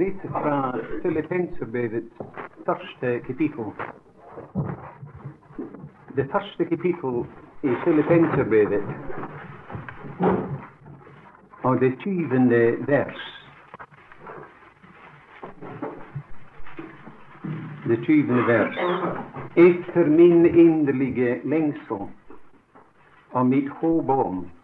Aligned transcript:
nächste 0.00 0.28
Frage, 0.28 0.80
stelle 1.00 1.22
Tänze 1.28 1.66
bei 1.66 1.86
der 1.86 2.02
Tarschte 2.64 3.20
Kipitel. 3.20 3.66
Der 6.16 6.26
Tarschte 6.30 6.64
Kipitel 6.64 7.26
ist 7.60 7.80
stelle 7.82 8.02
Tänze 8.06 8.44
bei 8.44 8.64
de 8.64 8.80
Und 11.62 11.82
der 11.82 11.98
Tiefende 11.98 12.78
Vers. 12.86 13.20
Der 17.84 18.00
Tiefende 18.00 18.44
Vers. 18.44 18.74
Efter 19.54 20.06
min 20.06 20.46
inderlige 20.46 21.40
Längsel 21.44 22.08
und 23.32 23.48
mit 23.50 23.68
Hohbohm. 23.82 24.46
Efter 24.46 24.59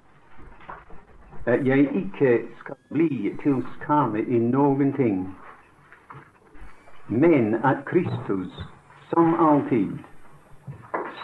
at 1.47 1.67
jeg 1.67 1.79
ikke 1.79 2.49
skal 2.59 2.75
bli 2.93 3.37
til 3.43 3.65
skade 3.75 4.23
i 4.23 4.39
noen 4.39 4.93
ting, 4.93 5.37
men 7.09 7.55
at 7.55 7.85
Kristus, 7.87 8.51
som 9.11 9.35
alltid, 9.39 9.99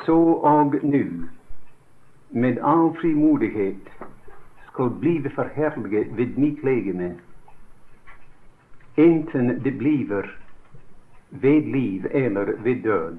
så 0.04 0.18
og 0.52 0.74
nå, 0.82 1.04
med 2.30 2.58
all 2.62 2.94
frimodighet, 3.00 3.90
skal 4.72 4.90
blive 5.00 5.30
forherliget 5.30 6.16
ved 6.16 6.26
mitt 6.36 6.64
legeme, 6.64 7.18
enten 8.96 9.64
det 9.64 9.78
bliver 9.78 10.22
ved 11.30 11.62
liv 11.62 12.04
eller 12.10 12.62
ved 12.62 12.82
død. 12.82 13.18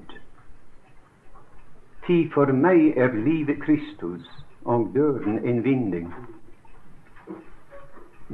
Ti 2.06 2.30
for 2.34 2.52
meg 2.52 2.96
er 2.96 3.12
livet 3.12 3.62
Kristus 3.62 4.44
og 4.64 4.90
døden 4.94 5.38
en 5.44 5.64
vinning. 5.64 6.14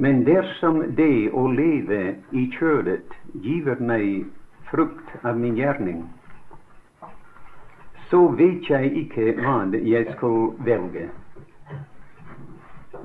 Men 0.01 0.23
dersom 0.25 0.79
det 0.97 1.29
å 1.29 1.43
leve 1.53 1.99
i 2.33 2.47
kjødet 2.55 3.11
giver 3.43 3.83
meg 3.85 4.23
frukt 4.71 5.11
av 5.21 5.37
min 5.37 5.59
gjerning, 5.59 5.99
så 8.09 8.23
vet 8.39 8.65
jeg 8.71 8.89
ikke 9.03 9.35
hva 9.43 9.59
jeg 9.77 10.09
skal 10.15 10.39
velge. 10.65 11.05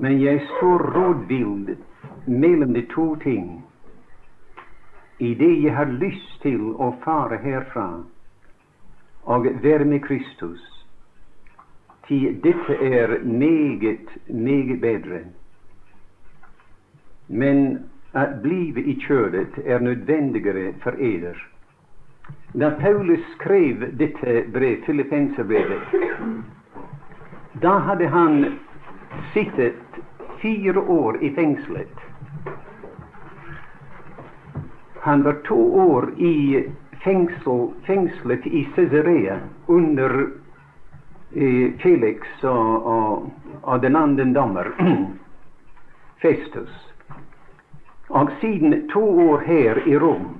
Men 0.01 0.17
jeg 0.23 0.41
står 0.55 0.87
rådvill 0.97 1.77
mellom 2.25 2.73
de 2.73 2.87
to 2.95 3.07
ting. 3.21 3.47
I 5.21 5.35
det 5.37 5.53
jeg 5.53 5.77
har 5.77 5.93
lyst 6.01 6.41
til 6.41 6.73
å 6.81 6.91
fare 7.05 7.37
herfra 7.45 7.87
og 9.29 9.47
være 9.61 9.85
med 9.85 10.01
Kristus, 10.09 10.61
til 12.09 12.41
dette 12.41 12.83
er 12.89 13.19
meget, 13.21 14.17
meget 14.29 14.81
bedre. 14.81 15.27
Men 17.27 17.89
at 18.13 18.41
blive 18.41 18.81
i 18.81 18.93
kjødet 19.07 19.59
er 19.65 19.79
nødvendigere 19.79 20.73
for 20.83 20.93
eder. 20.99 21.35
Da 22.53 22.69
Paulus 22.79 23.19
skrev 23.35 23.75
dette 23.99 24.43
brev, 24.53 24.77
Filippenserbrevet, 24.85 25.81
da 27.61 27.77
hadde 27.77 28.07
han 28.07 28.45
sittet 29.33 29.73
fire 30.41 30.79
år 30.79 31.17
i 31.21 31.33
fengselet. 31.35 31.97
Han 35.01 35.23
var 35.23 35.35
to 35.45 35.75
år 35.79 36.09
i 36.17 36.63
fengsel, 37.03 37.69
fengselet 37.85 38.45
i 38.45 38.67
Cesarea 38.75 39.39
under 39.67 40.27
eh, 41.35 41.71
Felix 41.79 42.43
og, 42.43 42.85
og, 42.85 43.31
og 43.61 43.81
den 43.81 43.95
andre 43.95 44.33
dommer, 44.33 44.71
Festus. 46.21 46.93
Og 48.09 48.31
siden 48.41 48.87
to 48.89 49.03
år 49.29 49.41
her 49.45 49.87
i 49.87 49.97
Rom. 49.97 50.37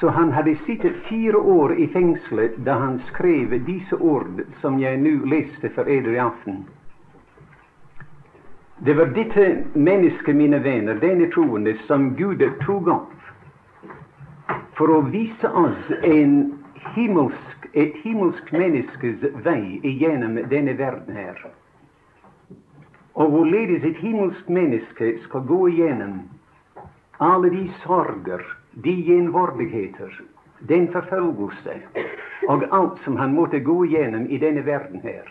Så 0.00 0.08
han 0.08 0.32
hadde 0.32 0.56
sittet 0.66 0.96
fire 1.08 1.36
år 1.36 1.72
i 1.72 1.86
fengselet 1.92 2.56
da 2.64 2.74
han 2.80 3.00
skrev 3.08 3.52
disse 3.66 3.96
ord 3.96 4.44
som 4.60 4.78
jeg 4.80 5.00
nå 5.00 5.18
leste 5.28 5.68
for 5.74 5.88
eder 5.88 6.16
i 6.16 6.22
aften. 6.24 6.64
Det 8.80 8.94
var 8.96 9.12
dette 9.12 9.64
mennesket, 9.74 10.36
mine 10.36 10.62
venner, 10.64 10.94
denne 10.94 11.28
troende, 11.32 11.74
som 11.84 12.14
Gud 12.16 12.40
tok 12.64 12.88
opp 12.88 13.12
for 14.78 14.88
å 14.88 15.02
vise 15.12 15.48
oss 15.52 15.90
himmelsk, 16.00 17.66
et 17.76 17.98
himmelsk 18.00 18.52
menneskes 18.56 19.26
vei 19.44 19.80
igjennom 19.84 20.40
denne 20.48 20.72
verden 20.78 21.16
her. 21.20 21.44
Og 23.20 23.28
hvorledes 23.30 23.84
et 23.84 23.98
himmelsk 24.00 24.48
menneske 24.48 25.10
skal 25.26 25.42
gå 25.48 25.66
igjennom 25.68 26.22
alle 27.20 27.50
de 27.52 27.66
sorger, 27.82 28.40
de 28.84 28.94
gjenvordigheter, 29.04 30.14
den 30.68 30.86
forfølgelse 30.92 31.74
og 32.48 32.64
alt 32.72 33.02
som 33.04 33.18
han 33.20 33.34
måtte 33.36 33.60
gå 33.60 33.76
igjennom 33.84 34.24
i 34.30 34.38
denne 34.40 34.64
verden 34.64 35.04
her. 35.04 35.28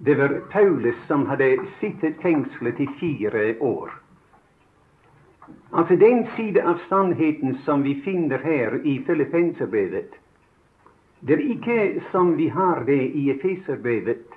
Det 0.00 0.16
var 0.18 0.38
Paulus 0.50 0.96
som 1.06 1.26
hadde 1.28 1.50
sittet 1.80 2.16
fengslet 2.22 2.80
i 2.80 2.88
fire 3.00 3.54
år. 3.60 3.92
Altså 5.76 5.96
den 5.96 6.24
side 6.36 6.64
av 6.64 6.80
sannheten 6.88 7.58
som 7.66 7.84
vi 7.84 7.98
finner 8.04 8.40
her 8.40 8.80
i 8.84 9.02
Filippenserbrevet, 9.06 10.16
det 11.20 11.36
er 11.36 11.50
ikke 11.54 12.00
som 12.10 12.32
vi 12.36 12.48
har 12.48 12.82
det 12.86 13.02
i 13.14 13.28
Efeserbrevet, 13.30 14.31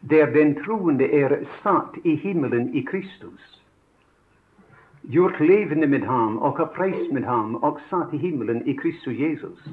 der 0.00 0.26
den 0.26 0.54
troende 0.64 1.04
er 1.12 1.36
satt 1.62 1.96
i 2.04 2.14
himmelen 2.16 2.74
i 2.74 2.82
Kristus, 2.82 3.62
gjort 5.02 5.40
levende 5.40 5.86
med 5.86 6.00
ham 6.00 6.38
og 6.38 6.60
oppreist 6.60 7.12
med 7.12 7.24
ham 7.24 7.54
og 7.54 7.80
satt 7.90 8.14
i 8.14 8.16
himmelen 8.16 8.62
i 8.66 8.72
Kristus 8.72 9.18
Jesus. 9.18 9.68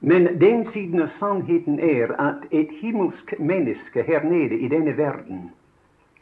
Men 0.00 0.40
den 0.40 0.72
siden 0.72 1.02
av 1.02 1.08
sannheten 1.18 1.80
er 1.80 2.12
at 2.20 2.46
et 2.50 2.70
himmelsk 2.80 3.34
menneske 3.38 4.02
her 4.02 4.24
nede 4.24 4.56
i 4.56 4.68
denne 4.68 4.96
verden, 4.96 5.50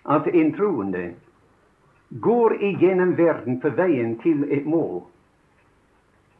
at 0.08 0.26
en 0.34 0.52
troende, 0.56 1.12
går 2.10 2.54
igjennom 2.62 3.18
verden 3.18 3.60
på 3.60 3.70
veien 3.70 4.16
til 4.22 4.46
et 4.50 4.66
mål, 4.66 5.02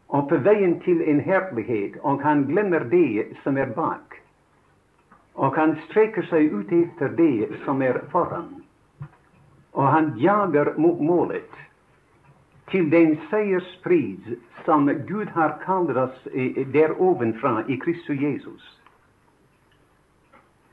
og 0.08 0.28
på 0.28 0.36
veien 0.36 0.78
til 0.80 1.02
en 1.04 1.20
herlighet, 1.20 1.98
og 2.02 2.22
han 2.22 2.46
glemmer 2.48 2.88
det 2.90 3.26
som 3.44 3.56
er 3.56 3.74
bak, 3.76 4.07
og 5.38 5.54
han 5.54 5.76
strekker 5.86 6.26
seg 6.26 6.50
ut 6.52 6.72
etter 6.74 7.14
det 7.14 7.60
som 7.64 7.82
er 7.82 8.00
foran, 8.12 8.50
og 9.78 9.86
han 9.86 10.12
jager 10.18 10.72
mot 10.82 10.98
målet 11.00 11.60
til 12.72 12.90
den 12.90 13.14
seierspris 13.30 14.34
som 14.66 14.90
Gud 15.06 15.30
har 15.36 15.60
kalt 15.62 15.94
oss 15.96 16.26
der 16.74 16.96
ovenfra 16.98 17.62
i 17.68 17.78
Kristus 17.80 18.18
Jesus. 18.20 18.66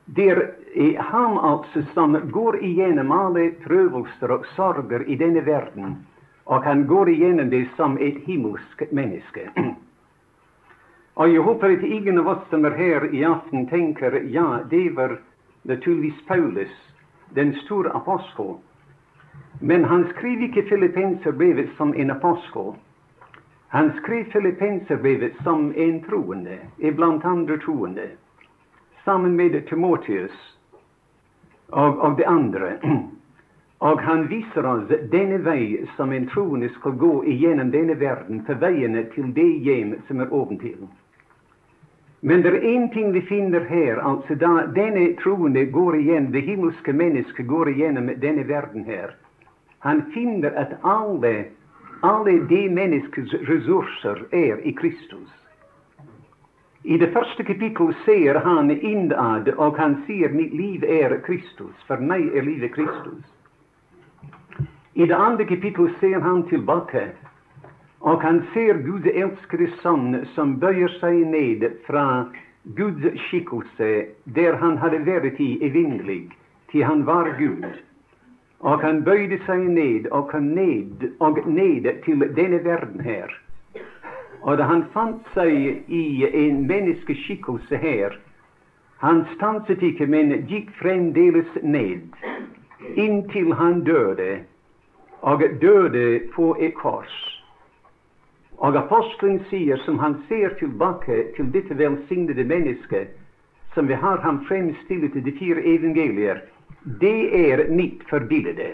Det 0.06 0.28
er 0.30 1.00
ham 1.12 1.38
altså 1.38 1.86
som 1.94 2.18
går 2.32 2.60
igjennom 2.66 3.12
alle 3.12 3.52
prøvelser 3.64 4.34
og 4.34 4.46
sorger 4.58 5.06
i 5.08 5.16
denne 5.18 5.46
verden, 5.46 5.96
og 6.46 6.66
han 6.66 6.86
går 6.88 7.10
igjennom 7.10 7.50
det 7.50 7.68
som 7.78 7.98
et 7.98 8.18
himmelsk 8.28 8.84
menneske. 8.92 9.50
Og 11.16 11.32
jeg 11.32 11.42
håper 11.42 11.78
at 11.78 11.84
ingen 11.84 12.18
av 12.20 12.28
oss 12.28 12.48
som 12.50 12.66
er 12.66 12.76
her 12.76 13.06
i 13.14 13.24
aften, 13.24 13.68
tenker 13.68 14.18
ja, 14.34 14.60
det 14.70 14.90
var 14.96 15.18
naturligvis 15.64 16.26
Paulus, 16.28 16.74
den 17.36 17.54
store 17.64 17.94
apostel. 17.96 18.58
Men 19.62 19.86
han 19.86 20.04
skrev 20.12 20.42
ikke 20.50 20.66
Filippenserbrevet 20.70 21.72
som 21.78 21.94
en 21.96 22.12
apostel. 22.12 22.76
Han 23.68 23.94
skrev 24.02 24.26
Filippenserbrevet 24.32 25.40
som 25.44 25.72
en 25.76 26.04
troende, 26.04 26.60
iblant 26.78 27.26
andre 27.26 27.58
troende 27.64 28.10
sammen 29.06 29.36
med 29.36 29.68
Timotius 29.70 30.58
og, 31.68 31.98
og 31.98 32.18
de 32.18 32.28
andre. 32.28 32.78
Og 33.80 34.00
han 34.02 34.30
viser 34.32 34.66
oss 34.66 34.88
denne 35.12 35.42
vei 35.44 35.84
som 35.98 36.14
en 36.16 36.24
troende 36.32 36.70
skal 36.78 36.96
gå 36.98 37.10
igjennom 37.28 37.74
denne 37.74 37.98
verden, 38.00 38.40
på 38.48 38.56
veiene 38.58 39.04
til 39.12 39.34
det 39.36 39.50
hjem 39.68 39.92
som 40.08 40.24
er 40.24 40.32
oventil. 40.34 40.88
Men 42.26 42.42
det 42.42 42.50
er 42.56 42.64
én 42.66 42.88
ting 42.94 43.12
vi 43.14 43.22
finner 43.22 43.62
her, 43.70 44.00
altså 44.02 44.36
da 44.42 44.64
denne 44.74 45.12
troende 45.22 45.62
går 45.70 45.96
igjen, 46.00 46.32
det 46.34 46.42
himmelske 46.42 46.94
mennesket 46.94 47.46
går 47.46 47.70
igjennom 47.70 48.08
denne 48.18 48.48
verden 48.50 48.82
her. 48.88 49.12
Han 49.86 50.02
finner 50.14 50.56
at 50.58 50.74
alle, 50.82 51.34
alle 52.02 52.40
de 52.50 52.64
menneskets 52.74 53.36
ressurser 53.46 54.24
er 54.32 54.58
i 54.66 54.74
Kristus. 54.74 55.30
I 56.82 56.98
det 56.98 57.12
første 57.14 57.46
kapittel 57.46 57.94
ser 58.06 58.42
han 58.42 58.74
innad, 58.74 59.54
og 59.58 59.78
han 59.78 59.96
sier 60.08 60.34
'mitt 60.34 60.54
liv 60.54 60.84
er 60.84 61.22
Kristus'. 61.30 61.86
For 61.88 62.02
meg 62.02 62.34
er 62.34 62.42
livet 62.42 62.74
Kristus. 62.74 63.26
I 64.96 65.06
det 65.06 65.16
andre 65.16 65.46
kapittel 65.46 65.94
ser 66.00 66.20
han 66.20 66.44
tilbake, 66.50 67.12
og 68.06 68.22
han 68.22 68.44
ser 68.54 68.78
Guds 68.86 69.08
elskede 69.10 69.68
sønn 69.82 70.20
som 70.36 70.60
bøyer 70.62 70.92
seg 71.00 71.24
ned 71.26 71.64
fra 71.88 72.04
Guds 72.78 73.06
skikkelse, 73.28 73.90
der 74.36 74.58
han 74.62 74.78
hadde 74.78 75.00
vært 75.08 75.40
i 75.42 75.56
evinnelig, 75.66 76.28
til 76.70 76.86
han 76.86 77.06
var 77.06 77.32
Gud. 77.40 77.66
Og 78.62 78.82
han 78.82 79.02
bøyde 79.06 79.40
seg 79.46 79.66
ned 79.74 80.06
og 80.12 80.30
kom 80.30 80.52
ned 80.54 81.08
og 81.20 81.40
ned 81.50 81.90
til 82.06 82.22
denne 82.38 82.62
verden 82.66 83.02
her. 83.02 83.34
Og 84.42 84.58
da 84.58 84.68
han 84.70 84.86
fant 84.94 85.26
seg 85.34 85.90
i 85.90 86.26
en 86.30 86.66
menneskeskikkelse 86.70 87.78
her, 87.82 88.18
han 89.02 89.24
stanset 89.34 89.82
ikke, 89.82 90.06
men 90.06 90.46
gikk 90.50 90.70
fremdeles 90.78 91.58
ned, 91.64 92.06
inntil 92.96 93.54
han 93.58 93.82
døde, 93.84 94.46
og 95.22 95.42
døde 95.62 96.22
på 96.36 96.54
et 96.62 96.78
kors. 96.78 97.35
Og 98.58 98.76
apostelen 98.80 99.42
sier, 99.50 99.78
som 99.84 100.00
han 100.00 100.16
ser 100.30 100.56
tilbake 100.60 101.32
til 101.36 101.52
dette 101.52 101.76
velsignede 101.78 102.44
mennesket, 102.48 103.12
som 103.74 103.88
vi 103.88 103.94
har 104.00 104.22
ham 104.24 104.46
fremstilt 104.48 105.16
i 105.16 105.24
de 105.24 105.34
fire 105.36 105.64
evangelier, 105.68 106.40
det 107.02 107.52
er 107.52 107.66
mitt 107.70 108.04
forbilde. 108.10 108.70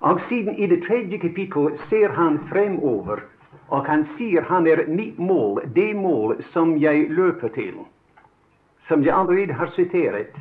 Og 0.00 0.20
siden 0.28 0.56
i 0.56 0.66
det 0.66 0.82
tredje 0.84 1.18
kapittel 1.18 1.72
ser 1.88 2.12
han 2.16 2.38
fremover, 2.52 3.24
og 3.68 3.86
han 3.86 4.06
sier 4.18 4.44
han 4.48 4.66
er 4.66 4.84
mitt 4.88 5.18
mål, 5.18 5.62
det 5.74 5.96
mål 5.96 6.40
som 6.52 6.76
jeg 6.80 7.08
løper 7.08 7.48
til. 7.56 7.84
Som 8.88 9.04
jeg 9.04 9.14
allerede 9.14 9.52
har 9.52 9.72
sitert, 9.76 10.36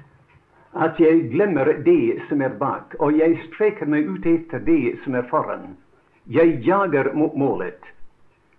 at 0.75 0.99
jeg 0.99 1.29
glemmer 1.31 1.71
det 1.85 2.21
som 2.29 2.41
er 2.41 2.55
bak, 2.59 2.95
og 2.99 3.17
jeg 3.17 3.37
strekker 3.47 3.85
meg 3.85 4.07
ut 4.09 4.25
etter 4.25 4.59
det 4.59 4.97
som 5.03 5.15
er 5.15 5.27
foran. 5.29 5.75
Jeg 6.29 6.61
jager 6.61 7.13
mot 7.13 7.35
målet, 7.35 7.85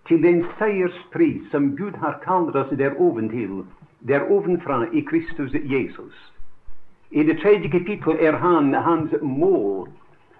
til 0.07 0.23
den 0.23 0.41
seierspris 0.59 1.45
som 1.51 1.69
Gud 1.77 1.95
har 2.01 2.17
kalt 2.23 2.55
oss 2.55 2.73
der 2.75 2.97
oventil, 2.99 3.61
der 4.07 4.25
ovenfra 4.27 4.85
i 4.91 5.01
Kristus 5.07 5.53
Jesus. 5.53 6.33
I 7.11 7.23
det 7.23 7.37
tredje 7.39 7.71
kapittel 7.71 8.19
er 8.19 8.35
han 8.43 8.73
hans 8.73 9.15
mål 9.21 9.87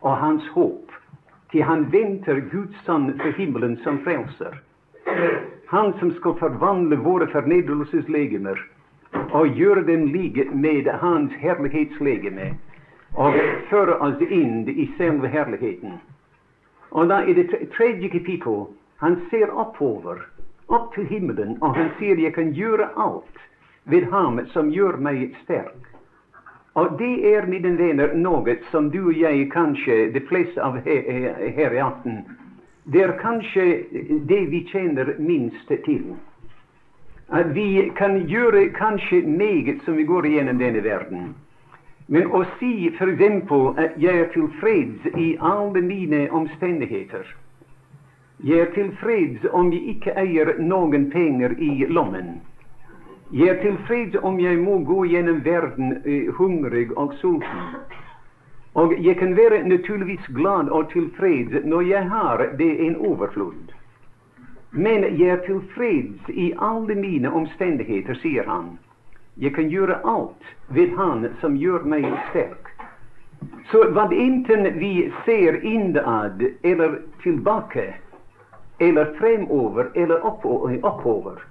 og 0.01 0.17
hans 0.17 0.47
håp, 0.47 0.91
til 1.51 1.63
han 1.63 1.87
venter 1.93 2.43
Guds 2.51 2.83
sønn 2.83 3.13
fra 3.23 3.31
himmelen 3.39 3.79
som 3.87 4.03
frelser. 4.03 4.59
Han 5.71 5.95
som 6.03 6.11
skal 6.19 6.35
forvandle 6.43 6.99
våre 6.99 7.31
fornedrelseslegemer 7.31 8.59
og 9.31 9.55
gjøre 9.55 9.87
dem 9.87 10.07
like 10.11 10.49
med 10.51 10.91
hans 10.99 11.31
herlighetslegeme, 11.39 12.53
og 13.15 13.35
føre 13.71 13.99
oss 14.03 14.19
inn 14.27 14.67
i 14.67 14.91
selve 14.97 15.31
herligheten. 15.31 16.01
Og 16.91 17.07
da 17.09 17.21
er 17.23 17.33
det 17.33 17.69
tredje 17.75 18.09
kapittel 18.09 18.65
han 19.01 19.15
ser 19.29 19.49
oppover, 19.49 20.19
opp 20.67 20.93
til 20.95 21.07
himmelen, 21.07 21.57
og 21.61 21.75
han 21.75 21.89
sier 21.99 22.15
'Jeg 22.15 22.33
kan 22.33 22.53
gjøre 22.53 22.89
alt 22.97 23.37
ved 23.85 24.11
ham 24.11 24.45
som 24.53 24.69
gjør 24.69 24.97
meg 24.97 25.35
sterk'. 25.43 25.91
Og 26.75 26.99
det 26.99 27.35
er, 27.35 27.45
mine 27.45 27.77
venner, 27.77 28.13
noe 28.15 28.55
som 28.71 28.89
du 28.91 29.07
og 29.07 29.15
jeg 29.15 29.49
kanskje, 29.51 30.13
de 30.13 30.19
fleste 30.19 30.61
av 30.61 30.77
her 30.85 31.73
i 31.73 31.77
aften, 31.77 32.23
det 32.83 33.01
er 33.01 33.17
kanskje 33.19 33.65
det 34.27 34.45
vi 34.49 34.63
kjenner 34.71 35.15
minst 35.19 35.67
til. 35.85 36.15
At 37.29 37.55
vi 37.55 37.91
kan 37.95 38.27
gjøre 38.27 38.69
kanskje 38.69 39.21
meget 39.27 39.81
som 39.85 39.97
vi 39.97 40.03
går 40.03 40.25
igjennom 40.25 40.57
denne 40.59 40.83
verden. 40.83 41.35
Men 42.11 42.27
å 42.35 42.41
si 42.59 42.89
f.eks. 42.89 43.51
at 43.79 43.93
jeg 44.03 44.19
er 44.19 44.31
tilfreds 44.33 45.05
i 45.15 45.27
alle 45.39 45.81
mine 45.81 46.25
omstendigheter 46.35 47.29
Jeg 48.43 48.59
er 48.59 48.71
tilfreds 48.75 49.45
om 49.53 49.71
jeg 49.71 49.95
ikke 49.95 50.15
eier 50.19 50.55
noen 50.59 51.07
penger 51.11 51.55
i 51.59 51.85
lommen. 51.87 52.41
Jeg 53.31 53.47
er 53.47 53.61
tilfreds 53.61 54.17
om 54.27 54.39
jeg 54.43 54.59
må 54.59 54.81
gå 54.83 55.05
gjennom 55.13 55.39
verden 55.45 55.93
uh, 56.03 56.33
hungrig 56.35 56.91
og 56.97 57.13
sulten. 57.21 57.69
Og 58.75 58.97
jeg 58.99 59.15
kan 59.17 59.37
være 59.37 59.63
naturligvis 59.67 60.27
glad 60.35 60.67
og 60.69 60.91
tilfreds 60.91 61.63
når 61.63 61.81
jeg 61.81 62.09
har 62.09 62.47
det 62.59 62.71
en 62.87 62.95
overflod. 62.95 63.71
Men 64.71 65.03
jeg 65.19 65.29
er 65.37 65.43
tilfreds 65.47 66.29
i 66.29 66.51
alle 66.59 66.95
mine 66.95 67.31
omstendigheter, 67.31 68.19
sier 68.19 68.47
han. 68.51 68.75
Jeg 69.35 69.55
kan 69.55 69.69
gjøre 69.69 70.01
alt 70.03 70.43
ved 70.67 70.95
Han 70.97 71.29
som 71.41 71.55
gjør 71.55 71.85
meg 71.87 72.05
sterk. 72.29 72.71
Så 73.71 73.85
hva 73.95 74.09
enten 74.11 74.67
vi 74.79 75.11
ser 75.25 75.61
innad 75.65 76.43
eller 76.63 76.99
tilbake, 77.23 77.93
eller 78.79 79.13
fremover 79.19 79.91
eller 79.95 80.25
oppover 80.25 81.41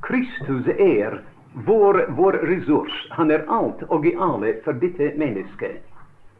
Kristus 0.00 0.68
er 0.68 1.20
vår, 1.66 2.04
vår 2.08 2.32
ressurs. 2.32 3.08
Han 3.10 3.30
er 3.30 3.44
alt 3.48 3.82
og 3.88 4.06
i 4.06 4.14
alle 4.14 4.54
for 4.64 4.72
dette 4.72 5.12
mennesket. 5.16 5.80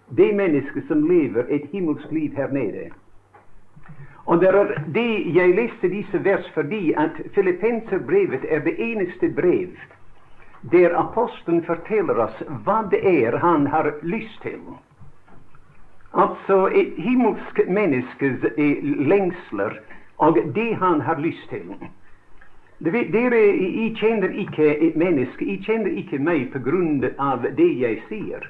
Det 0.08 0.32
mennesket 0.34 0.86
som 0.88 1.04
lever 1.08 1.46
et 1.48 1.68
himmelsk 1.72 2.12
liv 2.12 2.34
her 2.36 2.52
nede. 2.52 2.90
Og 4.26 4.40
det 4.40 4.48
er 4.48 4.74
det 4.94 5.34
jeg 5.34 5.54
leste 5.54 5.88
disse 5.88 6.24
vers 6.24 6.46
fordi 6.54 6.92
at 6.92 7.16
Filippenserbrevet 7.34 8.44
er 8.48 8.60
det 8.66 8.76
eneste 8.78 9.32
brev 9.34 9.74
der 10.60 10.94
apostelen 10.98 11.62
forteller 11.64 12.18
oss 12.26 12.42
hva 12.64 12.82
det 12.90 13.00
er 13.06 13.38
han 13.38 13.66
har 13.66 13.92
lyst 14.02 14.42
til. 14.42 14.60
Altså 16.12 16.66
et 16.74 16.98
himmelsk 16.98 17.60
menneskes 17.68 18.44
lengsler 19.06 19.78
og 20.18 20.38
det 20.54 20.74
han 20.74 21.00
har 21.00 21.20
lyst 21.20 21.48
til. 21.48 21.74
Dere, 22.84 23.36
jeg 23.36 23.94
kjenner 23.96 24.32
ikke 24.32 24.66
et 24.88 24.96
menneske, 24.96 25.44
jeg 25.44 25.60
kjenner 25.64 25.92
ikke 26.00 26.18
meg 26.18 26.48
på 26.52 26.62
grunn 26.64 27.04
av 27.18 27.44
det 27.56 27.68
jeg 27.80 28.00
sier. 28.08 28.46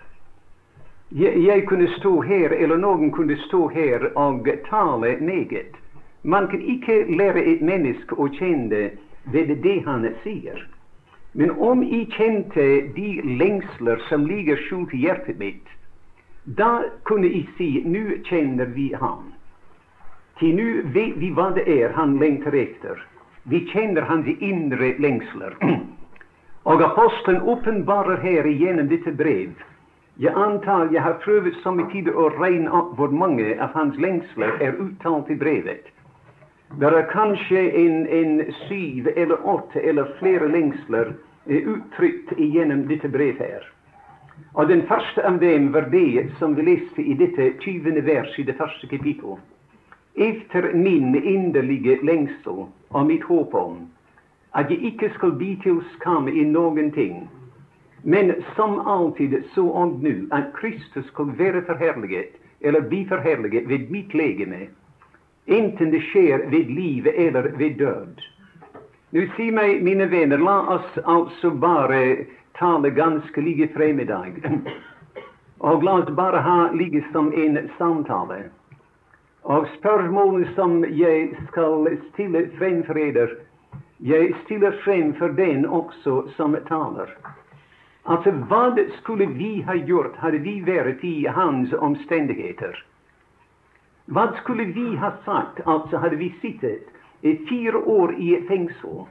Jeg, 1.11 1.43
jeg, 1.43 1.65
kunne 1.67 1.89
stå 1.99 2.21
her, 2.23 2.55
eller 2.55 2.79
noen 2.79 3.11
kunne 3.11 3.35
stå 3.49 3.69
her 3.75 4.07
og 4.15 4.47
tale 4.69 5.17
meget. 5.21 5.75
Man 6.23 6.47
kan 6.49 6.63
ikke 6.63 7.05
lære 7.11 7.43
et 7.43 7.63
menneske 7.63 8.15
å 8.15 8.29
kjenne 8.39 8.91
ved 9.35 9.51
det 9.65 9.81
han 9.87 10.07
sier. 10.23 10.63
Men 11.33 11.51
om 11.51 11.83
jeg 11.87 12.09
kjente 12.17 12.65
de 12.97 13.11
lengsler 13.39 14.03
som 14.09 14.27
ligger 14.27 14.59
skjult 14.67 14.95
i 14.95 15.05
hjertet 15.05 15.39
mitt, 15.39 15.69
da 16.45 16.83
kunne 17.07 17.29
jeg 17.31 17.47
si 17.59 17.69
nå 17.87 18.19
kjenner 18.27 18.73
vi 18.75 18.89
ham. 18.99 19.29
Til 20.41 20.57
nå 20.57 20.69
vet 20.97 21.19
vi 21.21 21.31
hva 21.37 21.51
det 21.55 21.69
er 21.71 21.95
han 21.95 22.17
lengter 22.19 22.57
etter. 22.57 22.99
Vi 23.45 23.63
kjenner 23.71 24.09
hans 24.09 24.27
indre 24.41 24.95
lengsler. 24.99 25.55
Og 26.71 26.83
apostelen 26.83 27.43
åpenbarer 27.49 28.21
her 28.25 28.49
igjennom 28.49 28.89
dette 28.91 29.13
brev. 29.17 29.55
Jeg 30.21 30.35
antar 30.37 30.91
jeg 30.93 31.03
har 31.03 31.21
prøvd 31.23 31.55
somme 31.63 31.87
tider 31.93 32.17
å 32.17 32.27
regne 32.35 32.69
opp 32.77 32.97
hvor 32.99 33.15
mange 33.15 33.55
av 33.57 33.73
hans 33.77 33.97
lengsler 33.97 34.59
er 34.61 34.77
uttalt 34.83 35.31
i 35.31 35.39
brevet. 35.41 35.87
Det 36.79 36.87
er 36.87 37.09
kanskje 37.11 37.61
en, 37.81 38.07
en 38.07 38.53
syv 38.69 39.09
eller 39.17 39.47
åtte 39.49 39.81
eller 39.81 40.13
flere 40.19 40.49
lengsler 40.49 41.15
uttrykt 41.47 42.31
gjennom 42.39 42.85
dette 42.89 43.09
brevet 43.09 43.43
her. 43.43 43.65
Og 44.55 44.69
den 44.69 44.85
første 44.87 45.25
av 45.27 45.41
dem 45.43 45.73
var 45.75 45.89
det 45.91 46.29
som 46.39 46.55
vi 46.55 46.63
leste 46.69 47.03
i 47.03 47.17
dette 47.19 47.53
tyvende 47.65 48.05
vers 48.07 48.39
i 48.39 48.47
det 48.47 48.55
første 48.59 48.87
kapittel. 48.87 49.37
Efter 50.15 50.73
min 50.75 51.15
inderlige 51.15 51.99
lengsel 52.07 52.67
og 52.91 53.07
mitt 53.07 53.27
håp 53.27 53.55
om 53.55 53.83
at 54.55 54.71
jeg 54.71 54.83
ikke 54.93 55.11
skal 55.15 55.35
bli 55.39 55.57
til 55.63 55.83
skam 55.97 56.29
i 56.29 56.45
noen 56.47 56.91
ting, 56.95 57.29
men 58.03 58.33
som 58.57 58.81
alltid 58.87 59.37
så 59.55 59.67
og 59.67 60.01
nå 60.03 60.15
at 60.35 60.53
Kristus 60.55 61.07
skal 61.11 61.35
være 61.39 61.63
forherliget, 61.67 62.39
eller 62.61 62.81
bli 62.89 63.05
forherliget 63.09 63.69
ved 63.69 63.91
mitt 63.91 64.15
legeme, 64.15 64.69
enten 65.51 65.91
det 65.91 66.01
skjer 66.11 66.47
ved 66.51 66.71
liv 66.71 67.07
eller 67.15 67.51
ved 67.59 67.79
død. 67.79 68.23
Nå 69.11 69.27
si 69.35 69.51
meg, 69.51 69.83
mine 69.83 70.07
venner, 70.07 70.39
la 70.39 70.61
oss 70.77 70.99
altså 71.03 71.51
bare 71.51 72.27
tale 72.59 72.91
ganske 72.95 73.43
like 73.43 73.69
frem 73.75 74.01
i 74.01 74.07
dag. 74.07 74.39
Og 75.61 75.83
la 75.85 75.97
oss 76.03 76.13
bare 76.17 76.41
ha 76.47 76.71
ligge 76.73 77.03
som 77.13 77.33
en 77.35 77.59
samtale. 77.79 78.45
Og 79.43 79.67
spørsmålet 79.79 80.55
som 80.55 80.85
jeg 80.85 81.33
skal 81.49 81.89
stille 82.13 82.47
frem 82.59 82.85
for 82.87 82.95
dere, 82.95 83.29
jeg 84.01 84.35
stiller 84.45 84.77
frem 84.85 85.15
for 85.19 85.35
den 85.37 85.67
også 85.67 86.23
som 86.37 86.57
taler. 86.69 87.11
Altså, 88.07 88.31
hva 88.49 88.71
skulle 89.01 89.27
vi 89.37 89.61
ha 89.67 89.75
gjort 89.75 90.17
hadde 90.23 90.41
vi 90.45 90.61
vært 90.65 91.05
i 91.05 91.27
hans 91.29 91.73
omstendigheter? 91.77 92.79
Hva 94.11 94.33
skulle 94.41 94.65
vi 94.65 94.97
ha 94.97 95.13
sagt 95.25 95.61
altså 95.67 96.01
hadde 96.03 96.17
vi 96.17 96.33
sittet 96.41 96.89
fire 97.49 97.77
år 97.77 98.15
i 98.19 98.33
et 98.35 98.49
fengsel, 98.49 99.05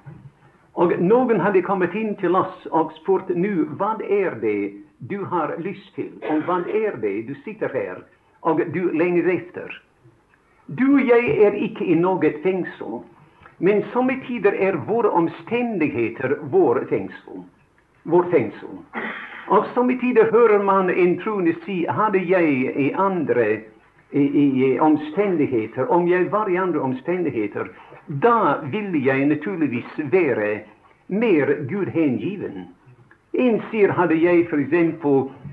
og 0.76 0.94
noen 1.00 1.40
hadde 1.40 1.62
kommet 1.64 1.96
inn 1.96 2.18
til 2.20 2.36
oss 2.36 2.66
og 2.76 2.92
spurt 2.98 3.30
nå 3.32 3.54
hva 3.80 3.94
er 4.04 4.36
det 4.42 4.74
du 5.12 5.22
har 5.32 5.56
lyst 5.64 5.94
til, 5.96 6.12
og 6.28 6.44
hva 6.48 6.60
er 6.68 7.00
det 7.00 7.14
du 7.30 7.34
sitter 7.46 7.72
her 7.72 8.04
og 8.44 8.60
du 8.74 8.90
lenger 8.92 9.32
etter? 9.38 9.72
Du 10.68 10.86
og 10.98 11.02
jeg 11.02 11.32
er 11.48 11.56
ikke 11.56 11.88
i 11.88 11.96
noe 11.96 12.34
fengsel, 12.44 13.00
men 13.60 13.86
somme 13.94 14.20
tider 14.28 14.54
er 14.54 14.84
våre 14.88 15.10
omstendigheter 15.16 16.38
vår 16.52 16.84
fengsel. 16.92 17.44
Vår 18.04 18.28
fengsel. 18.32 18.78
Og 19.50 19.66
tider 20.00 20.32
hører 20.32 20.64
man 20.64 20.90
en 20.90 21.18
troende 21.24 21.56
si 21.66 21.86
hadde 21.88 22.20
jeg 22.20 22.76
i 22.76 22.92
andre 22.94 23.64
i, 24.12 24.22
i, 24.22 24.80
omstendigheter, 24.80 25.92
om 25.92 26.08
jeg 26.08 26.32
var 26.32 26.50
i 26.50 26.58
andre 26.58 26.80
omstendigheter, 26.80 27.70
da 28.08 28.58
ville 28.72 29.06
jeg 29.06 29.26
naturligvis 29.26 30.00
være 30.12 30.60
mer 31.08 31.54
Gud 31.70 31.92
hengiven. 31.94 32.68
En 33.34 33.62
sier 33.70 33.94
hadde 33.94 34.18
jeg 34.18 34.48
f.eks. 34.50 34.74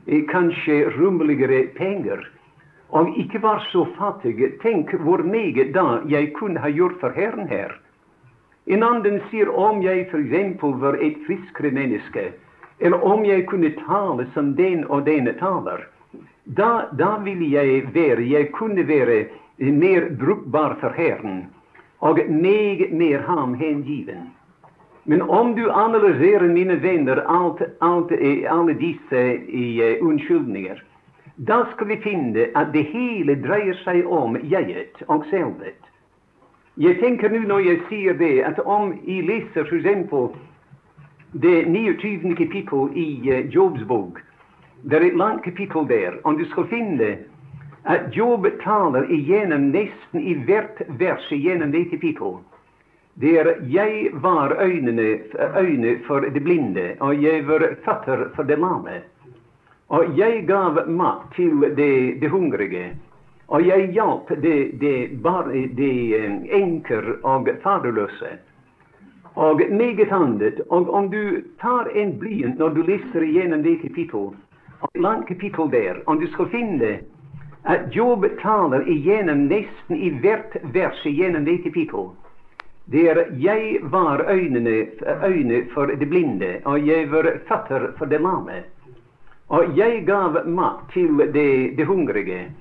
Eh, 0.07 0.23
kanskje 0.31 0.87
rummeligere 0.97 1.67
penger 1.77 2.25
og 2.89 3.19
ikke 3.19 3.43
var 3.43 3.65
så 3.73 3.85
fattig, 3.99 4.39
tenk 4.63 4.93
hvor 5.03 5.23
meget 5.23 5.75
da 5.75 6.01
jeg 6.09 6.33
kunne 6.33 6.61
ha 6.61 6.71
gjort 6.71 7.01
for 7.01 7.11
Herren 7.11 7.49
her. 7.49 7.75
En 8.67 8.83
annen 8.83 9.21
sier 9.31 9.51
om 9.51 9.83
jeg 9.83 10.07
f.eks. 10.11 10.63
var 10.63 10.97
et 11.03 11.19
friskere 11.27 11.71
menneske, 11.71 12.33
eller 12.81 13.05
om 13.05 13.25
jeg 13.25 13.47
kunne 13.47 13.75
tale 13.87 14.27
som 14.35 14.55
den 14.57 14.85
og 14.89 15.07
denne 15.07 15.33
taler, 15.39 15.87
da, 16.47 16.88
da 16.99 17.17
ville 17.25 17.50
jeg 17.50 17.95
være, 17.95 18.31
jeg 18.31 18.53
kunne 18.53 18.88
være 18.88 19.25
mer 19.59 20.09
brukbar 20.21 20.76
for 20.81 20.91
Herren, 20.95 21.47
og 21.99 22.19
meget 22.29 22.93
mer 22.93 23.23
ham 23.23 23.55
hengiven. 23.55 24.31
Men 25.05 25.23
om 25.23 25.55
du 25.55 25.71
analyserer, 25.71 26.49
mine 26.49 26.83
venner, 26.83 27.17
alt, 27.29 27.62
alt, 27.81 28.12
alle 28.50 28.75
disse 28.75 29.38
uh, 29.49 30.09
unnskyldninger, 30.09 30.83
da 31.37 31.65
skal 31.75 31.88
vi 31.88 31.97
finne 32.03 32.49
at 32.55 32.73
det 32.73 32.85
hele 32.91 33.37
dreier 33.43 33.79
seg 33.85 34.07
om 34.07 34.37
jeget 34.43 35.03
og 35.07 35.25
selvet. 35.31 35.79
Jeg 36.76 36.99
tenker 37.00 37.31
nå 37.31 37.45
når 37.47 37.62
jeg 37.69 37.83
sier 37.88 38.19
det, 38.19 38.41
at 38.43 38.59
om 38.65 38.95
jeg 39.07 39.23
leser 39.31 39.65
f.eks. 39.71 40.35
det 41.33 41.69
29. 41.69 42.35
kapittel 42.37 42.91
i 42.95 43.09
uh, 43.31 43.55
Jobs 43.55 43.87
bok, 43.87 44.23
det 44.90 44.99
er 44.99 45.07
et 45.07 45.16
langt 45.19 45.45
kapittel 45.45 45.88
der, 45.88 46.21
og 46.25 46.38
du 46.38 46.45
skal 46.50 46.69
finne 46.71 47.16
at 47.87 48.16
Job 48.16 48.47
taler 48.62 49.07
igjennom 49.11 49.71
nesten 49.71 50.23
i 50.23 50.35
hvert 50.47 50.83
vers 50.99 51.26
igjennom 51.31 51.73
det 51.75 51.88
kapittelet. 51.90 52.43
Der 53.21 53.55
jeg 53.66 54.11
var 54.12 54.57
øynene, 54.61 55.19
øyne 55.59 55.99
for 56.07 56.21
det 56.21 56.43
blinde, 56.45 56.95
og 57.00 57.23
jeg 57.23 57.47
var 57.49 57.62
fatter 57.85 58.28
for 58.35 58.43
det 58.43 58.59
lame. 58.59 59.00
Og 59.88 60.19
jeg 60.19 60.45
gav 60.47 60.88
mat 60.88 61.31
til 61.37 61.61
det, 61.76 62.21
de 62.21 62.28
hungrige, 62.28 62.97
og 63.49 63.66
jeg 63.66 63.93
hjalp 63.93 64.28
de, 64.43 64.57
de, 64.81 64.95
de 65.76 65.90
eh, 66.16 66.33
enker 66.62 67.12
og 67.23 67.49
faderløse. 67.62 68.38
Og 69.35 69.61
meget 69.71 70.12
annet. 70.12 70.61
Og 70.71 70.95
om 70.95 71.11
du 71.11 71.43
tar 71.61 71.88
en 71.95 72.19
blyant 72.19 72.59
når 72.59 72.69
du 72.69 72.83
leser 72.83 73.23
igjennom 73.23 73.62
det 73.62 73.81
kapittel, 73.83 74.33
et 74.33 74.46
langt 74.95 75.28
kapittel 75.28 75.71
der, 75.71 76.02
og 76.06 76.21
du 76.21 76.26
skal 76.26 76.49
finne 76.49 76.99
at 77.66 77.90
Job 77.97 78.25
taler 78.42 78.87
igjennom 78.88 79.49
nesten 79.50 79.97
i 79.97 80.11
hvert 80.23 80.54
vers 80.75 81.06
igjennom 81.06 81.45
det 81.45 81.62
kapittel 81.64 82.12
der 82.87 83.25
jeg 83.38 83.78
var 83.83 84.30
øynene, 84.30 84.87
øyne 85.26 85.66
for 85.75 85.87
det 85.87 86.09
blinde, 86.09 86.61
og 86.64 86.87
jeg 86.87 87.11
var 87.11 87.33
fatter 87.49 87.92
for 87.99 88.04
det 88.04 88.21
lame. 88.21 88.62
Og 89.49 89.78
jeg 89.78 90.04
gav 90.06 90.47
mat 90.47 90.87
til 90.92 91.18
det, 91.35 91.78
de 91.78 91.85
hungrige, 91.85 92.52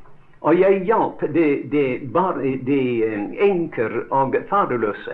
og 0.42 0.60
jeg 0.60 0.84
hjalp 0.86 1.22
de, 1.34 1.64
de, 1.72 2.00
de 2.66 3.04
eh, 3.06 3.50
enker 3.50 4.04
og 4.10 4.36
faderløse. 4.50 5.14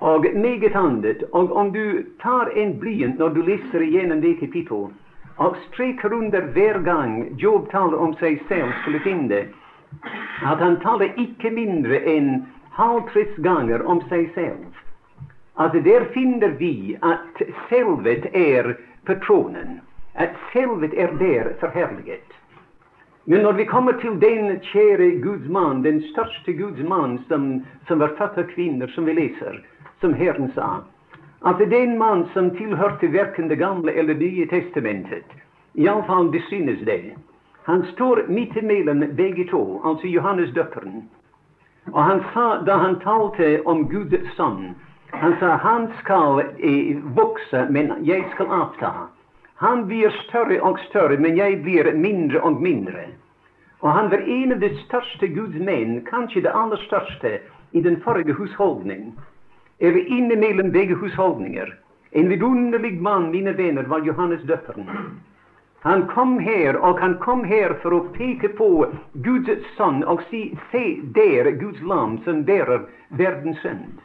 Og 0.00 0.26
meget 0.34 0.76
annet. 0.76 1.24
Og 1.32 1.56
om 1.56 1.72
du 1.72 2.02
tar 2.22 2.50
en 2.56 2.78
blyant 2.78 3.18
når 3.18 3.28
du 3.28 3.42
leser 3.42 3.80
igjennom 3.80 4.20
det 4.20 4.38
kapittel, 4.40 4.90
og 5.36 5.56
streker 5.68 6.12
under 6.14 6.48
hver 6.54 6.78
gang 6.84 7.40
Job 7.40 7.70
taler 7.70 7.98
om 8.00 8.14
seg 8.20 8.40
selv, 8.48 8.72
skulle 8.82 9.02
finne 9.04 9.46
at 10.44 10.60
han 10.60 10.78
taler 10.82 11.14
ikke 11.20 11.50
mindre 11.54 12.00
enn 12.10 12.30
halvtreds 12.76 13.36
ganger 13.44 13.84
om 13.88 14.02
seg 14.10 14.28
selv. 14.34 14.64
Altså 15.56 15.80
Der 15.80 16.04
finner 16.12 16.56
vi 16.60 16.96
at 17.00 17.40
selvet 17.70 18.26
er 18.34 18.74
patronen. 19.06 19.80
At 20.14 20.36
selvet 20.52 20.94
er 20.94 21.12
der 21.20 21.54
forherliget. 21.60 22.36
Men 23.26 23.42
når 23.42 23.52
vi 23.52 23.64
kommer 23.64 23.92
til 24.00 24.20
den 24.20 24.60
kjære 24.62 25.20
Guds 25.22 25.48
mann, 25.48 25.82
den 25.84 26.00
største 26.12 26.52
Guds 26.52 26.78
mann 26.78 27.18
som, 27.28 27.64
som 27.88 27.98
var 27.98 28.14
født 28.18 28.38
av 28.38 28.46
kvinner, 28.52 28.86
som 28.94 29.04
vi 29.08 29.16
leser, 29.16 29.58
som 30.00 30.14
Herren 30.14 30.52
sa 30.54 30.84
at 31.46 31.58
den 31.70 31.98
mann 31.98 32.26
som 32.34 32.50
tilhørte 32.56 33.12
verken 33.12 33.48
Det 33.48 33.58
gamle 33.58 33.92
eller 33.92 34.14
nye 34.14 34.46
testamentet, 34.50 35.26
iallfall 35.74 36.32
det 36.32 36.42
synes 36.48 36.80
det, 36.86 37.14
han 37.62 37.84
står 37.92 38.26
midt 38.28 38.56
imellom 38.56 39.04
begge 39.16 39.44
to, 39.50 39.80
altså 39.84 40.06
Johannes 40.06 40.50
døperen 40.54 41.06
og 41.92 42.02
han 42.02 42.24
sa, 42.34 42.46
da 42.66 42.76
han 42.76 42.98
talte 43.00 43.60
om 43.64 43.86
Guds 43.88 44.32
sønn, 44.36 44.74
han 45.14 45.36
sa 45.40 45.56
han 45.62 45.86
skal 46.00 46.42
eh, 46.58 46.98
vokse, 47.16 47.66
men 47.70 47.92
jeg 48.04 48.26
skal 48.34 48.50
avta. 48.50 48.90
Han 49.62 49.86
blir 49.88 50.10
større 50.26 50.58
og 50.66 50.80
større, 50.88 51.16
men 51.16 51.38
jeg 51.38 51.62
blir 51.62 51.92
mindre 51.94 52.42
og 52.42 52.60
mindre. 52.60 53.06
Og 53.80 53.92
han 53.92 54.10
var 54.10 54.24
en 54.26 54.52
av 54.52 54.60
de 54.60 54.72
største 54.82 55.28
Guds 55.32 55.56
menn, 55.62 56.00
kanskje 56.10 56.42
det 56.44 56.52
aller 56.52 56.80
største, 56.88 57.38
i 57.72 57.80
den 57.80 58.00
forrige 58.02 58.34
husholdning. 58.34 59.14
Eller 59.78 60.06
innimellom 60.06 60.70
begge 60.72 60.94
husholdninger. 60.94 61.74
En 62.10 62.28
vidunderlig 62.28 63.00
mann, 63.02 63.30
mine 63.30 63.52
venner, 63.52 63.82
var 63.82 64.00
Johannes 64.00 64.42
døperen. 64.42 64.90
Han 65.80 66.06
kom 66.06 66.38
her, 66.38 66.76
og 66.76 67.00
han 67.00 67.18
kom 67.18 67.44
her 67.44 67.76
for 67.82 67.94
å 67.94 68.04
peke 68.14 68.48
på 68.58 68.68
Guds 69.22 69.66
sønn 69.76 70.00
og 70.10 70.22
si 70.30 70.48
se 70.72 70.84
der 71.14 71.50
Guds 71.60 71.82
lam 71.82 72.16
som 72.24 72.40
bærer 72.48 72.88
verdens 73.20 73.60
synd. 73.62 74.00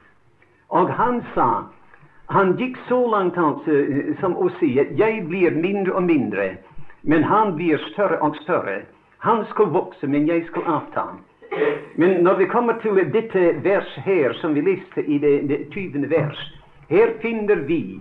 Og 0.70 0.92
han 1.00 1.24
sa 1.36 1.48
Han 2.32 2.54
gikk 2.56 2.78
så 2.88 3.00
langt 3.12 3.36
altså, 3.38 3.74
som 4.22 4.38
å 4.40 4.46
si 4.60 4.70
at 4.80 4.94
jeg 4.96 5.26
blir 5.28 5.52
mindre 5.52 5.98
og 6.00 6.06
mindre, 6.08 6.46
men 7.04 7.26
han 7.28 7.56
blir 7.58 7.82
større 7.92 8.22
og 8.24 8.38
større. 8.46 8.86
Han 9.26 9.44
skal 9.50 9.74
vokse, 9.74 10.08
men 10.08 10.28
jeg 10.30 10.46
skal 10.48 10.70
avta. 10.78 11.04
Men 11.96 12.24
når 12.24 12.36
vi 12.36 12.46
kommer 12.46 12.74
til 12.80 12.96
dette 13.14 13.42
vers 13.64 13.96
her, 14.06 14.34
som 14.34 14.54
vi 14.56 14.62
leste 14.62 15.04
i 15.04 15.18
det, 15.20 15.50
det 15.50 15.60
20. 15.74 16.10
vers, 16.10 16.40
her 16.90 17.12
finner 17.22 17.56
vi 17.68 18.00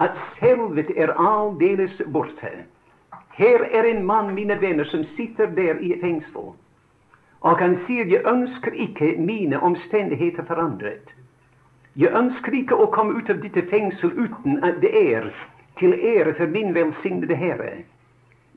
at 0.00 0.16
selvet 0.40 0.90
er 0.96 1.12
aldeles 1.16 2.02
borte. 2.12 2.50
Her 3.36 3.64
er 3.72 3.88
en 3.88 4.04
mann, 4.06 4.34
mine 4.34 4.60
venner, 4.60 4.84
som 4.84 5.04
sitter 5.16 5.46
der 5.46 5.80
i 5.80 5.94
fengsel. 6.00 6.52
Og 7.40 7.58
han 7.58 7.78
sier, 7.86 8.04
'Jeg 8.04 8.26
ønsker 8.26 8.72
ikke 8.72 9.14
mine 9.18 9.60
omstendigheter 9.60 10.42
forandret'. 10.42 11.14
Jeg 11.96 12.10
ønsker 12.14 12.52
ikke 12.52 12.74
å 12.74 12.86
komme 12.86 13.14
ut 13.14 13.30
av 13.30 13.40
dette 13.42 13.62
fengsel 13.70 14.12
uten 14.12 14.64
at 14.64 14.80
det 14.80 14.90
er 15.14 15.30
til 15.78 15.94
ære 15.94 16.34
for 16.34 16.46
min 16.46 16.74
velsignede 16.74 17.34
Herre. 17.36 17.72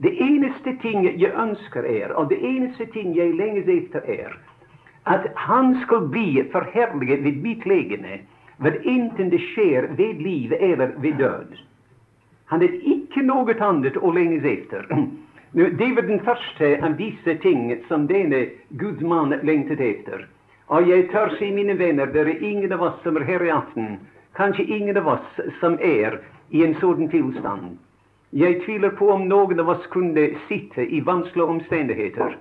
Det 0.01 0.21
eneste 0.21 0.73
ting 0.81 1.05
jeg 1.05 1.31
ønsker 1.37 1.85
er, 1.85 2.13
og 2.17 2.29
det 2.29 2.39
eneste 2.41 2.85
ting 2.93 3.13
jeg 3.17 3.35
lenges 3.37 3.67
etter, 3.69 4.01
er 4.07 4.33
at 5.05 5.27
Han 5.35 5.75
skal 5.81 6.07
bli 6.09 6.43
forherliget 6.51 7.23
ved 7.23 7.41
mitt 7.43 7.65
legeme, 7.65 8.19
hver 8.57 8.79
enten 8.85 9.29
det 9.29 9.41
skjer 9.51 9.87
ved 9.97 10.21
livet 10.23 10.57
eller 10.61 10.93
ved 10.97 11.17
død. 11.19 11.57
Han 12.45 12.61
er 12.61 12.73
ikke 12.81 13.21
noe 13.21 13.55
annet 13.59 13.97
å 13.97 14.11
lenges 14.11 14.45
etter. 14.45 14.87
Det 15.53 15.89
var 15.95 16.01
den 16.01 16.19
første 16.25 16.79
av 16.81 16.95
disse 16.97 17.35
ting 17.43 17.75
som 17.87 18.07
denne 18.09 18.47
Guds 18.81 19.01
mann 19.05 19.35
lengtet 19.45 19.81
etter. 19.85 20.25
Og 20.73 20.87
jeg 20.89 21.11
tør 21.11 21.29
si, 21.37 21.51
mine 21.53 21.75
venner, 21.77 22.09
det 22.09 22.21
er 22.21 22.41
ingen 22.41 22.71
av 22.73 22.81
oss 22.81 22.95
som 23.03 23.19
er 23.19 23.25
her 23.27 23.43
i 23.45 23.51
aften, 23.53 23.99
kanskje 24.33 24.65
ingen 24.65 24.97
av 24.97 25.07
oss 25.13 25.41
som 25.59 25.77
er 25.77 26.17
i 26.49 26.63
en 26.65 26.73
sånn 26.81 27.05
tilstand. 27.11 27.75
Jeg 28.33 28.63
tviler 28.65 28.89
på 28.97 29.11
om 29.13 29.27
noen 29.29 29.59
av 29.61 29.67
oss 29.69 29.83
kunne 29.93 30.23
sitte 30.47 30.81
i 30.81 31.03
vanskelige 31.05 31.53
omstendigheter, 31.53 32.33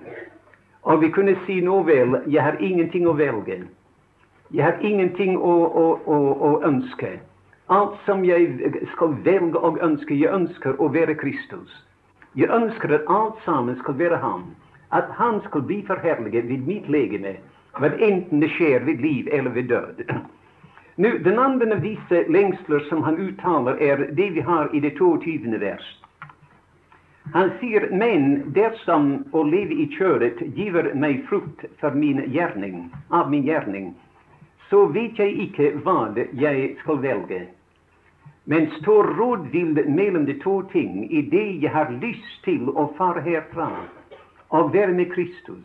og 0.89 1.03
vi 1.03 1.09
kunne 1.13 1.35
si 1.45 1.59
nå 1.61 1.83
vel, 1.85 2.17
jeg 2.25 2.41
har 2.41 2.57
ingenting 2.57 3.05
å 3.05 3.13
velge. 3.19 3.59
Jeg 4.49 4.65
har 4.65 4.81
ingenting 4.81 5.37
å, 5.37 5.53
å, 5.83 5.85
å, 6.09 6.17
å 6.49 6.51
ønske. 6.65 7.13
Alt 7.69 8.01
som 8.07 8.25
jeg 8.25 8.73
skal 8.95 9.13
velge 9.21 9.61
og 9.61 9.77
ønske, 9.85 10.17
jeg 10.17 10.33
ønsker 10.33 10.81
å 10.81 10.89
være 10.97 11.13
Kristus. 11.21 11.69
Jeg 12.33 12.49
ønsker 12.49 12.97
at 12.97 13.09
alt 13.13 13.37
sammen 13.45 13.77
skal 13.85 13.97
være 14.01 14.17
ham. 14.25 14.49
At 14.89 15.13
han 15.21 15.43
skal 15.45 15.61
bli 15.69 15.83
forherliget 15.85 16.49
ved 16.49 16.65
mitt 16.65 16.89
legeme, 16.89 17.37
hva 17.77 17.93
enten 17.93 18.41
det 18.41 18.49
skjer 18.57 18.81
ved 18.89 19.05
liv 19.05 19.29
eller 19.29 19.53
ved 19.53 19.69
død. 19.69 20.07
Nå, 20.95 21.09
Den 21.23 21.39
andre 21.39 21.73
av 21.73 21.81
disse 21.81 22.25
lengsler 22.29 22.79
som 22.89 23.03
han 23.03 23.17
uttaler, 23.17 23.81
er 23.81 23.97
det 24.13 24.29
vi 24.29 24.41
har 24.41 24.69
i 24.75 24.79
det 24.79 24.91
22. 24.97 25.57
vers. 25.59 25.87
Han 27.33 27.49
sier, 27.59 27.87
men 27.91 28.53
dersom 28.53 29.23
å 29.31 29.41
leve 29.47 29.73
i 29.73 29.87
kjøret 29.95 30.43
giver 30.57 30.91
meg 30.93 31.23
frukt 31.29 31.65
for 31.79 31.97
min 31.97 32.21
gjerning, 32.35 32.91
av 33.09 33.31
min 33.31 33.47
gjerning, 33.47 33.93
så 34.69 34.85
vet 34.93 35.17
jeg 35.17 35.33
ikke 35.47 35.71
hva 35.81 36.13
jeg 36.13 36.75
skal 36.83 37.01
velge. 37.01 37.41
men 38.45 38.67
står 38.81 39.03
rådvill 39.17 39.87
mellom 39.87 40.25
de 40.25 40.33
to 40.39 40.61
ting 40.71 41.11
i 41.11 41.21
det 41.21 41.63
jeg 41.63 41.71
har 41.71 41.91
lyst 42.01 42.41
til 42.43 42.69
å 42.69 42.89
fare 42.97 43.21
herfra 43.23 43.69
og 44.49 44.73
være 44.73 44.91
med 44.91 45.13
Kristus. 45.13 45.63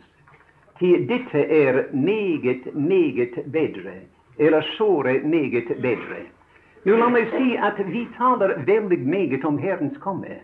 Til 0.79 1.03
dette 1.07 1.43
er 1.43 1.89
meget, 1.91 2.75
meget 2.75 3.35
bedre, 3.51 3.93
eller 4.39 4.61
såre 4.61 5.19
meget 5.23 5.67
bedre. 5.81 6.23
Nå 6.83 6.95
la 6.95 7.09
meg 7.11 7.27
si 7.33 7.57
at 7.57 7.79
vi 7.85 8.07
taler 8.17 8.55
veldig 8.65 8.99
meget 9.03 9.45
om 9.45 9.57
Herrens 9.57 9.97
komme. 9.99 10.39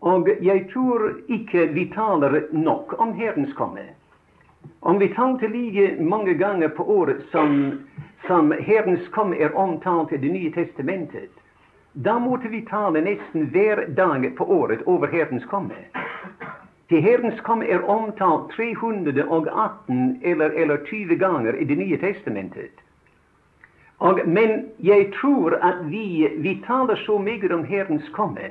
Og 0.00 0.28
jeg 0.42 0.66
tror 0.72 1.10
ikke 1.28 1.68
vi 1.74 1.86
taler 1.94 2.42
nok 2.52 2.94
om 2.98 3.12
Herrens 3.14 3.52
komme. 3.54 3.84
Om 4.80 4.98
vi 4.98 5.08
talte 5.14 5.48
like 5.48 5.96
mange 6.00 6.34
ganger 6.34 6.68
på 6.68 6.84
året 6.84 7.22
som 7.30 7.80
som 8.26 8.52
Herrens 8.52 9.08
komme 9.08 9.36
er 9.36 9.56
omtalt 9.56 10.12
i 10.12 10.16
Det 10.16 10.28
nye 10.28 10.52
testamentet, 10.52 11.30
da 11.92 12.18
måtte 12.18 12.48
vi 12.48 12.60
tale 12.66 13.00
nesten 13.00 13.48
hver 13.50 13.86
dag 13.96 14.36
på 14.36 14.44
året 14.44 14.82
over 14.86 15.06
Herrens 15.06 15.44
komme. 15.44 15.74
Til 16.90 17.02
Herrens 17.02 17.38
komme 17.46 17.68
er 17.70 17.84
omtalt 17.86 18.50
318 18.56 20.20
eller, 20.22 20.50
eller 20.50 20.76
20 20.86 21.16
ganger 21.16 21.54
i 21.54 21.64
Det 21.64 21.78
nye 21.78 21.98
testamentet. 22.02 22.82
Og, 23.98 24.20
men 24.26 24.64
jeg 24.82 25.12
tror 25.20 25.54
at 25.62 25.84
vi, 25.90 26.26
vi 26.36 26.56
taler 26.66 26.98
så 27.06 27.18
mye 27.18 27.54
om 27.54 27.64
Herrens 27.64 28.08
komme 28.12 28.50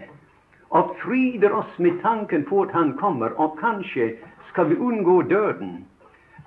og 0.70 0.96
fryder 1.02 1.52
oss 1.52 1.80
med 1.80 2.00
tanken 2.02 2.46
på 2.46 2.62
at 2.62 2.72
Han 2.72 2.94
kommer, 2.98 3.34
og 3.36 3.58
kanskje 3.60 4.14
skal 4.52 4.70
vi 4.70 4.76
unngå 4.76 5.22
døden 5.22 5.86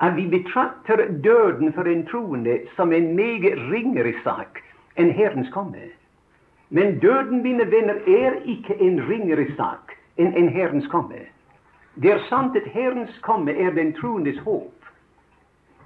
at 0.00 0.16
vi 0.16 0.26
betrakter 0.26 0.96
døden 1.24 1.72
for 1.72 1.82
en 1.82 2.06
troende 2.06 2.58
som 2.76 2.92
en 2.92 3.16
meget 3.16 3.58
ringere 3.72 4.14
sak 4.24 4.62
enn 4.96 5.10
Herrens 5.10 5.50
komme. 5.52 5.90
Men 6.70 6.98
døden, 6.98 7.42
mine 7.42 7.70
venner, 7.70 8.00
er 8.06 8.40
ikke 8.44 8.80
en 8.80 8.98
ringere 9.08 9.46
sak 9.56 9.92
enn 10.16 10.34
en 10.34 10.48
Herrens 10.48 10.88
komme. 10.90 11.28
Det 11.94 12.10
er 12.10 12.22
sant 12.28 12.56
at 12.56 12.68
Herrens 12.72 13.18
komme 13.20 13.52
er 13.52 13.74
den 13.76 13.92
troendes 13.92 14.38
håp. 14.46 14.72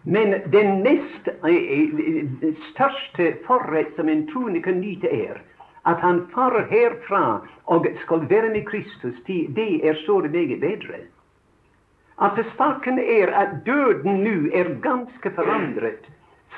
Men 0.05 0.37
den 0.53 0.83
nest 0.85 1.29
eh, 1.29 1.57
eh, 1.57 2.55
største 2.71 3.33
forrett 3.47 3.97
som 3.97 4.09
en 4.09 4.27
troende 4.31 4.63
kan 4.63 4.79
nyte, 4.81 5.11
er 5.11 5.43
at 5.87 5.99
han 6.03 6.27
farer 6.35 6.67
herfra 6.71 7.41
og 7.67 7.87
skal 8.05 8.27
være 8.31 8.53
med 8.55 8.67
Kristus. 8.67 9.19
Det 9.27 9.89
er 9.89 9.95
så 10.07 10.19
meget 10.19 10.61
bedre. 10.61 11.03
At 12.23 12.39
saken 12.57 12.99
er 12.99 13.35
at 13.35 13.67
døden 13.67 14.23
nå 14.25 14.51
er 14.55 14.79
ganske 14.83 15.31
forandret 15.31 16.07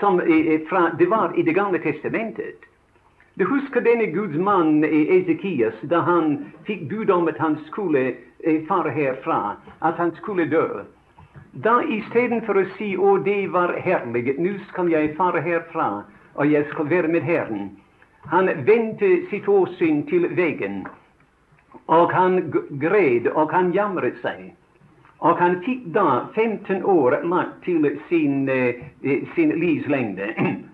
som 0.00 0.20
fra 0.68 0.90
det 0.98 1.06
var 1.10 1.32
i 1.36 1.42
Det 1.42 1.54
gamle 1.54 1.78
testamentet. 1.78 2.60
Du 3.34 3.44
husker 3.44 3.80
denne 3.80 4.06
Guds 4.06 4.36
mann 4.36 4.84
Esekias 4.84 5.74
da 5.82 6.00
han 6.00 6.52
fikk 6.66 6.88
bud 6.90 7.10
om 7.10 7.28
at 7.28 7.38
han 7.38 7.58
skulle 7.66 8.14
eh, 8.44 8.62
fare 8.68 8.90
herfra, 8.90 9.56
at 9.80 9.94
han 9.94 10.14
skulle 10.16 10.48
dø. 10.50 10.84
Da 11.52 11.80
istedenfor 11.82 12.56
å 12.60 12.64
si 12.76 12.96
'Å, 12.96 13.18
det 13.24 13.50
var 13.52 13.72
herlig, 13.72 14.38
nå 14.38 14.58
skal 14.68 14.88
jeg 14.88 15.16
fare 15.16 15.40
herfra, 15.40 16.04
og 16.34 16.52
jeg 16.52 16.66
skal 16.70 16.90
være 16.90 17.08
med 17.08 17.22
Herren', 17.22 17.70
han 18.28 18.46
vendte 18.66 19.26
sitt 19.30 19.48
åsyn 19.48 20.06
til 20.06 20.28
veggen, 20.36 20.86
og 21.86 22.12
han 22.12 22.52
gred, 22.80 23.26
og 23.26 23.52
han 23.52 23.72
jamret 23.72 24.20
seg. 24.22 24.52
Og 25.18 25.38
han 25.38 25.62
fikk 25.64 25.88
da 25.94 26.28
15 26.34 26.84
år 26.84 27.22
lagt 27.24 27.64
til 27.64 27.88
sin, 28.08 28.48
eh, 28.48 28.74
sin 29.34 29.50
livslengde. 29.60 30.34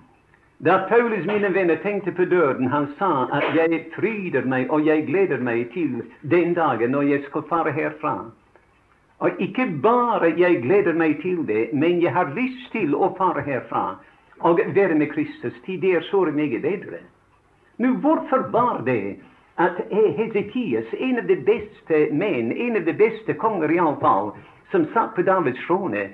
Da 0.65 0.79
Paulus, 0.89 1.27
mine 1.27 1.49
venner, 1.49 1.77
tenkte 1.77 2.13
på 2.13 2.25
døden, 2.25 2.67
han 2.67 2.87
sa 2.99 3.29
at 3.33 3.45
'jeg 3.55 3.85
fryder 3.97 4.45
meg 4.45 4.73
og 4.73 4.87
jeg 4.87 5.07
gleder 5.07 5.39
meg 5.39 5.73
til 5.73 6.03
den 6.31 6.55
dagen 6.55 6.91
når 6.91 7.03
jeg 7.03 7.23
skal 7.25 7.43
fare 7.49 7.73
herfra'. 7.73 8.31
Og 9.19 9.31
ikke 9.39 9.67
bare 9.83 10.33
jeg 10.39 10.63
gleder 10.63 10.93
meg 10.93 11.21
til 11.23 11.47
det, 11.47 11.69
men 11.73 12.03
jeg 12.03 12.13
har 12.13 12.33
lyst 12.35 12.73
til 12.73 12.95
å 12.95 13.15
fare 13.19 13.43
herfra 13.43 13.99
og 14.41 14.61
være 14.75 14.95
med 14.95 15.07
Kristus, 15.07 15.53
til 15.67 15.81
det 15.81 15.93
er 15.97 16.01
så 16.01 16.25
mye 16.25 16.59
bedre. 16.61 16.99
Nå, 17.79 17.89
hvorfor 17.89 18.49
var 18.51 18.83
det 18.87 19.17
at 19.59 19.77
Hesekias, 19.91 20.95
en 20.99 21.19
av 21.19 21.27
de 21.27 21.37
beste 21.37 22.09
menn, 22.13 22.53
en 22.53 22.77
av 22.77 22.85
de 22.85 22.93
beste 22.93 23.35
konger 23.35 23.69
iallfall, 23.71 24.33
som 24.71 24.87
satt 24.95 25.15
på 25.15 25.23
Davids 25.23 25.67
trone, 25.67 26.09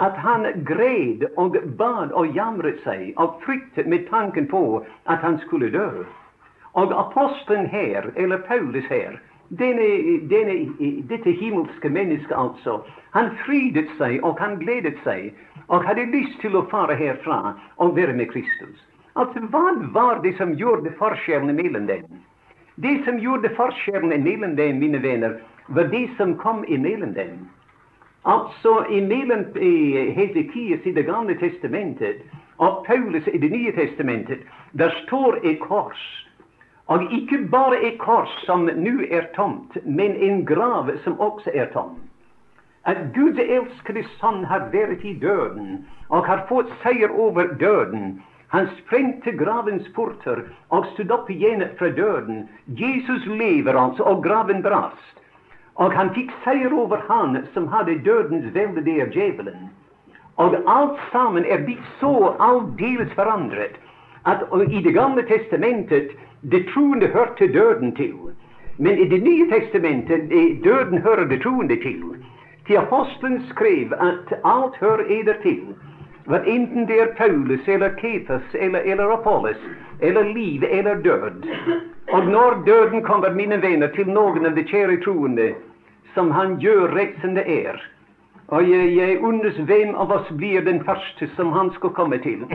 at 0.00 0.16
han 0.16 0.46
gred 0.64 1.26
og 1.36 1.56
bad 1.78 2.12
og 2.16 2.36
jamret 2.36 2.80
seg 2.84 3.12
og 3.16 3.40
fryktet 3.44 3.86
med 3.86 4.06
tanken 4.08 4.48
på 4.48 4.62
at 5.06 5.20
han 5.24 5.38
skulle 5.44 5.70
dø. 5.72 6.04
Og 6.72 6.94
apostelen 6.94 7.66
her, 7.66 8.08
eller 8.16 8.38
Paulus 8.46 8.86
her, 8.88 9.18
denne, 9.58 9.86
denne, 10.30 10.56
dette 11.10 11.30
himmelske 11.30 11.88
mennesket 11.88 12.36
altså, 12.36 12.80
han 13.10 13.32
frydet 13.44 13.90
seg 13.98 14.22
og 14.22 14.38
han 14.38 14.60
gledet 14.62 14.96
seg 15.04 15.34
og 15.68 15.84
hadde 15.86 16.06
lyst 16.14 16.38
til 16.40 16.56
å 16.56 16.66
fare 16.70 16.94
herfra 16.94 17.56
og 17.82 17.96
være 17.96 18.14
med 18.14 18.30
Kristus. 18.30 18.78
Altså, 19.18 19.42
Hva 19.50 19.74
var 19.94 20.22
det 20.22 20.36
som 20.38 20.54
gjorde 20.54 20.94
forskjellen 20.98 21.56
mellom 21.56 21.86
dem? 21.90 22.06
Det 22.80 23.00
som 23.04 23.18
gjorde 23.18 23.50
forskjellen 23.56 24.22
mellom 24.24 24.54
dem, 24.56 24.78
mine 24.78 25.02
venner, 25.02 25.40
var 25.68 25.90
det 25.90 26.06
som 26.16 26.36
kom 26.38 26.64
imellom 26.64 27.12
dem. 27.14 27.48
Altså 28.24 28.84
imellom 28.90 29.44
Hesekias 30.14 30.86
i 30.86 30.92
Det 30.92 31.06
gamle 31.06 31.34
testamentet 31.40 32.22
og 32.58 32.84
Paulus 32.86 33.26
i 33.26 33.38
Det 33.38 33.50
nye 33.50 33.72
testamentet, 33.72 34.38
der 34.72 34.90
står 35.06 35.38
et 35.44 35.60
kors. 35.60 36.26
Og 36.86 37.12
ikke 37.12 37.38
bare 37.50 37.80
et 37.82 37.98
kors 37.98 38.32
som 38.44 38.68
nå 38.76 39.06
er 39.10 39.30
tomt, 39.36 39.76
men 39.86 40.16
en 40.16 40.44
grav 40.44 40.90
som 41.04 41.20
også 41.20 41.50
er 41.54 41.72
tom. 41.72 41.96
At 42.84 42.96
Guds 43.14 43.38
elskede 43.38 44.04
sønn 44.18 44.44
har 44.44 44.68
vært 44.72 45.04
i 45.04 45.14
døden 45.20 45.86
og 46.08 46.26
har 46.26 46.44
fått 46.48 46.72
seier 46.82 47.12
over 47.12 47.54
døden 47.60 48.20
han 48.50 48.66
sprengte 48.80 49.30
gravens 49.38 49.86
porter 49.94 50.40
og 50.74 50.88
stod 50.92 51.12
opp 51.14 51.28
igjen 51.30 51.62
fra 51.78 51.90
døden. 51.94 52.48
Jesus 52.66 53.26
lever 53.26 53.78
altså, 53.78 54.02
og 54.02 54.24
graven 54.24 54.62
brast. 54.64 55.19
Og 55.74 55.92
han 55.92 56.14
fikk 56.14 56.32
seier 56.44 56.72
over 56.74 57.02
han 57.08 57.46
som 57.54 57.68
hadde 57.68 58.00
dødens 58.04 58.54
velde, 58.54 58.84
det 58.84 59.00
er 59.00 59.12
djevelen. 59.14 59.70
Og 60.36 60.56
alt 60.66 60.98
sammen 61.12 61.44
er 61.44 61.64
blitt 61.64 61.86
så 62.00 62.34
aldeles 62.40 63.12
forandret 63.14 63.76
at 64.26 64.42
i 64.70 64.82
Det 64.82 64.94
gamle 64.94 65.22
testamentet 65.22 66.10
det 66.42 66.66
troende 66.74 67.06
hørte 67.06 67.52
døden 67.52 67.94
til. 67.96 68.14
Men 68.78 68.98
i 68.98 69.08
Det 69.08 69.22
nye 69.22 69.50
testamentet 69.50 70.30
døden 70.64 70.98
hører 70.98 71.24
det 71.24 71.42
troende 71.42 71.76
til. 71.76 72.02
Til 72.66 72.76
apostelen 72.76 73.42
skrev 73.48 73.92
at 73.92 74.38
alt 74.44 74.76
hører 74.80 75.04
eder 75.08 75.34
til. 75.42 75.74
Hva 76.30 76.38
enten 76.46 76.86
det 76.86 76.96
er 77.02 77.14
Paulus 77.18 77.66
eller 77.66 77.96
Kephas 77.98 78.54
eller, 78.54 78.84
eller 78.86 79.10
Apollos 79.10 79.58
eller 80.00 80.24
liv 80.24 80.64
eller 80.64 80.94
død. 80.94 81.46
Og 82.12 82.26
når 82.26 82.62
døden 82.66 83.02
kommer, 83.02 83.30
mine 83.30 83.58
venner, 83.62 83.88
til 83.88 84.06
noen 84.06 84.46
av 84.46 84.54
de 84.54 84.62
kjære 84.62 85.00
troende, 85.02 85.48
som 86.14 86.30
han 86.30 86.54
gjør 86.62 86.94
rett 86.94 87.18
som 87.22 87.34
det 87.34 87.46
er 87.46 87.82
Og 88.50 88.62
jeg, 88.66 88.94
jeg 88.96 89.18
undres 89.22 89.58
hvem 89.58 89.94
av 89.94 90.10
oss 90.10 90.30
blir 90.38 90.62
den 90.66 90.80
første 90.86 91.28
som 91.36 91.52
han 91.52 91.70
skal 91.74 91.90
komme 91.94 92.18
til. 92.18 92.46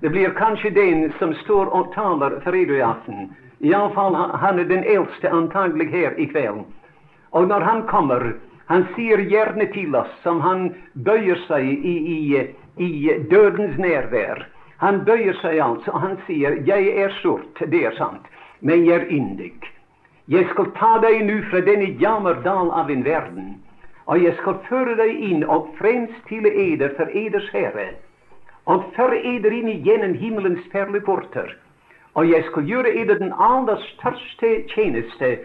Det 0.00 0.12
blir 0.12 0.36
kanskje 0.36 0.70
den 0.76 1.12
som 1.18 1.32
står 1.44 1.72
og 1.76 1.92
taler 1.94 2.40
fredag 2.44 2.80
aften. 2.84 3.30
Iallfall 3.60 4.16
han 4.16 4.58
er 4.60 4.68
den 4.68 4.84
eldste 4.84 5.32
antagelig 5.32 5.88
her 5.92 6.16
i 6.20 6.28
kveld. 6.28 6.64
Og 7.32 7.48
når 7.48 7.60
han 7.60 7.82
kommer, 7.88 8.34
han 8.68 8.84
sier 8.96 9.20
gjerne 9.24 9.68
til 9.72 9.96
oss, 9.96 10.12
som 10.22 10.40
han 10.40 10.70
bøyer 10.94 11.40
seg 11.48 11.64
i, 11.64 11.96
i 11.96 12.18
i 12.76 13.10
dødens 13.30 13.78
nærvær. 13.78 14.46
Han 14.78 15.04
bøyer 15.04 15.36
seg 15.40 15.58
altså, 15.58 15.92
han 15.92 16.18
sier, 16.26 16.52
'Jeg 16.66 16.88
er 16.96 17.12
sort, 17.22 17.62
det 17.70 17.84
er 17.86 17.94
sant, 17.96 18.26
men 18.60 18.86
jeg 18.86 18.94
er 18.94 19.06
yndig.' 19.10 19.72
'Jeg 20.28 20.46
skal 20.50 20.66
ta 20.76 20.98
deg 21.02 21.24
nå 21.24 21.40
fra 21.50 21.60
denne 21.60 21.96
jammerdal 22.00 22.70
av 22.70 22.90
en 22.90 23.04
verden, 23.04 23.60
og 24.06 24.22
jeg 24.22 24.34
skal 24.40 24.58
føre 24.68 24.96
deg 24.96 25.20
inn 25.30 25.44
og 25.44 25.68
fremstille 25.78 26.52
eder 26.54 26.88
for 26.96 27.08
eders 27.12 27.48
herre.' 27.52 27.94
'Og 28.66 28.84
føre 28.96 29.18
eder 29.24 29.50
inn 29.50 29.82
gjennom 29.82 30.14
himmelens 30.14 30.68
perleporter.' 30.72 31.56
'Og 32.14 32.30
jeg 32.30 32.44
skal 32.44 32.62
gjøre 32.62 32.94
eder 32.96 33.14
den 33.14 33.32
aller 33.38 33.76
største 33.76 34.62
tjeneste 34.74 35.38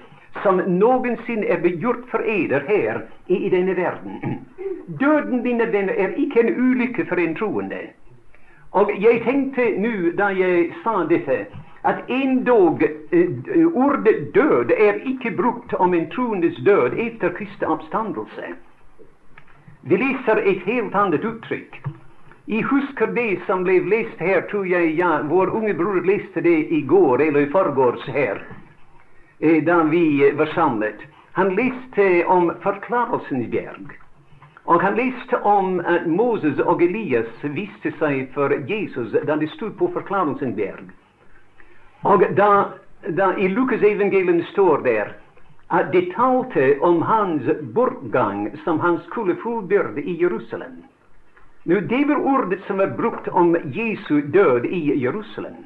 som 0.44 0.62
noensinne 0.80 1.46
er 1.46 1.60
begjort 1.62 2.06
for 2.12 2.24
eder 2.26 2.64
her 2.68 3.02
i 3.28 3.50
denne 3.50 3.76
verden. 3.76 4.46
Døden, 5.02 5.44
mine 5.44 5.68
venner, 5.74 5.94
er 5.94 6.16
ikke 6.18 6.40
en 6.40 6.54
ulykke 6.56 7.06
for 7.06 7.20
en 7.20 7.36
troende. 7.36 7.82
Og 8.72 8.92
jeg 9.04 9.22
tenkte 9.26 9.66
nå 9.84 10.14
da 10.18 10.32
jeg 10.36 10.72
sa 10.84 11.04
dette, 11.10 11.46
at 11.84 12.04
endog 12.08 12.84
uh, 12.84 13.86
ordet 13.86 14.34
død 14.36 14.72
er 14.78 15.02
ikke 15.06 15.32
brukt 15.36 15.74
om 15.74 15.94
en 15.94 16.10
troendes 16.12 16.58
død 16.66 16.94
etter 16.98 17.34
Kristi 17.36 17.66
oppstandelse. 17.66 18.54
Vi 19.82 19.98
leser 19.98 20.38
et 20.46 20.62
helt 20.66 20.96
annet 20.96 21.26
uttrykk. 21.26 21.82
Jeg 22.48 22.64
husker 22.70 23.06
det 23.16 23.40
som 23.48 23.64
ble 23.66 23.80
lest 23.90 24.20
her, 24.20 24.42
tror 24.52 24.66
jeg, 24.66 24.96
ja, 24.98 25.22
vår 25.30 25.54
unge 25.58 25.74
bror 25.74 26.02
leste 26.06 26.42
det 26.42 26.68
i 26.70 26.82
går 26.82 27.22
eller 27.22 27.48
i 27.48 27.52
forgårs 27.52 28.06
her, 28.08 28.42
eh, 28.42 28.61
da 29.42 29.84
vi 29.84 30.32
var 30.38 30.46
samlet. 30.46 31.02
Han 31.34 31.56
leste 31.56 32.26
om 32.26 32.52
Forklarelsens 32.62 33.48
bjerg. 33.50 33.94
Og 34.64 34.82
han 34.82 34.96
leste 34.96 35.40
om 35.48 35.80
at 35.80 36.06
Moses 36.08 36.60
og 36.60 36.84
Elias 36.84 37.46
viste 37.56 37.94
seg 37.98 38.30
for 38.36 38.54
Jesus 38.70 39.16
da 39.26 39.36
de 39.36 39.50
stod 39.56 39.74
på 39.80 39.90
Forklarelsens 39.96 40.56
bjerg. 40.56 40.92
Og 42.04 42.26
da, 42.38 42.52
da 43.18 43.32
i 43.38 43.50
Lukas 43.50 43.82
evangelium 43.82 44.44
står 44.52 44.86
der 44.86 45.16
at 45.72 45.92
de 45.94 46.04
talte 46.12 46.76
om 46.84 47.02
hans 47.02 47.48
bortgang 47.74 48.50
som 48.64 48.80
han 48.80 49.00
skulle 49.08 49.38
fullbyrde 49.42 50.04
i 50.04 50.22
Jerusalem. 50.22 50.84
Nå, 51.64 51.80
Det 51.80 52.06
var 52.08 52.20
ordet 52.20 52.60
som 52.68 52.78
var 52.78 52.88
brukt 52.98 53.28
om 53.28 53.56
Jesu 53.64 54.22
død 54.22 54.66
i 54.66 55.04
Jerusalem. 55.04 55.66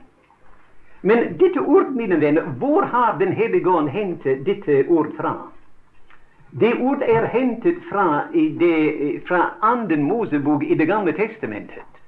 Men 1.05 1.37
dette 1.37 1.59
ord, 1.59 1.91
mine 1.93 2.17
venner, 2.17 2.41
hvor 2.57 2.81
har 2.81 3.19
Den 3.19 3.31
hellige 3.31 3.69
ånd 3.69 3.89
hentet 3.89 4.45
dette 4.45 4.85
ord 4.89 5.11
fra? 5.17 5.33
Det 6.49 6.73
ord 6.81 7.03
er 7.05 7.27
hentet 7.29 7.83
fra, 7.89 8.23
det, 8.33 9.21
fra 9.27 9.53
anden 9.61 10.03
Mosebok 10.03 10.63
i 10.63 10.75
Det 10.75 10.87
gamle 10.87 11.13
testamentet. 11.13 12.01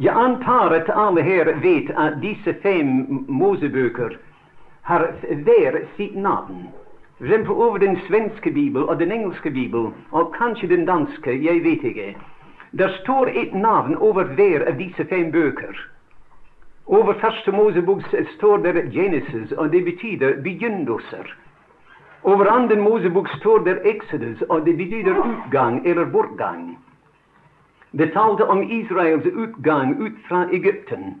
Jeg 0.00 0.14
antar 0.16 0.74
at 0.74 0.90
alle 0.90 1.22
her 1.22 1.52
vet 1.62 1.90
at 1.94 2.18
disse 2.22 2.54
fem 2.62 3.24
Mosebøker 3.28 4.16
har 4.82 5.06
hver 5.44 5.78
sitt 5.96 6.16
navn. 6.16 6.72
For 7.18 7.24
eksempel 7.24 7.54
over 7.54 7.78
den 7.78 7.98
svenske 8.08 8.50
bibel 8.50 8.82
og 8.82 8.98
den 8.98 9.12
engelske 9.12 9.50
bibel, 9.50 9.92
og 10.10 10.34
kanskje 10.34 10.68
den 10.68 10.86
danske, 10.86 11.38
jeg 11.44 11.62
vet 11.62 11.84
ikke. 11.84 12.16
Der 12.78 12.88
står 13.02 13.30
et 13.30 13.54
navn 13.54 13.94
over 13.94 14.24
hver 14.24 14.66
av 14.66 14.78
disse 14.78 15.04
fem 15.04 15.30
bøker. 15.32 15.91
Over 16.92 17.14
første 17.20 17.52
Mosebok 17.52 18.02
står 18.36 18.56
det 18.56 18.90
Genesis, 18.92 19.52
og 19.52 19.70
det 19.72 19.84
betyr 19.84 20.34
begynnelser. 20.44 21.30
Over 22.22 22.50
andre 22.52 22.76
Mosebok 22.76 23.28
står 23.38 23.58
det 23.64 23.78
Exodus, 23.88 24.42
og 24.48 24.66
det 24.66 24.76
betyr 24.76 25.08
utgang 25.16 25.86
eller 25.86 26.04
bortgang. 26.04 26.76
Det 27.96 28.10
talte 28.12 28.44
om 28.44 28.60
Israels 28.62 29.24
utgang 29.26 29.94
ut 30.02 30.18
fra 30.28 30.42
Egypten, 30.52 31.14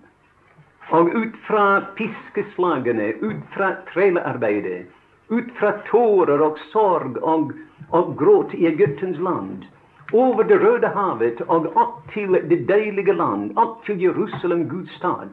og 0.90 1.08
ut 1.08 1.40
fra 1.46 1.64
piskeslagene, 1.96 3.14
ut 3.22 3.40
fra 3.56 3.72
trellearbeidet, 3.94 4.86
ut 5.30 5.62
og 5.62 6.58
sorg 6.72 7.16
og, 7.22 7.52
og 7.88 8.16
gråt 8.16 8.52
Egyptens 8.54 9.18
land, 9.18 9.64
over 10.12 10.42
Det 10.42 10.60
røde 10.60 10.88
havet 10.88 11.40
og 11.48 11.72
opp 11.76 12.12
til 12.12 12.36
det 12.48 12.68
deilige 12.68 13.12
land, 13.16 13.56
opp 13.56 13.86
til 13.86 14.02
Jerusalem, 14.02 14.68
Guds 14.68 14.92
stad, 14.96 15.32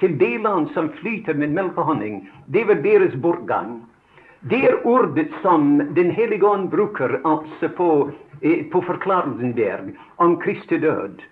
til 0.00 0.18
det 0.20 0.42
land 0.42 0.68
som 0.74 0.90
flyter 1.00 1.34
med 1.34 1.54
melk 1.56 1.78
og 1.78 1.84
honning. 1.84 2.28
Det 2.46 2.66
var 2.68 2.82
deres 2.84 3.14
bortgang. 3.22 3.82
Det 4.50 4.64
er 4.64 4.86
ordet 4.86 5.28
som 5.42 5.78
Den 5.94 6.10
hellige 6.10 6.46
ånd 6.46 6.70
bruker 6.70 7.20
altså 7.24 7.68
på, 7.68 8.10
eh, 8.42 8.66
på 8.72 8.80
Forklarelsen 8.80 9.56
der 9.56 9.78
om 10.16 10.40
Kristi 10.40 10.78
død. 10.78 11.22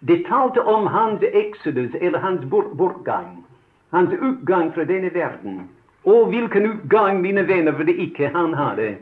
Det 0.00 0.26
talte 0.26 0.62
om 0.62 0.86
hans 0.86 1.22
exodus, 1.22 1.90
eller 2.00 2.18
hans 2.18 2.40
bortgang. 2.50 3.44
Hans 3.90 4.10
utgang 4.20 4.74
fra 4.74 4.84
denne 4.84 5.14
verden. 5.14 5.68
Og 6.04 6.26
hvilken 6.26 6.66
utgang, 6.66 7.20
mine 7.20 7.48
venner, 7.48 7.72
var 7.72 7.84
det 7.84 7.96
ikke 7.96 8.28
han 8.28 8.54
hadde. 8.54 8.96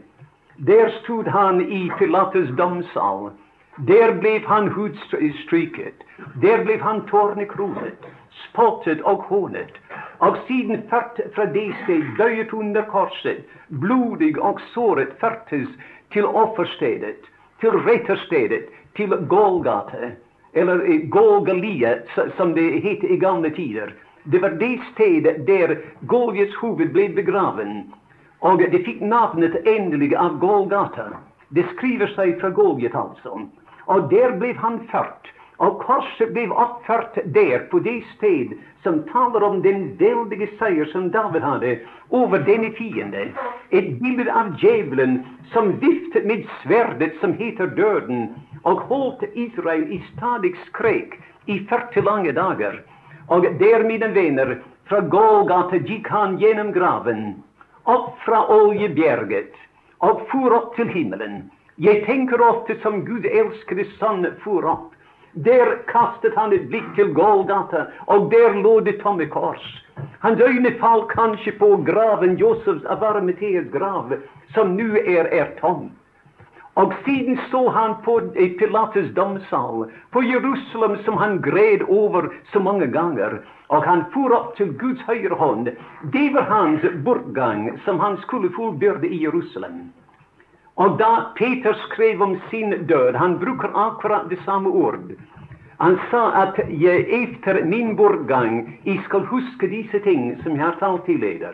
Der 0.66 0.90
stod 1.02 1.24
han 1.24 1.60
i 1.60 1.90
Pilates 1.98 2.50
domsal. 2.58 3.30
Der 3.86 4.12
ble 4.20 4.40
han 4.46 4.68
hudstryket. 4.68 6.04
Der 6.42 6.64
ble 6.64 6.76
han 6.82 7.06
tårnekronet, 7.08 8.08
spottet 8.48 9.03
og 9.03 9.24
hånet. 9.29 9.79
Og 10.18 10.37
siden 10.46 10.83
ført 10.90 11.20
fra 11.35 11.46
det 11.55 11.68
sted 11.85 12.03
døyet 12.18 12.53
under 12.53 12.83
korset, 12.83 13.44
blodig 13.68 14.35
og 14.38 14.61
såret 14.74 15.14
førtes 15.20 15.68
til 16.12 16.26
offerstedet, 16.26 17.16
til 17.61 17.70
retterstedet, 17.87 18.66
til 18.96 19.16
Golgata, 19.29 20.12
eller 20.53 21.09
Golgalia, 21.11 21.94
som 22.37 22.55
det 22.55 22.83
het 22.83 23.05
i 23.05 23.16
gamle 23.16 23.50
tider. 23.50 23.94
Det 24.24 24.42
var 24.42 24.50
det 24.50 24.81
stedet 24.92 25.46
der 25.46 25.76
Golgets 26.00 26.55
hoved 26.55 26.92
ble 26.92 27.09
begraven. 27.09 27.92
Og 28.40 28.61
det 28.72 28.85
fikk 28.85 29.00
navnet 29.00 29.57
endelig 29.68 30.14
av 30.16 30.38
Golgata. 30.40 31.11
Det 31.48 31.64
skriver 31.76 32.12
seg 32.16 32.38
fra 32.40 32.50
Golget, 32.50 32.94
altså. 32.94 33.46
Og 33.87 34.11
der 34.11 34.37
ble 34.38 34.53
han 34.57 34.81
ført. 34.92 35.31
Og 35.60 35.82
korset 35.82 36.30
ble 36.32 36.46
oppført 36.56 37.18
der, 37.34 37.66
på 37.70 37.82
det 37.84 37.98
sted 38.14 38.54
som 38.82 39.02
taler 39.10 39.44
om 39.44 39.58
den 39.62 39.90
veldige 40.00 40.48
seier 40.56 40.88
som 40.92 41.10
David 41.12 41.44
hadde 41.44 41.74
over 42.16 42.40
denne 42.46 42.70
fiende. 42.78 43.26
Et 43.68 43.90
bilde 44.00 44.32
av 44.32 44.54
djevelen 44.62 45.18
som 45.52 45.74
viftet 45.82 46.24
med 46.24 46.46
sverdet 46.62 47.12
som 47.20 47.36
heter 47.36 47.74
døden, 47.76 48.30
og 48.64 48.80
holdt 48.88 49.26
Israel 49.34 49.84
i 49.92 50.00
stadig 50.14 50.54
skrek 50.68 51.18
i 51.46 51.60
40 51.68 52.08
lange 52.08 52.32
dager. 52.32 52.80
Og 53.28 53.44
der, 53.60 53.84
mine 53.84 54.08
venner, 54.14 54.56
fra 54.88 55.00
Golgata 55.12 55.78
gikk 55.86 56.08
han 56.10 56.38
gjennom 56.40 56.72
graven, 56.74 57.34
opp 57.84 58.16
fra 58.24 58.46
oljebjerget, 58.50 59.52
og 60.02 60.24
for 60.32 60.56
opp 60.56 60.72
til 60.78 60.88
himmelen. 60.90 61.50
Jeg 61.80 62.02
tenker 62.08 62.42
ofte 62.42 62.74
som 62.82 63.04
Gud 63.04 63.28
elskede 63.28 63.86
sønn 64.00 64.26
for 64.42 64.66
opp. 64.68 64.88
Der 65.34 65.76
kastet 65.86 66.34
han 66.34 66.52
et 66.52 66.66
blikk 66.70 66.88
til 66.96 67.12
Golgata, 67.14 67.84
og 68.06 68.30
der 68.30 68.56
lå 68.62 68.80
det 68.80 68.98
tomme 69.02 69.26
kors. 69.30 69.62
Hans 70.20 70.40
øyne 70.40 70.72
falt 70.80 71.08
kanskje 71.12 71.52
på 71.58 71.68
graven, 71.86 72.34
Josefs 72.36 72.84
avarmeteers 72.84 73.70
grav, 73.72 74.12
som 74.54 74.74
nå 74.74 74.96
er, 75.06 75.30
er 75.30 75.54
tom. 75.60 75.90
Og 76.74 76.92
siden 77.04 77.38
så 77.50 77.68
han 77.68 77.94
på 78.04 78.20
Pilates 78.58 79.14
domsal, 79.14 79.86
på 80.10 80.22
Jerusalem 80.22 80.96
som 81.04 81.16
han 81.16 81.40
gred 81.42 81.82
over 81.88 82.30
så 82.52 82.58
mange 82.58 82.86
ganger. 82.86 83.40
Og 83.68 83.84
han 83.84 84.04
for 84.14 84.34
opp 84.34 84.56
til 84.56 84.72
Guds 84.78 85.02
høyre 85.06 85.34
hånd. 85.34 85.70
Det 86.12 86.26
var 86.34 86.50
hans 86.50 86.86
bortgang, 87.04 87.78
som 87.84 88.00
han 88.00 88.18
skulle 88.26 88.50
fullbyrde 88.56 89.08
i 89.08 89.22
Jerusalem. 89.24 89.90
Og 90.80 90.98
da 90.98 91.32
Peter 91.36 91.74
skrev 91.86 92.22
om 92.22 92.38
sin 92.50 92.70
død, 92.86 93.14
han 93.14 93.38
bruker 93.38 93.68
akkurat 93.74 94.30
det 94.30 94.38
samme 94.44 94.68
ord. 94.68 95.10
Han 95.80 95.98
sa 96.10 96.22
at 96.42 96.60
jeg 96.68 97.04
etter 97.08 97.64
min 97.64 97.96
bortgang 97.96 98.78
jeg 98.84 99.00
skal 99.04 99.26
huske 99.28 99.68
disse 99.68 100.00
ting 100.04 100.38
som 100.42 100.56
jeg 100.56 100.64
har 100.64 100.78
talt 100.80 101.04
til 101.04 101.20
dere. 101.20 101.52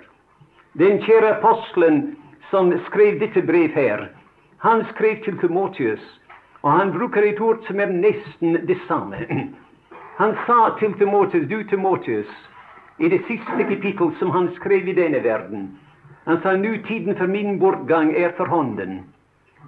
Den 0.78 1.02
kjære 1.02 1.38
apostelen 1.38 2.16
som 2.50 2.70
skrev 2.86 3.18
dette 3.20 3.42
brev 3.42 3.74
her, 3.74 4.06
han 4.58 4.84
skrev 4.94 5.22
til 5.24 5.38
Timotius, 5.38 6.02
og 6.62 6.72
han 6.72 6.92
bruker 6.92 7.22
et 7.22 7.40
ord 7.40 7.62
som 7.66 7.80
er 7.80 7.90
nesten 7.90 8.60
det 8.66 8.78
samme. 8.88 9.26
Han 10.16 10.32
sa 10.46 10.70
til 10.78 10.94
Timotius, 10.96 11.44
du 11.48 11.62
Timotius, 11.68 12.30
i 12.98 13.08
det 13.08 13.18
siste 13.28 13.64
kapittel 13.68 14.14
som 14.18 14.30
han 14.30 14.48
skrev 14.56 14.88
i 14.88 14.94
denne 14.96 15.20
verden, 15.24 15.66
han 16.24 16.40
sa 16.42 16.54
nå 16.56 16.72
tiden 16.86 17.12
for 17.18 17.28
min 17.28 17.58
bortgang 17.60 18.14
er 18.16 18.32
for 18.38 18.48
hånden. 18.48 19.04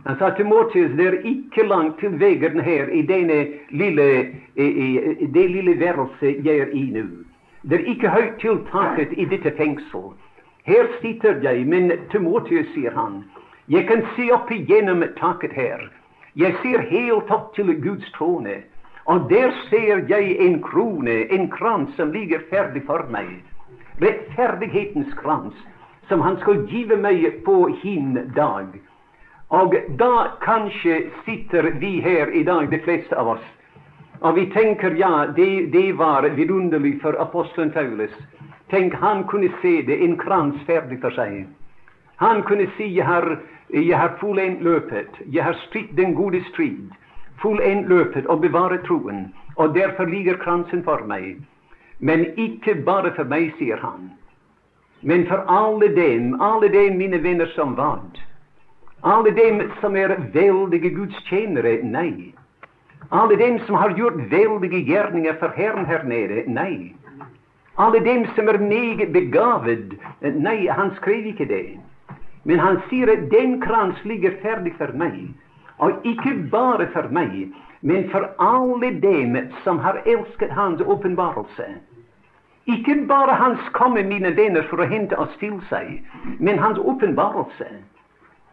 Han 0.04 0.18
sa 0.18 0.30
til 0.30 0.46
Mortius 0.46 0.94
det 0.96 1.06
er 1.06 1.16
ikke 1.26 1.66
langt 1.66 1.98
til 2.00 2.14
veien 2.20 2.60
her 2.60 2.88
i 2.88 3.02
lille, 3.70 4.08
i, 4.54 4.64
i, 4.64 5.26
det 5.26 5.50
lille 5.50 5.74
værelset 5.80 6.44
jeg 6.44 6.58
er 6.58 6.70
i 6.72 6.90
nå. 6.90 7.04
Det 7.62 7.80
er 7.80 7.90
ikke 7.92 8.08
høyt 8.08 8.38
til 8.40 8.58
taket 8.72 9.12
i 9.12 9.24
dette 9.24 9.52
fengsel. 9.56 10.14
Her 10.64 10.86
sitter 11.00 11.42
jeg, 11.42 11.66
men 11.66 11.92
Timotius, 12.10 12.66
sier 12.74 12.94
han, 12.94 13.24
jeg 13.68 13.86
kan 13.88 14.04
se 14.16 14.30
opp 14.32 14.50
igjennom 14.52 15.02
taket 15.18 15.52
her. 15.52 15.88
Jeg 16.36 16.54
ser 16.62 16.84
helt 16.88 17.30
opp 17.30 17.54
til 17.56 17.74
Guds 17.82 18.10
trone. 18.14 18.62
Og 19.04 19.30
der 19.30 19.50
ser 19.68 20.04
jeg 20.08 20.36
en 20.40 20.62
krone, 20.62 21.32
en 21.32 21.50
krans 21.50 21.90
som 21.96 22.12
ligger 22.12 22.40
ferdig 22.50 22.82
for 22.86 23.04
meg. 23.10 23.40
Rettferdighetens 24.00 25.14
krans, 25.16 25.54
som 26.08 26.20
han 26.20 26.36
skal 26.40 26.66
give 26.68 26.96
meg 26.96 27.24
på 27.44 27.66
hin 27.82 28.14
dag. 28.36 28.76
Og 29.48 29.74
da 29.98 30.26
kanskje 30.44 31.10
sitter 31.24 31.70
vi 31.80 32.00
her 32.04 32.28
i 32.36 32.42
dag, 32.44 32.70
de 32.70 32.78
fleste 32.84 33.16
av 33.16 33.28
oss, 33.28 33.46
og 34.20 34.34
vi 34.36 34.44
tenker 34.52 34.96
ja, 34.98 35.26
det, 35.36 35.70
det 35.72 35.92
var 35.96 36.26
vidunderlig 36.36 36.98
for 37.02 37.16
apostelen 37.22 37.70
Paulus. 37.72 38.12
Tenk, 38.68 38.94
han 38.94 39.24
kunne 39.24 39.48
se 39.62 39.82
det, 39.82 39.96
en 40.04 40.18
krans 40.18 40.60
ferdig 40.66 41.00
for 41.00 41.14
seg. 41.16 41.46
Han 42.20 42.42
kunne 42.42 42.66
si 42.76 42.90
jeg 42.92 43.06
har, 43.06 43.38
jeg 43.72 43.96
har 43.96 44.18
fullendt 44.20 44.60
løpet, 44.62 45.22
jeg 45.32 45.44
har 45.44 45.56
stritt 45.68 45.96
den 45.96 46.12
gode 46.18 46.42
strid, 46.50 46.90
fullendt 47.40 47.88
løpet 47.88 48.26
og 48.26 48.42
bevaret 48.44 48.84
troen, 48.84 49.30
og 49.56 49.74
derfor 49.74 50.04
ligger 50.04 50.36
kransen 50.42 50.84
for 50.84 51.06
meg. 51.06 51.38
Men 52.00 52.26
ikke 52.36 52.74
bare 52.84 53.14
for 53.16 53.24
meg, 53.24 53.54
sier 53.58 53.80
han, 53.80 54.10
men 55.00 55.24
for 55.30 55.46
alle 55.48 55.88
dem, 55.94 56.34
alle 56.42 56.68
dem, 56.68 56.98
mine 56.98 57.22
venner, 57.22 57.48
som 57.54 57.76
vant. 57.78 58.18
Alle 59.02 59.30
dem 59.30 59.70
som 59.80 59.96
er 59.96 60.16
veldige 60.32 60.90
gudstjenere? 60.90 61.82
nei. 61.82 62.34
Alle 63.10 63.36
dem 63.36 63.58
som 63.66 63.74
har 63.74 63.94
gjort 63.96 64.30
veldige 64.30 64.84
gjerninger 64.84 65.34
for 65.38 65.48
Herren 65.56 65.86
her 65.86 66.02
nede? 66.04 66.42
Nei. 66.46 66.94
Alle 67.78 68.00
dem 68.04 68.26
som 68.34 68.48
er 68.48 68.58
meget 68.58 69.12
begavet? 69.12 69.94
Nei, 70.20 70.66
han 70.66 70.90
skrev 70.96 71.26
ikke 71.26 71.44
det. 71.48 71.78
Men 72.44 72.58
han 72.58 72.80
sier 72.88 73.12
at 73.12 73.30
den 73.30 73.60
krans 73.60 74.04
ligger 74.04 74.34
ferdig 74.42 74.74
for 74.78 74.90
meg. 74.94 75.28
Og 75.78 75.92
ikke 76.04 76.34
bare 76.50 76.88
for 76.92 77.06
meg, 77.10 77.52
men 77.80 78.10
for 78.10 78.26
alle 78.42 78.90
dem 79.00 79.36
som 79.64 79.78
har 79.78 80.02
elsket 80.06 80.50
hans 80.50 80.80
åpenbarelse. 80.80 81.68
Ikke 82.66 83.06
bare 83.08 83.34
hans 83.34 83.60
komme, 83.72 84.02
mine 84.02 84.36
venner, 84.36 84.66
for 84.68 84.82
å 84.82 84.88
hente 84.90 85.16
oss 85.16 85.32
til 85.40 85.60
seg, 85.70 86.02
men 86.40 86.58
hans 86.58 86.78
åpenbarelse. 86.78 87.70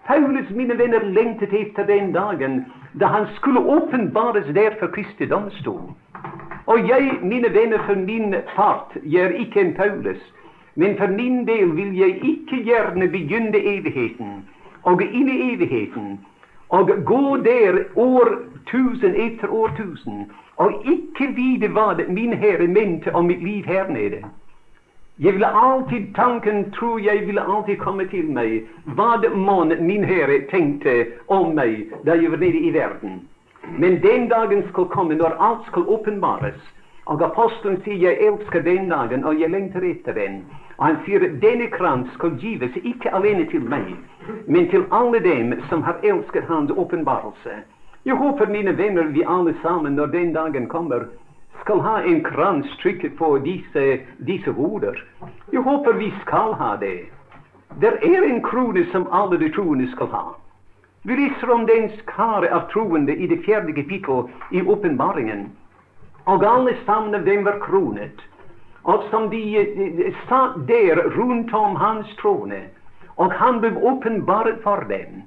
Paulus, 0.06 0.50
mine 0.50 0.78
venner, 0.78 1.04
lengtet 1.04 1.54
etter 1.54 1.86
den 1.88 2.12
dagen 2.14 2.66
da 3.00 3.08
han 3.08 3.28
skulle 3.36 3.60
åpenbares 3.60 4.46
der 4.56 4.78
for 4.80 4.88
Kristi 4.88 5.26
domstol. 5.26 5.96
Og 6.66 6.90
jeg, 6.90 7.20
mine 7.22 7.54
venner, 7.54 7.82
for 7.86 7.96
min 7.96 8.36
part, 8.56 8.98
jeg 9.04 9.22
er 9.26 9.30
ikke 9.30 9.62
en 9.62 9.74
Paulus, 9.74 10.22
men 10.76 10.98
for 10.98 11.08
min 11.08 11.48
del 11.48 11.76
vil 11.76 11.98
jeg 11.98 12.20
ikke 12.24 12.64
gjerne 12.64 13.08
begynne 13.08 13.58
evigheten 13.58 14.46
og 14.84 15.02
inn 15.02 15.30
i 15.30 15.54
evigheten 15.54 16.20
og 16.70 16.90
gå 17.06 17.38
der 17.46 17.78
årtusen 17.96 19.16
etter 19.16 19.50
årtusen 19.50 20.26
og 20.58 20.84
ikke 20.86 21.32
vite 21.36 21.70
hva 21.74 21.94
min 22.08 22.34
Herre 22.34 22.68
mente 22.68 23.16
om 23.16 23.26
mitt 23.26 23.44
liv 23.44 23.66
her 23.66 23.88
nede. 23.90 24.22
Jeg 25.20 25.34
ville 25.34 25.48
alltid, 25.48 26.16
Tanken 26.16 26.72
tror 26.72 27.00
jeg 27.00 27.28
ville 27.28 27.42
alltid 27.42 27.78
komme 27.80 28.04
til 28.12 28.28
meg 28.36 28.66
hva 28.98 29.14
mon 29.32 29.72
min 29.88 30.04
Herre 30.04 30.42
tenkte 30.52 30.96
om 31.32 31.54
meg 31.56 31.94
da 32.04 32.18
jeg 32.20 32.32
var 32.32 32.42
nede 32.42 32.60
i 32.60 32.74
verden. 32.74 33.22
Men 33.80 34.02
den 34.04 34.28
dagen 34.30 34.66
skal 34.70 34.90
komme 34.92 35.16
når 35.16 35.38
alt 35.40 35.64
skal 35.68 35.88
åpenbares. 35.88 36.60
Og 37.06 37.22
apostelen 37.24 37.82
sier 37.84 37.96
'jeg 37.96 38.18
elsker 38.28 38.62
den 38.62 38.90
dagen, 38.90 39.24
og 39.24 39.40
jeg 39.40 39.50
lengter 39.50 39.82
etter 39.82 40.14
den'. 40.14 40.42
Og 40.78 40.86
han 40.86 40.98
sier 41.06 41.20
denne 41.20 41.68
krans 41.68 42.14
skal 42.14 42.36
gives 42.40 42.76
ikke 42.84 43.14
alene 43.16 43.46
til 43.46 43.62
meg, 43.62 43.96
men 44.48 44.70
til 44.70 44.86
alle 44.92 45.20
dem 45.20 45.62
som 45.70 45.84
har 45.84 45.96
elsket 46.04 46.44
hans 46.44 46.72
åpenbarelse. 46.72 47.54
Jeg 48.06 48.16
håper, 48.16 48.46
mine 48.46 48.78
venner, 48.78 49.04
vi 49.04 49.24
alle 49.28 49.56
sammen, 49.62 49.94
når 49.94 50.06
den 50.06 50.34
dagen 50.34 50.68
kommer, 50.68 51.00
skal 51.62 51.80
ha 51.82 52.02
en 52.02 52.24
krans 52.24 52.78
trykket 52.82 53.18
på 53.18 53.38
disse, 53.46 53.84
disse 54.18 54.52
hoder. 54.52 54.98
Jeg 55.52 55.62
håper 55.62 55.94
vi 55.94 56.14
skal 56.22 56.54
ha 56.54 56.76
det. 56.82 57.10
Det 57.82 57.92
er 58.04 58.24
en 58.24 58.42
krone 58.44 58.86
som 58.92 59.08
alle 59.12 59.38
de 59.38 59.50
troende 59.56 59.88
skal 59.92 60.08
ha. 60.14 60.26
Vi 61.04 61.16
leser 61.16 61.52
om 61.54 61.66
den 61.66 61.90
skare 62.00 62.50
av 62.54 62.70
troende 62.72 63.14
i 63.16 63.28
det 63.28 63.42
fjerde 63.46 63.74
kapittel 63.78 64.26
i 64.52 64.62
åpenbaringen. 64.62 65.50
Og 66.26 66.46
alle 66.46 66.74
sammen 66.86 67.16
av 67.16 67.26
dem 67.26 67.44
var 67.46 67.60
kronet. 67.62 68.24
Og 68.84 69.04
som 69.10 69.30
de 69.30 69.42
satt 70.30 70.58
der 70.68 71.02
rundt 71.18 71.54
om 71.54 71.76
hans 71.76 72.10
trone, 72.22 72.64
og 73.18 73.34
han 73.34 73.60
ble 73.62 73.74
åpenbart 73.82 74.62
for 74.64 74.86
dem. 74.90 75.24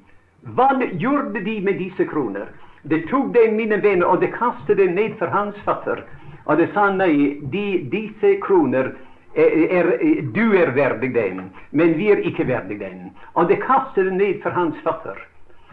Hva 0.55 0.71
gjorde 0.79 1.43
de 1.43 1.61
med 1.61 1.79
disse 1.83 2.07
kroner? 2.07 2.51
De 2.89 3.03
tok 3.11 3.33
dem, 3.35 3.57
mine 3.57 3.81
venner, 3.83 4.07
og 4.07 4.21
de 4.21 4.31
kastet 4.33 4.79
dem 4.81 4.95
ned 4.97 5.17
for 5.21 5.33
hans 5.33 5.57
føtter. 5.67 6.05
Og 6.49 6.57
de 6.57 6.69
sa 6.73 6.89
nei, 6.95 7.37
de, 7.53 7.65
disse 7.93 8.37
kroner 8.45 8.95
er, 9.37 9.57
er, 9.79 9.91
du 10.33 10.55
er 10.57 10.73
verdig 10.77 11.13
den, 11.15 11.51
men 11.71 11.97
vi 11.99 12.09
er 12.13 12.23
ikke 12.25 12.47
verdig 12.49 12.79
den. 12.81 13.11
Og 13.35 13.51
de 13.51 13.59
kastet 13.61 14.09
dem 14.09 14.17
ned 14.17 14.41
for 14.43 14.57
hans 14.57 14.79
føtter. 14.87 15.21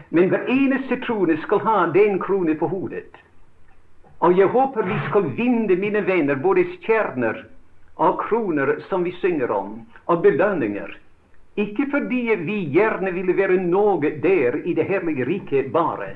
Men 0.08 0.28
hver 0.30 0.44
eneste 0.52 1.00
krone 1.02 1.38
skal 1.42 1.64
ha 1.64 1.78
den 1.94 2.20
krone 2.22 2.54
på 2.54 2.68
hodet. 2.70 3.08
Og 4.24 4.36
jeg 4.38 4.48
håper 4.52 4.86
vi 4.86 4.98
skal 5.08 5.32
vinne, 5.36 5.76
mine 5.76 6.04
venner, 6.06 6.38
både 6.40 6.64
stjerner 6.76 7.42
og 7.96 8.20
kroner 8.28 8.76
som 8.88 9.04
vi 9.04 9.12
synger 9.20 9.50
om, 9.52 9.80
og 10.06 10.22
belønninger. 10.22 10.92
Ikke 11.56 11.86
fordi 11.90 12.22
vi 12.44 12.58
gjerne 12.72 13.12
ville 13.16 13.36
være 13.36 13.56
noe 13.64 14.10
der 14.22 14.60
i 14.64 14.74
det 14.76 14.84
herlige 14.84 15.24
riket 15.24 15.72
bare. 15.72 16.12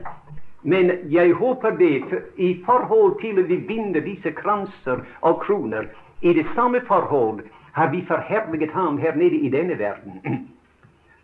Men 0.62 0.92
jeg 1.08 1.32
håper 1.32 1.70
det 1.70 2.02
i 2.36 2.62
forhold 2.66 3.20
til 3.20 3.38
at 3.38 3.48
vi 3.48 3.56
binder 3.56 4.00
disse 4.00 4.30
kranser 4.36 5.04
og 5.20 5.40
kroner. 5.40 5.88
I 6.20 6.32
det 6.32 6.46
samme 6.54 6.80
forhold 6.86 7.40
har 7.72 7.90
vi 7.90 8.04
forherliget 8.08 8.70
ham 8.70 8.98
her 8.98 9.14
nede 9.14 9.36
i 9.36 9.48
denne 9.48 9.78
verden. 9.78 10.20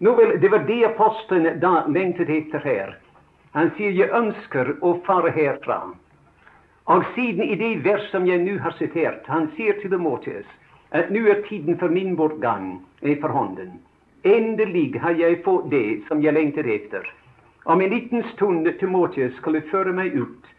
Nå 0.01 0.15
vel, 0.15 0.41
Det 0.41 0.51
var 0.51 0.59
det 0.59 0.85
apostelen 0.85 1.61
da 1.61 1.85
lengtet 1.89 2.31
etter 2.31 2.59
her. 2.59 2.97
Han 3.53 3.71
sier 3.77 3.91
'jeg 3.91 4.11
ønsker 4.13 4.77
å 4.81 5.01
fare 5.07 5.31
herfra'. 5.31 5.97
Og 6.87 7.05
siden 7.15 7.43
i 7.43 7.55
det 7.55 7.85
vers 7.85 8.11
som 8.11 8.27
jeg 8.27 8.39
nå 8.39 8.59
har 8.59 8.71
sitert, 8.71 9.27
han 9.27 9.49
sier 9.57 9.73
til 9.81 9.91
Demotius 9.91 10.47
at 10.91 11.11
nå 11.11 11.27
er 11.27 11.43
tiden 11.49 11.79
for 11.79 11.89
min 11.89 12.17
bortgang 12.17 12.85
for 13.21 13.29
hånden. 13.29 13.81
Endelig 14.25 15.01
har 15.01 15.11
jeg 15.11 15.43
fått 15.45 15.71
det 15.71 16.03
som 16.09 16.23
jeg 16.23 16.35
lengtet 16.35 16.67
etter. 16.67 17.03
Om 17.69 17.81
en 17.81 17.91
liten 17.91 18.23
stund 18.23 18.69
Timotius 18.79 19.35
skal 19.41 19.57
føre 19.73 19.91
meg 19.91 20.15
ut. 20.15 20.51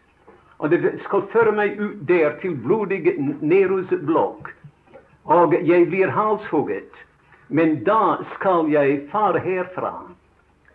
Og 0.60 0.68
det 0.68 0.90
skal 1.06 1.22
føre 1.32 1.54
meg 1.56 1.78
ut 1.80 2.02
der 2.08 2.34
til 2.42 2.58
blodig 2.60 3.14
Nerus 3.40 3.94
blokk. 4.04 4.50
Og 5.24 5.54
jeg 5.56 5.86
blir 5.88 6.12
halshugget. 6.12 6.92
Men 7.48 7.78
da 7.86 8.18
skal 8.34 8.68
jeg 8.68 9.06
fare 9.12 9.40
herfra. 9.40 9.94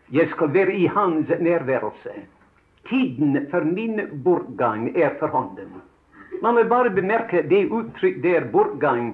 Jeg 0.10 0.32
skal 0.34 0.54
være 0.58 0.74
i 0.74 0.88
hans 0.90 1.30
nærværelse. 1.40 2.18
Tiden 2.90 3.38
for 3.52 3.62
min 3.62 4.02
bortgang 4.26 4.90
er 4.98 5.14
for 5.20 5.28
hånden. 5.28 5.70
Man 6.42 6.58
må 6.58 6.64
bare 6.66 6.90
bemerke 6.90 7.46
det 7.50 7.68
uttrykk 7.70 8.24
der 8.26 8.50
bortgang 8.52 9.14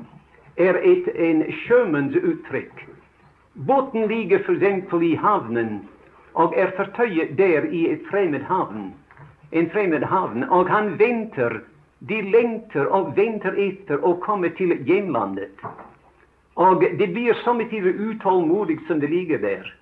er 0.55 0.79
et, 0.79 1.11
en 1.15 1.43
sjømannsuttrykk. 1.65 2.87
Båten 3.67 4.07
ligger 4.07 4.39
f.eks. 4.39 4.93
i 5.03 5.15
havnen 5.15 5.81
og 6.33 6.53
er 6.57 6.71
fortøyet 6.77 7.37
der 7.37 7.65
i 7.71 7.87
et 7.91 8.01
fremmed 8.11 8.43
havn. 8.47 8.93
En 9.51 9.69
fremmed 9.69 10.03
havn. 10.03 10.43
Og 10.43 10.69
han 10.69 10.99
venter. 10.99 11.61
De 11.99 12.21
lengter 12.21 12.85
og 12.85 13.17
venter 13.17 13.57
etter 13.59 13.99
å 14.07 14.13
komme 14.23 14.49
til 14.55 14.71
hjemlandet. 14.87 15.65
Og 16.55 16.83
det 16.99 17.09
blir 17.11 17.35
samtidig 17.43 17.95
utålmodig 17.95 18.79
som 18.87 18.99
det 18.99 19.09
ligger 19.09 19.37
der. 19.37 19.73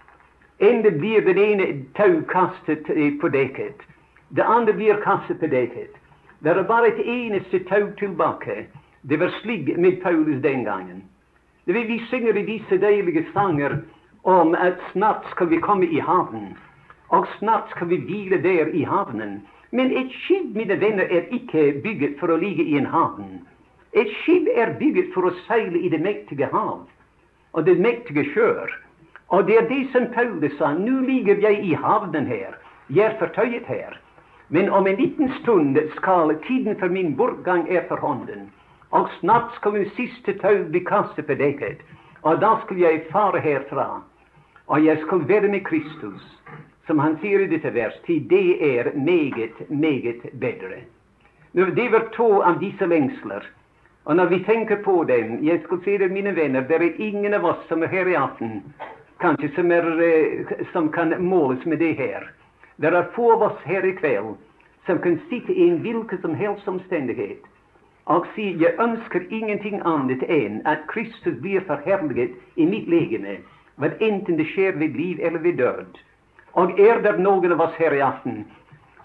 Enda 0.59 0.89
blir 0.89 1.21
den 1.21 1.37
ene 1.37 1.67
tau 1.93 2.21
kastet 2.29 2.89
på 3.21 3.29
dekket. 3.29 3.81
Det 4.29 4.41
andre 4.41 4.73
blir 4.73 5.01
kastet 5.03 5.39
på 5.39 5.47
dekket. 5.47 5.93
Det 6.39 6.49
er 6.51 6.63
bare 6.63 6.87
et 6.87 7.03
eneste 7.05 7.59
tau 7.69 7.91
tilbake. 7.99 8.65
Det 9.01 9.19
var 9.19 9.29
slik 9.41 9.77
med 9.77 10.01
Paulus 10.01 10.41
den 10.41 10.63
gangen. 10.63 11.03
Det 11.65 11.73
vil 11.73 11.87
vi 11.87 11.99
synger 12.09 12.37
i 12.37 12.45
disse 12.45 12.77
deilige 12.77 13.25
sanger 13.33 13.77
om 14.23 14.55
at 14.55 14.79
snart 14.91 15.25
skal 15.31 15.49
vi 15.49 15.59
komme 15.61 15.87
i 15.87 15.99
havnen, 15.99 16.57
og 17.09 17.27
snart 17.39 17.69
skal 17.75 17.89
vi 17.89 17.97
hvile 17.97 18.41
der 18.43 18.73
i 18.73 18.83
havnen. 18.83 19.41
Men 19.71 19.91
et 19.97 20.11
skip, 20.23 20.55
mine 20.55 20.79
venner, 20.81 21.03
er 21.03 21.27
ikke 21.31 21.81
bygget 21.83 22.19
for 22.19 22.31
å 22.31 22.39
ligge 22.39 22.63
i 22.63 22.77
en 22.79 22.87
havn. 22.87 23.41
Et 23.93 24.09
skip 24.21 24.47
er 24.55 24.77
bygget 24.79 25.13
for 25.13 25.27
å 25.27 25.33
seile 25.47 25.79
i 25.79 25.89
det 25.89 25.99
mektige 26.03 26.47
hav 26.51 26.85
og 27.53 27.65
det 27.65 27.79
mektige 27.79 28.23
sjøer. 28.33 28.71
Og 29.27 29.47
det 29.47 29.57
er 29.57 29.67
det 29.67 29.87
som 29.91 30.07
Paulus 30.13 30.53
sa. 30.59 30.71
Nå 30.73 31.01
ligger 31.07 31.39
jeg 31.41 31.63
i 31.65 31.73
havnen 31.73 32.27
her. 32.27 32.55
Jeg 32.89 33.05
er 33.05 33.17
fortøyet 33.19 33.65
her. 33.67 33.97
Men 34.49 34.69
om 34.69 34.87
en 34.87 34.95
liten 34.95 35.31
stund 35.41 35.79
skal 35.97 36.35
tiden 36.47 36.77
for 36.79 36.87
min 36.87 37.15
bortgang 37.17 37.67
er 37.67 37.87
for 37.87 37.99
hånden. 37.99 38.51
Og 38.91 39.09
snart 39.19 39.55
skal 39.55 39.73
min 39.75 39.89
siste 39.97 40.37
tau 40.39 40.63
bli 40.71 40.79
kastet 40.79 41.27
på 41.27 41.35
dekket. 41.35 41.81
Og 42.21 42.41
da 42.41 42.55
skulle 42.63 42.83
jeg 42.83 43.05
fare 43.11 43.39
herfra. 43.39 44.01
Og 44.67 44.85
jeg 44.85 44.97
skulle 45.01 45.27
være 45.27 45.47
med 45.47 45.63
Kristus, 45.65 46.23
som 46.87 46.99
han 46.99 47.17
sier 47.21 47.43
i 47.43 47.51
dette 47.51 47.73
vers, 47.73 47.95
til 48.05 48.25
det 48.29 48.57
er 48.79 48.91
meget, 48.95 49.69
meget 49.69 50.25
bedre. 50.39 50.81
Det 51.53 51.91
var 51.91 52.09
to 52.15 52.41
av 52.41 52.59
disse 52.59 52.85
lengsler. 52.85 53.45
Og 54.05 54.15
når 54.15 54.25
vi 54.25 54.43
tenker 54.43 54.83
på 54.83 55.03
dem 55.03 55.43
Jeg 55.43 55.61
skulle 55.63 55.83
si 55.83 55.97
det, 55.97 56.11
mine 56.11 56.35
venner, 56.35 56.61
det 56.61 56.75
er 56.75 56.99
ingen 56.99 57.33
av 57.33 57.45
oss 57.45 57.67
som 57.67 57.83
er 57.83 57.87
her 57.87 58.07
i 58.07 58.15
aften, 58.15 58.63
kanskje 59.19 59.49
som, 59.55 59.71
er, 59.71 59.87
eh, 60.01 60.65
som 60.71 60.91
kan 60.91 61.15
måles 61.23 61.65
med 61.65 61.77
det 61.77 61.95
her. 61.97 62.29
Det 62.77 62.93
er 62.93 63.11
få 63.15 63.31
av 63.33 63.41
oss 63.41 63.63
her 63.65 63.85
i 63.85 63.91
kveld 63.91 64.35
som 64.85 64.99
kan 64.99 65.19
sitte 65.29 65.53
i 65.53 65.69
en 65.69 65.81
hvilken 65.81 66.21
som 66.21 66.35
helst 66.35 66.67
omstendighet 66.67 67.43
og 68.13 68.27
si 68.35 68.49
jeg 68.61 68.75
ønsker 68.79 69.25
ingenting 69.29 69.81
annet 69.85 70.23
enn 70.31 70.61
at 70.65 70.85
Kristus 70.91 71.39
blir 71.43 71.65
forherliget 71.67 72.35
i 72.55 72.65
mitt 72.65 72.87
legeme 72.91 73.39
hva 73.77 73.91
enten 74.01 74.39
det 74.39 74.47
skjer 74.53 74.79
ved 74.81 74.95
liv 74.97 75.19
eller 75.21 75.43
ved 75.43 75.59
død. 75.61 75.97
Og 76.57 76.79
er 76.79 77.01
det 77.03 77.17
noen 77.19 77.53
av 77.53 77.67
oss 77.67 77.75
her 77.77 77.93
i 77.93 78.01
aften 78.01 78.45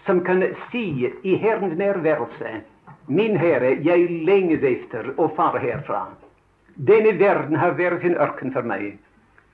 som 0.07 0.23
kan 0.27 0.43
si 0.71 0.87
i 1.07 1.35
Herrens 1.39 1.79
nærværelse 1.79 2.63
Min 3.07 3.37
Herre, 3.37 3.75
jeg 3.83 4.23
lenges 4.27 4.63
etter 4.63 5.09
å 5.19 5.27
fare 5.37 5.59
herfra. 5.59 6.05
Denne 6.77 7.17
verden 7.19 7.59
har 7.59 7.75
vært 7.75 8.05
en 8.07 8.15
ørken 8.15 8.53
for 8.55 8.63
meg. 8.63 8.95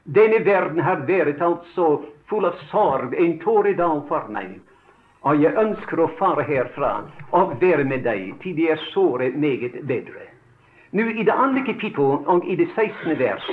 Denne 0.05 0.43
verden 0.45 0.83
har 0.85 1.07
vært 1.09 1.41
altså 1.41 1.87
full 2.29 2.45
av 2.45 2.61
sorg, 2.69 3.17
en 3.17 3.39
tåredal 3.41 4.05
for 4.11 4.29
meg. 4.29 4.59
Og 5.27 5.43
jeg 5.43 5.57
ønsker 5.59 6.01
å 6.01 6.11
fare 6.19 6.45
herfra 6.47 6.93
og 7.35 7.57
være 7.61 7.85
med 7.85 8.05
deg 8.07 8.37
til 8.43 8.55
det 8.57 8.69
er 8.75 8.85
såre 8.93 9.33
meget 9.35 9.81
bedre. 9.87 10.29
Nå 10.93 11.09
I 11.11 11.25
det 11.25 11.35
andre 11.35 11.65
kapittel 11.67 12.23
og 12.25 12.47
i 12.47 12.57
det 12.57 12.69
16. 12.77 13.19
vers 13.19 13.49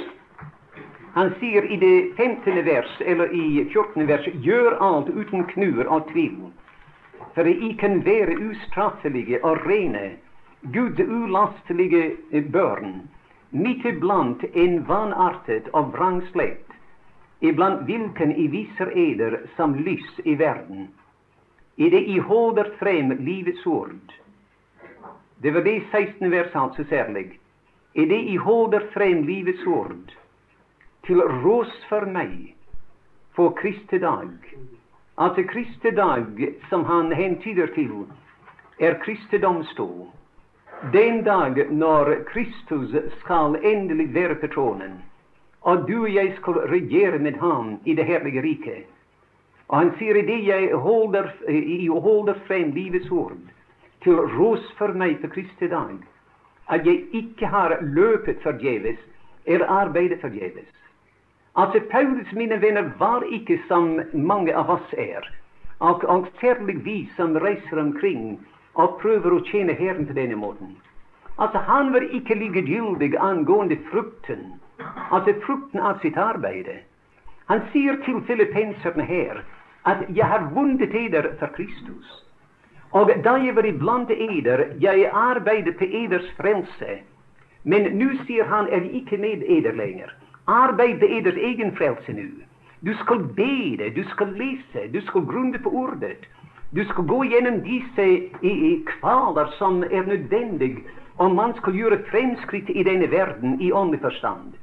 han 1.16 1.30
sier 1.40 1.64
i 1.72 1.78
det 1.80 2.12
15. 2.18 2.66
vers, 2.66 2.90
eller 3.00 3.30
i 3.32 3.64
14. 3.72 4.08
vers, 4.08 4.26
gjør 4.44 4.74
alt 4.84 5.08
uten 5.16 5.46
knur 5.48 5.88
og 5.88 6.10
tvil, 6.10 6.50
for 7.38 7.48
I 7.48 7.70
kan 7.80 8.02
være 8.04 8.36
ustraffelige 8.50 9.40
og 9.48 9.64
rene, 9.64 10.18
Guds 10.76 11.00
ulastelige 11.00 12.42
børn, 12.52 13.06
midt 13.52 13.88
iblant 13.88 14.44
en 14.52 14.76
vanartet 14.90 15.72
og 15.72 15.94
vrang 15.96 16.20
slekt, 16.34 16.76
iblant 17.40 17.88
hvilken 17.88 18.36
I 18.36 18.50
viser 18.52 18.92
eder 18.92 19.40
som 19.56 19.80
lys 19.88 20.20
i 20.26 20.36
verden, 20.36 20.90
i 21.76 21.90
det 21.90 22.02
I 22.08 22.20
holder 22.20 22.72
frem 22.80 23.12
livets 23.12 23.66
ord. 23.66 24.14
Det 25.38 25.52
var 25.52 25.62
det 25.62 25.84
16. 25.92 26.32
vers 26.32 26.56
altså 26.56 26.84
særlig. 26.90 27.40
I 27.94 28.06
det 28.06 28.22
I 28.32 28.36
holder 28.38 28.80
frem 28.94 29.24
livets 29.24 29.66
ord 29.66 30.16
til 31.06 31.22
ros 31.22 31.72
for 31.90 32.08
meg 32.10 32.56
for 33.36 33.54
Kristi 33.60 34.00
dag. 34.00 34.32
At 35.18 35.38
Kristi 35.52 35.92
dag, 35.92 36.56
som 36.70 36.86
han 36.86 37.12
hentyder 37.12 37.68
til, 37.76 38.06
er 38.80 38.98
Kristi 39.04 39.38
domstol. 39.38 40.08
Den 40.94 41.24
dag 41.24 41.72
når 41.72 42.16
Kristus 42.28 42.96
skal 43.20 43.56
endelig 43.64 44.14
være 44.14 44.36
på 44.36 44.48
tronen, 44.48 44.98
og 45.62 45.88
du 45.88 46.02
og 46.02 46.14
jeg 46.14 46.34
skal 46.40 46.60
regjere 46.72 47.20
med 47.20 47.40
ham 47.40 47.80
i 47.86 47.96
det 47.96 48.06
herlige 48.06 48.42
riket. 48.42 48.95
Og 49.68 49.78
han 49.80 49.92
sier 49.98 50.18
i 50.20 50.26
det 50.28 50.42
jeg 50.46 50.78
holder, 50.78 51.32
jeg 51.50 51.90
holder 51.90 52.38
frem 52.48 52.72
livets 52.76 53.10
ord 53.12 53.38
til 54.06 54.20
ros 54.38 54.66
for 54.78 54.94
meg 54.94 55.18
på 55.24 55.32
Kristi 55.34 55.70
dag, 55.72 55.96
at 56.70 56.86
jeg 56.86 57.08
ikke 57.18 57.50
har 57.50 57.80
løpet 57.82 58.44
forgjeves 58.44 59.00
eller 59.46 59.66
arbeidet 59.70 60.22
forgjeves. 60.22 60.70
Altså, 61.56 61.80
Paulus, 61.92 62.32
mine 62.34 62.62
venner, 62.62 62.92
var 63.00 63.24
ikke 63.32 63.58
som 63.68 64.00
mange 64.14 64.54
av 64.54 64.70
oss 64.70 64.94
er. 64.98 65.26
Og, 65.80 66.04
og 66.04 66.28
særlig 66.42 66.76
vi 66.86 66.98
som 67.16 67.36
reiser 67.36 67.80
omkring 67.80 68.36
og 68.76 69.00
prøver 69.02 69.34
å 69.34 69.44
tjene 69.50 69.74
Herren 69.74 70.06
på 70.06 70.14
denne 70.14 70.36
måten. 70.36 70.76
Altså, 71.38 71.58
Han 71.58 71.94
var 71.94 72.06
ikke 72.12 72.36
likegyldig 72.36 73.16
angående 73.20 73.78
frukten, 73.90 74.60
altså 75.12 75.34
frukten 75.46 75.80
av 75.80 76.02
sitt 76.04 76.18
arbeid. 76.18 76.70
Han 77.48 77.62
sier 77.72 77.98
til 78.06 78.22
filippenserne 78.28 79.06
her 79.06 79.44
at 79.86 79.98
'jeg 80.10 80.26
har 80.26 80.50
vunnet 80.54 80.96
eder 80.96 81.36
for 81.40 81.46
Kristus'. 81.46 82.26
Og 82.92 83.12
da 83.24 83.34
jeg 83.34 83.56
var 83.56 83.66
iblant 83.66 84.10
eder, 84.10 84.64
jeg 84.80 85.10
arbeidet 85.14 85.78
på 85.78 85.84
eders 85.84 86.32
frelse. 86.38 87.00
Men 87.64 87.98
nå 87.98 88.10
sier 88.26 88.44
han 88.44 88.68
er 88.72 88.82
ikke 88.82 89.18
med 89.18 89.44
eder 89.48 89.74
lenger. 89.74 90.14
Arbeid 90.48 91.00
til 91.00 91.18
eders 91.18 91.38
egen 91.38 91.76
frelse 91.76 92.14
nå. 92.14 92.28
Du 92.86 92.94
skal 92.94 93.24
bede, 93.36 93.90
du 93.96 94.04
skal 94.10 94.28
lese, 94.28 94.94
du 94.94 95.02
skal 95.02 95.26
grunne 95.26 95.60
på 95.60 95.70
ordet. 95.70 96.28
Du 96.76 96.84
skal 96.86 97.04
gå 97.08 97.24
gjennom 97.24 97.62
disse 97.66 98.06
kvaler 98.86 99.52
som 99.58 99.84
er 99.84 100.06
nødvendig 100.06 100.78
om 101.18 101.36
man 101.36 101.56
skal 101.58 101.74
gjøre 101.74 102.04
fremskritt 102.12 102.70
i 102.70 102.84
denne 102.84 103.12
verden 103.12 103.62
i 103.62 103.72
åndelig 103.72 104.02
forstand. 104.02 104.54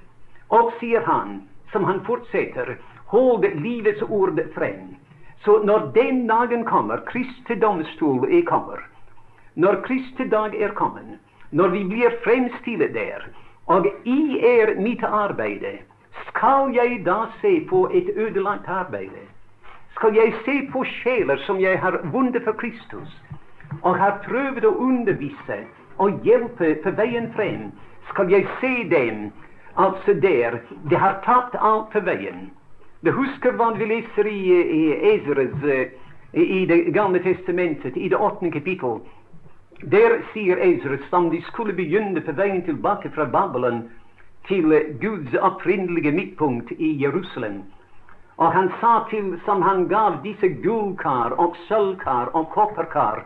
Og 0.49 0.73
sier 0.81 1.01
han, 1.07 1.43
som 1.73 1.85
han 1.85 2.03
fortsetter, 2.07 2.77
hold 3.07 3.45
livets 3.61 4.03
ord 4.03 4.41
frem. 4.55 4.97
Så 5.44 5.59
når 5.64 5.90
den 5.94 6.26
dagen 6.26 6.64
kommer, 6.64 6.96
Kristi 7.07 7.55
domstol 7.55 8.28
er 8.31 8.44
kommer, 8.46 8.78
når 9.55 9.81
Kristi 9.83 10.28
dag 10.28 10.55
er 10.55 10.72
kommet, 10.78 11.18
når 11.50 11.68
vi 11.68 11.85
blir 11.85 12.14
fremstilt 12.24 12.94
der, 12.94 13.26
og 13.66 13.87
i 14.05 14.38
er 14.38 14.74
mitt 14.81 15.02
arbeid, 15.05 15.64
skal 16.28 16.70
jeg 16.74 17.02
da 17.07 17.26
se 17.40 17.66
på 17.70 17.88
et 17.92 18.11
ødelagt 18.16 18.68
arbeid? 18.68 19.18
Skal 19.96 20.14
jeg 20.14 20.35
se 20.44 20.57
på 20.72 20.85
sjeler 20.85 21.37
som 21.46 21.61
jeg 21.61 21.78
har 21.81 22.00
vunnet 22.12 22.44
for 22.44 22.52
Kristus, 22.52 23.11
og 23.83 23.98
har 23.98 24.22
prøvd 24.24 24.64
å 24.64 24.76
undervise 24.78 25.59
og 25.98 26.22
hjelpe 26.24 26.74
på 26.85 26.94
veien 26.96 27.33
frem? 27.37 27.70
Skal 28.11 28.31
jeg 28.31 28.46
se 28.61 28.74
dem 28.90 29.31
altså 29.76 30.14
der 30.22 30.59
de 30.90 30.96
har 30.96 31.20
tapt 31.24 31.57
alt 31.59 31.90
på 31.92 32.00
veien? 32.07 32.50
Du 33.03 33.11
husker 33.11 33.57
hva 33.59 33.73
vi 33.75 33.87
leser 33.91 34.29
i, 34.31 34.41
i 34.55 34.83
Eseres 35.15 35.65
i 36.33 36.67
Det 36.67 36.77
gamle 36.95 37.19
testamentet, 37.19 37.97
i 37.97 38.09
det 38.09 38.17
åttende 38.17 38.53
kapittel. 38.55 39.01
Der 39.91 40.21
sier 40.33 40.61
Ezra 40.62 40.99
som 41.11 41.27
de 41.31 41.41
skulle 41.49 41.75
begynne 41.75 42.21
på 42.23 42.33
veien 42.38 42.61
tilbake 42.62 43.11
fra 43.11 43.27
Babylon 43.27 43.81
til 44.47 44.71
Guds 45.01 45.35
opprinnelige 45.35 46.12
midtpunkt 46.15 46.71
i 46.79 46.93
Jerusalem. 47.03 47.65
Og 48.38 48.53
han 48.55 48.71
sa 48.81 48.93
til, 49.11 49.33
som 49.45 49.62
han 49.67 49.88
gav 49.91 50.21
disse 50.23 50.49
gullkar 50.62 51.35
og 51.43 51.57
sølvkar 51.67 52.31
og 52.38 52.53
kopperkar, 52.55 53.25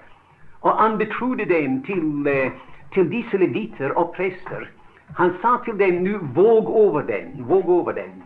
og 0.65 0.81
han 0.81 0.97
betrodde 0.99 1.45
dem 1.53 1.83
til, 1.85 2.27
eh, 2.27 2.51
til 2.95 3.12
disse 3.12 3.37
leviter 3.37 3.93
og 3.93 4.15
prester. 4.17 4.65
Han 5.21 5.37
sa 5.43 5.59
til 5.65 5.77
dem 5.79 6.01
nå 6.09 6.19
våg 6.35 6.73
over 6.85 7.03
dem, 7.03 7.45
våg 7.45 7.69
over 7.69 7.93
dem, 7.93 8.25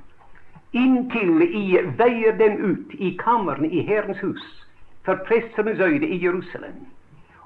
inntil 0.73 1.43
I 1.43 1.83
veier 1.99 2.33
dem 2.39 2.57
ut 2.65 2.95
i 2.95 3.17
kammerne 3.19 3.67
i 3.67 3.83
Herrens 3.87 4.23
hus, 4.23 4.43
for 5.05 5.17
presternes 5.27 5.81
øyne 5.81 6.07
i 6.07 6.21
Jerusalem. 6.25 6.87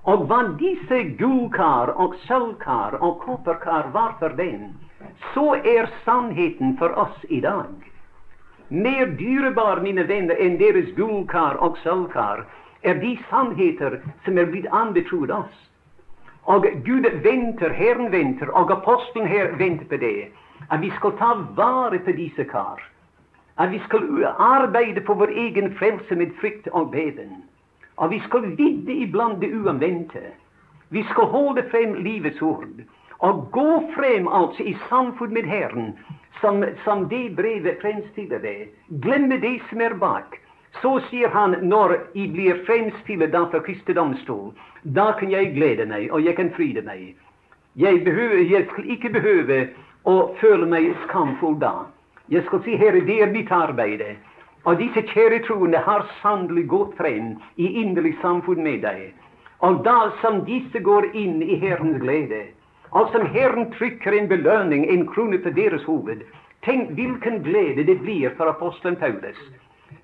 Og 0.05 0.27
hva 0.29 0.43
disse 0.61 1.01
gullkar 1.19 1.95
og 1.97 2.17
sølvkar 2.27 2.99
og 3.01 3.23
kopperkar 3.25 3.89
var 3.93 4.17
for 4.19 4.37
dem, 4.37 4.75
så 5.33 5.55
er 5.65 5.89
sannheten 6.05 6.77
for 6.79 6.93
oss 7.01 7.25
i 7.29 7.41
dag. 7.41 7.73
Mer 8.69 9.07
dyrebar, 9.17 9.81
mine 9.81 10.09
venner, 10.09 10.37
enn 10.41 10.59
deres 10.61 10.93
gullkar 10.97 11.57
og 11.65 11.79
sølvkar 11.85 12.45
er 12.85 13.01
de 13.01 13.17
sannheter 13.31 14.01
som 14.25 14.39
er 14.39 14.51
blitt 14.53 14.69
anbetrodd 14.73 15.33
oss. 15.33 15.61
Og 16.45 16.67
Gud 16.85 17.09
venter, 17.25 17.73
Herren 17.73 18.13
venter, 18.13 18.51
og 18.53 18.73
apostelen 18.73 19.29
her 19.29 19.55
venter 19.57 19.89
på 19.89 19.97
det, 19.97 20.29
at 20.69 20.81
vi 20.83 20.91
skal 20.99 21.17
ta 21.17 21.31
vare 21.57 21.99
på 22.05 22.13
disse 22.13 22.45
kar. 22.45 22.83
At 23.59 23.73
vi 23.73 23.79
skal 23.87 24.25
arbeide 24.39 25.01
på 25.01 25.15
vår 25.15 25.31
egen 25.31 25.75
frelse 25.79 26.15
med 26.15 26.33
frykt 26.41 26.69
og 26.73 26.91
beden. 26.91 27.45
Og 27.97 28.11
vi 28.11 28.23
skal 28.27 28.57
vidde 28.59 28.93
iblant 28.93 29.41
det 29.41 29.53
uanvendte. 29.55 30.21
Vi 30.91 31.03
skal 31.11 31.25
holde 31.25 31.63
frem 31.71 31.95
livets 31.95 32.43
ord. 32.43 32.83
Og 33.19 33.49
gå 33.53 33.83
frem 33.95 34.29
altså 34.29 34.63
i 34.63 34.77
samfunn 34.89 35.35
med 35.35 35.43
Herren, 35.43 35.99
som, 36.41 36.65
som 36.85 37.09
det 37.09 37.37
brevet 37.37 37.79
fremstiller 37.81 38.39
det. 38.39 38.69
Glemme 39.03 39.41
det 39.41 39.61
som 39.71 39.81
er 39.81 39.95
bak. 39.95 40.37
Så 40.83 40.99
sier 41.09 41.31
han 41.31 41.55
når 41.63 41.95
jeg 42.15 42.33
blir 42.35 42.63
fremstilt 42.67 43.33
da 43.33 43.45
for 43.51 43.63
Kristi 43.63 43.95
domstol, 43.95 44.51
da 44.83 45.13
kan 45.19 45.31
jeg 45.31 45.55
glede 45.55 45.87
meg, 45.87 46.11
og 46.11 46.25
jeg 46.25 46.37
kan 46.37 46.51
fryde 46.57 46.83
meg. 46.83 47.15
Jeg, 47.77 48.05
behøver, 48.05 48.43
jeg 48.51 48.67
skal 48.73 48.91
ikke 48.91 49.11
behøve 49.15 49.61
å 50.05 50.17
føle 50.41 50.67
meg 50.67 50.91
skamfull 51.07 51.57
da. 51.63 51.87
Jeg 52.33 52.45
skal 52.47 52.63
si, 52.65 52.77
Herre, 52.81 53.01
det 53.05 53.19
er 53.21 53.33
mitt 53.33 53.51
arbeid. 53.53 54.01
Og 54.65 54.79
disse 54.81 55.03
kjære 55.11 55.43
troende 55.45 55.81
har 55.85 56.07
sannelig 56.23 56.65
gått 56.73 56.95
frem 56.97 57.35
i 57.61 57.67
inderlig 57.83 58.15
samfunn 58.23 58.63
med 58.65 58.81
deg. 58.81 59.11
Og 59.61 59.83
da 59.85 60.11
som 60.23 60.41
disse 60.47 60.81
går 60.81 61.11
inn 61.13 61.43
i 61.45 61.59
Herrens 61.61 62.01
glede, 62.01 62.47
og 62.97 63.11
som 63.13 63.27
Herren 63.35 63.69
trykker 63.75 64.17
en 64.17 64.29
belønning, 64.31 64.87
en 64.89 65.05
krone 65.07 65.39
på 65.45 65.53
deres 65.53 65.85
hoved, 65.85 66.23
tenk 66.65 66.95
hvilken 66.97 67.43
glede 67.45 67.85
det 67.85 67.99
blir 68.01 68.33
for 68.39 68.49
apostelen 68.49 68.97
Paulus. 68.97 69.41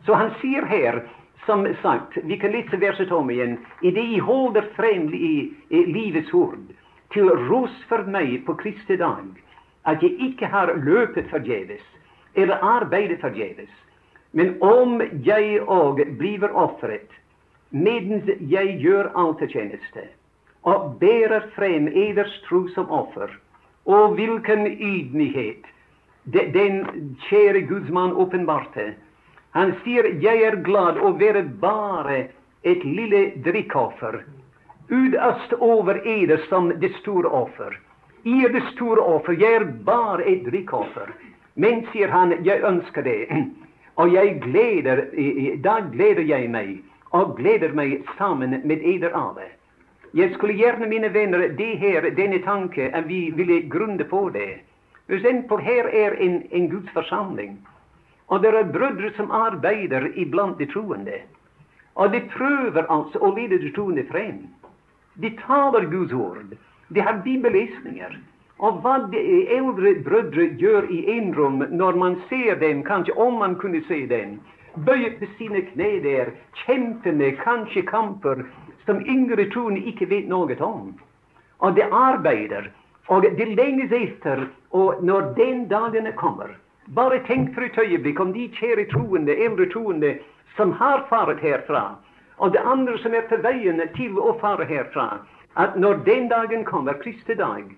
Så 0.04 0.16
han 0.16 0.34
sier 0.42 0.66
her, 0.68 1.00
som 1.46 1.64
sagt, 1.80 2.18
vi 2.24 2.36
kan 2.36 2.52
lese 2.52 2.80
verset 2.80 3.12
om 3.16 3.30
igjen, 3.32 3.56
i 3.80 3.94
det 3.96 4.04
I 4.04 4.18
holder 4.20 4.68
frem 4.76 5.08
i, 5.14 5.54
i 5.72 5.84
livets 5.88 6.34
ord, 6.36 6.60
til 7.14 7.32
ros 7.48 7.72
for 7.88 8.04
meg 8.04 8.42
på 8.44 8.58
Kristi 8.60 9.00
dag, 9.00 9.24
at 9.88 10.04
jeg 10.04 10.20
ikke 10.20 10.52
har 10.52 10.74
løpet 10.84 11.32
forgjeves, 11.32 11.80
eller 12.34 12.58
arbeidet 12.62 13.20
forgjeves. 13.20 13.70
Men 14.32 14.54
om 14.62 15.00
jeg 15.26 15.60
òg 15.66 16.04
blir 16.18 16.50
ofret 16.54 17.10
mens 17.70 18.26
jeg 18.50 18.78
gjør 18.82 19.12
altertjeneste, 19.14 20.08
og 20.66 20.96
bærer 21.00 21.46
frem 21.54 21.86
eders 21.88 22.32
tro 22.48 22.66
som 22.74 22.90
offer, 22.90 23.30
og 23.86 24.16
hvilken 24.18 24.66
ydmykhet 24.66 25.68
den 26.30 26.82
kjære 27.28 27.62
gudsmann 27.70 28.12
åpenbarte. 28.12 28.94
Han 29.54 29.74
sier 29.84 30.04
'Jeg 30.04 30.42
er 30.42 30.62
glad 30.62 30.98
å 30.98 31.12
være 31.18 31.42
bare 31.60 32.28
et 32.62 32.84
lille 32.84 33.32
drikkoffer', 33.44 34.22
utast 34.90 35.52
over 35.52 36.00
eder 36.04 36.40
som 36.48 36.68
det 36.80 36.92
store 37.00 37.28
offer. 37.28 37.78
I 38.24 38.46
det 38.52 38.62
store 38.74 39.00
offer, 39.00 39.32
jeg 39.32 39.54
er 39.54 39.64
bare 39.84 40.28
et 40.28 40.44
drikkoffer. 40.44 41.08
Men, 41.54 41.86
sier 41.92 42.08
han, 42.08 42.36
jeg 42.44 42.62
ønsker 42.64 43.02
det 43.02 43.26
og 44.00 44.12
jeg 44.14 44.40
gleder, 44.40 45.02
da 45.64 45.80
gleder 45.92 46.22
jeg 46.24 46.48
meg 46.50 46.78
og 47.16 47.34
gleder 47.36 47.74
meg 47.76 47.98
sammen 48.18 48.54
med 48.64 48.84
eder 48.86 49.12
alle. 49.16 49.50
Jeg 50.14 50.32
skulle 50.34 50.56
gjerne, 50.58 50.88
mine 50.90 51.10
venner, 51.14 51.48
det 51.58 51.74
her, 51.78 52.08
denne 52.16 52.40
tanke, 52.42 52.88
at 52.94 53.08
vi 53.08 53.30
ville 53.36 53.62
grunne 53.70 54.04
på 54.04 54.28
det. 54.34 54.62
For 55.50 55.58
her 55.58 55.90
er 55.92 56.16
en, 56.22 56.42
en 56.50 56.70
Guds 56.70 56.90
forsamling, 56.94 57.58
og 58.28 58.42
det 58.42 58.54
er 58.54 58.72
brødre 58.72 59.10
som 59.16 59.30
arbeider 59.30 60.06
iblant 60.14 60.58
de 60.58 60.66
troende. 60.70 61.20
Og 61.94 62.12
de 62.12 62.22
prøver 62.30 62.86
altså 62.86 63.18
å 63.18 63.34
lede 63.34 63.58
de 63.58 63.72
troende 63.74 64.06
frem. 64.10 64.44
De 65.20 65.32
taler 65.42 65.90
Guds 65.90 66.12
ord. 66.14 66.54
De 66.94 67.02
har 67.02 67.22
bibellesninger. 67.24 68.14
Og 68.60 68.80
hva 68.84 68.96
de 69.12 69.20
eldre 69.56 69.94
brødre 70.04 70.46
gjør 70.60 70.88
i 70.92 71.00
enrom 71.16 71.62
når 71.70 71.96
man 71.96 72.16
ser 72.28 72.58
dem, 72.60 72.82
kanskje 72.84 73.16
om 73.16 73.38
man 73.40 73.56
kunne 73.60 73.80
se 73.88 74.02
dem, 74.06 74.36
bøyet 74.86 75.16
på 75.20 75.28
sine 75.38 75.62
kne 75.70 75.88
der, 76.04 76.34
kjempende 76.64 77.32
kanskje 77.40 77.86
kamper 77.88 78.44
som 78.84 79.00
yngre 79.08 79.48
troende 79.54 79.80
ikke 79.88 80.10
vet 80.12 80.28
noe 80.28 80.56
om. 80.60 80.92
Og 81.60 81.76
de 81.76 81.84
arbeider, 81.84 82.68
og 83.08 83.24
de 83.38 83.48
lenges 83.54 83.92
etter, 83.96 84.46
og 84.70 85.00
når 85.04 85.32
den 85.36 85.68
dagen 85.68 86.12
kommer 86.16 86.56
Bare 86.94 87.20
tenk 87.26 87.54
for 87.54 87.62
et 87.62 87.76
øyeblikk 87.78 88.20
om 88.20 88.32
de 88.34 88.48
kjære 88.58 88.88
troende, 88.90 89.36
eldre 89.36 89.68
troende, 89.70 90.16
som 90.56 90.72
har 90.72 91.04
faret 91.08 91.38
herfra, 91.38 91.94
og 92.38 92.52
de 92.52 92.58
andre 92.58 92.98
som 92.98 93.14
er 93.14 93.28
på 93.30 93.36
veien 93.44 93.78
til 93.94 94.18
å 94.18 94.32
fare 94.40 94.66
herfra, 94.66 95.20
at 95.56 95.76
når 95.78 96.02
den 96.08 96.26
dagen 96.28 96.64
kommer, 96.64 96.98
Kristi 96.98 97.36
dag, 97.38 97.68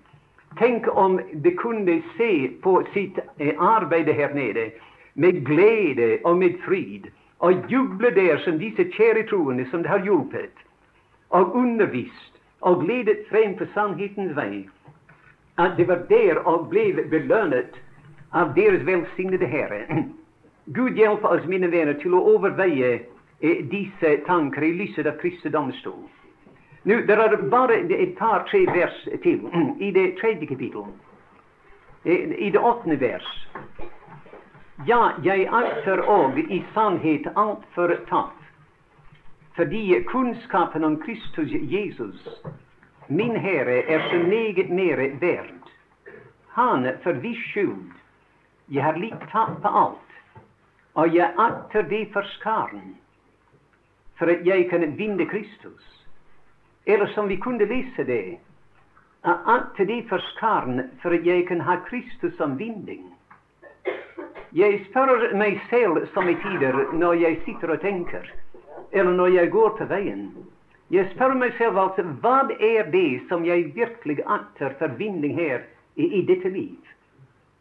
Tenk 0.59 0.87
om 0.97 1.21
de 1.33 1.51
kunne 1.57 2.03
se 2.17 2.49
på 2.63 2.83
sitt 2.93 3.19
eh, 3.39 3.55
arbeid 3.59 4.09
her 4.09 4.35
nede 4.35 4.71
med 5.15 5.45
glede 5.47 6.19
og 6.25 6.39
med 6.39 6.59
frid, 6.65 7.09
og 7.39 7.65
juble 7.69 8.11
der 8.15 8.39
som 8.45 8.59
disse 8.59 8.85
kjære 8.85 9.27
troende 9.29 9.67
som 9.71 9.83
det 9.83 9.91
har 9.91 10.05
hjulpet, 10.05 10.55
og 11.31 11.57
undervist 11.57 12.41
og 12.61 12.85
ledet 12.87 13.25
frem 13.31 13.57
på 13.59 13.67
sannhetens 13.75 14.37
vei, 14.37 14.69
at 15.59 15.77
det 15.77 15.89
var 15.89 16.05
der 16.09 16.39
og 16.47 16.69
ble 16.71 17.05
belønnet 17.11 17.81
av 18.33 18.55
deres 18.57 18.87
velsignede 18.87 19.47
Herre. 19.47 19.85
Gud 20.77 20.97
hjelpe 20.97 21.29
oss, 21.29 21.47
mine 21.47 21.71
venner, 21.73 21.99
til 22.01 22.15
å 22.15 22.23
overveie 22.37 22.93
eh, 23.41 23.65
disse 23.69 24.17
tanker 24.27 24.63
i 24.63 24.73
lyset 24.79 25.07
av 25.07 25.19
Kristi. 25.21 25.51
Nå, 26.85 26.95
Det 26.95 27.11
er 27.11 27.37
bare 27.51 27.77
et 27.79 28.17
par-tre 28.19 28.67
vers 28.67 29.09
til 29.23 29.41
i 29.81 29.91
det 29.91 30.17
tredje 30.21 30.47
kapittelet. 30.47 30.95
I 32.39 32.51
det 32.51 32.59
åttende 32.59 33.01
vers. 33.01 33.49
Ja, 34.87 35.11
jeg 35.23 35.47
akter 35.53 36.03
òg 36.11 36.39
i 36.51 36.65
sannhet 36.75 37.29
altfor 37.37 37.95
tapt, 38.09 38.43
fordi 39.55 40.03
kunnskapen 40.09 40.85
om 40.85 40.97
Kristus 41.01 41.53
Jesus, 41.53 42.43
min 43.09 43.37
Herre, 43.37 43.85
er 43.87 44.09
så 44.11 44.19
meget 44.27 44.71
mere 44.71 45.21
verd. 45.21 45.71
Han 46.49 46.89
for 47.03 47.13
viss 47.13 47.51
skyld 47.51 47.93
jeg 48.69 48.83
har 48.83 48.97
litt 48.99 49.23
tapt 49.31 49.63
på 49.63 49.69
alt, 49.69 50.13
og 50.95 51.15
jeg 51.15 51.35
akter 51.39 51.83
det 51.83 52.09
for 52.13 52.27
skaren, 52.39 52.97
for 54.19 54.27
at 54.27 54.47
jeg 54.47 54.71
kan 54.71 54.97
vinne 54.99 55.27
Kristus 55.29 56.02
eller 56.85 57.07
som 57.07 57.29
vi 57.29 57.37
kunne 57.37 57.67
lese 57.67 58.05
det, 58.05 58.39
at 59.23 59.77
det 59.77 60.03
for 60.09 60.19
skaren 60.33 60.91
for 61.03 61.15
at 61.15 61.27
jeg 61.27 61.47
kan 61.49 61.61
ha 61.61 61.77
Kristus 61.87 62.37
som 62.37 62.59
vinding. 62.59 63.05
Jeg 64.53 64.83
spør 64.91 65.31
meg 65.39 65.61
selv 65.71 66.07
somme 66.15 66.35
tider 66.43 66.75
når 66.93 67.15
jeg 67.21 67.39
sitter 67.47 67.73
og 67.73 67.81
tenker, 67.81 68.27
eller 68.93 69.13
når 69.13 69.37
jeg 69.37 69.51
går 69.51 69.77
på 69.79 69.87
veien. 69.89 70.27
Jeg 70.93 71.09
spør 71.15 71.33
meg 71.39 71.55
selv 71.57 71.79
altså 71.79 72.03
hva 72.21 72.51
er 72.61 72.91
det 72.93 73.23
som 73.31 73.47
jeg 73.49 73.71
virkelig 73.75 74.19
akter 74.27 74.75
for 74.79 74.93
vinding 74.99 75.39
her 75.39 75.63
i, 75.97 76.05
i 76.19 76.25
dette 76.29 76.51
liv? 76.53 76.77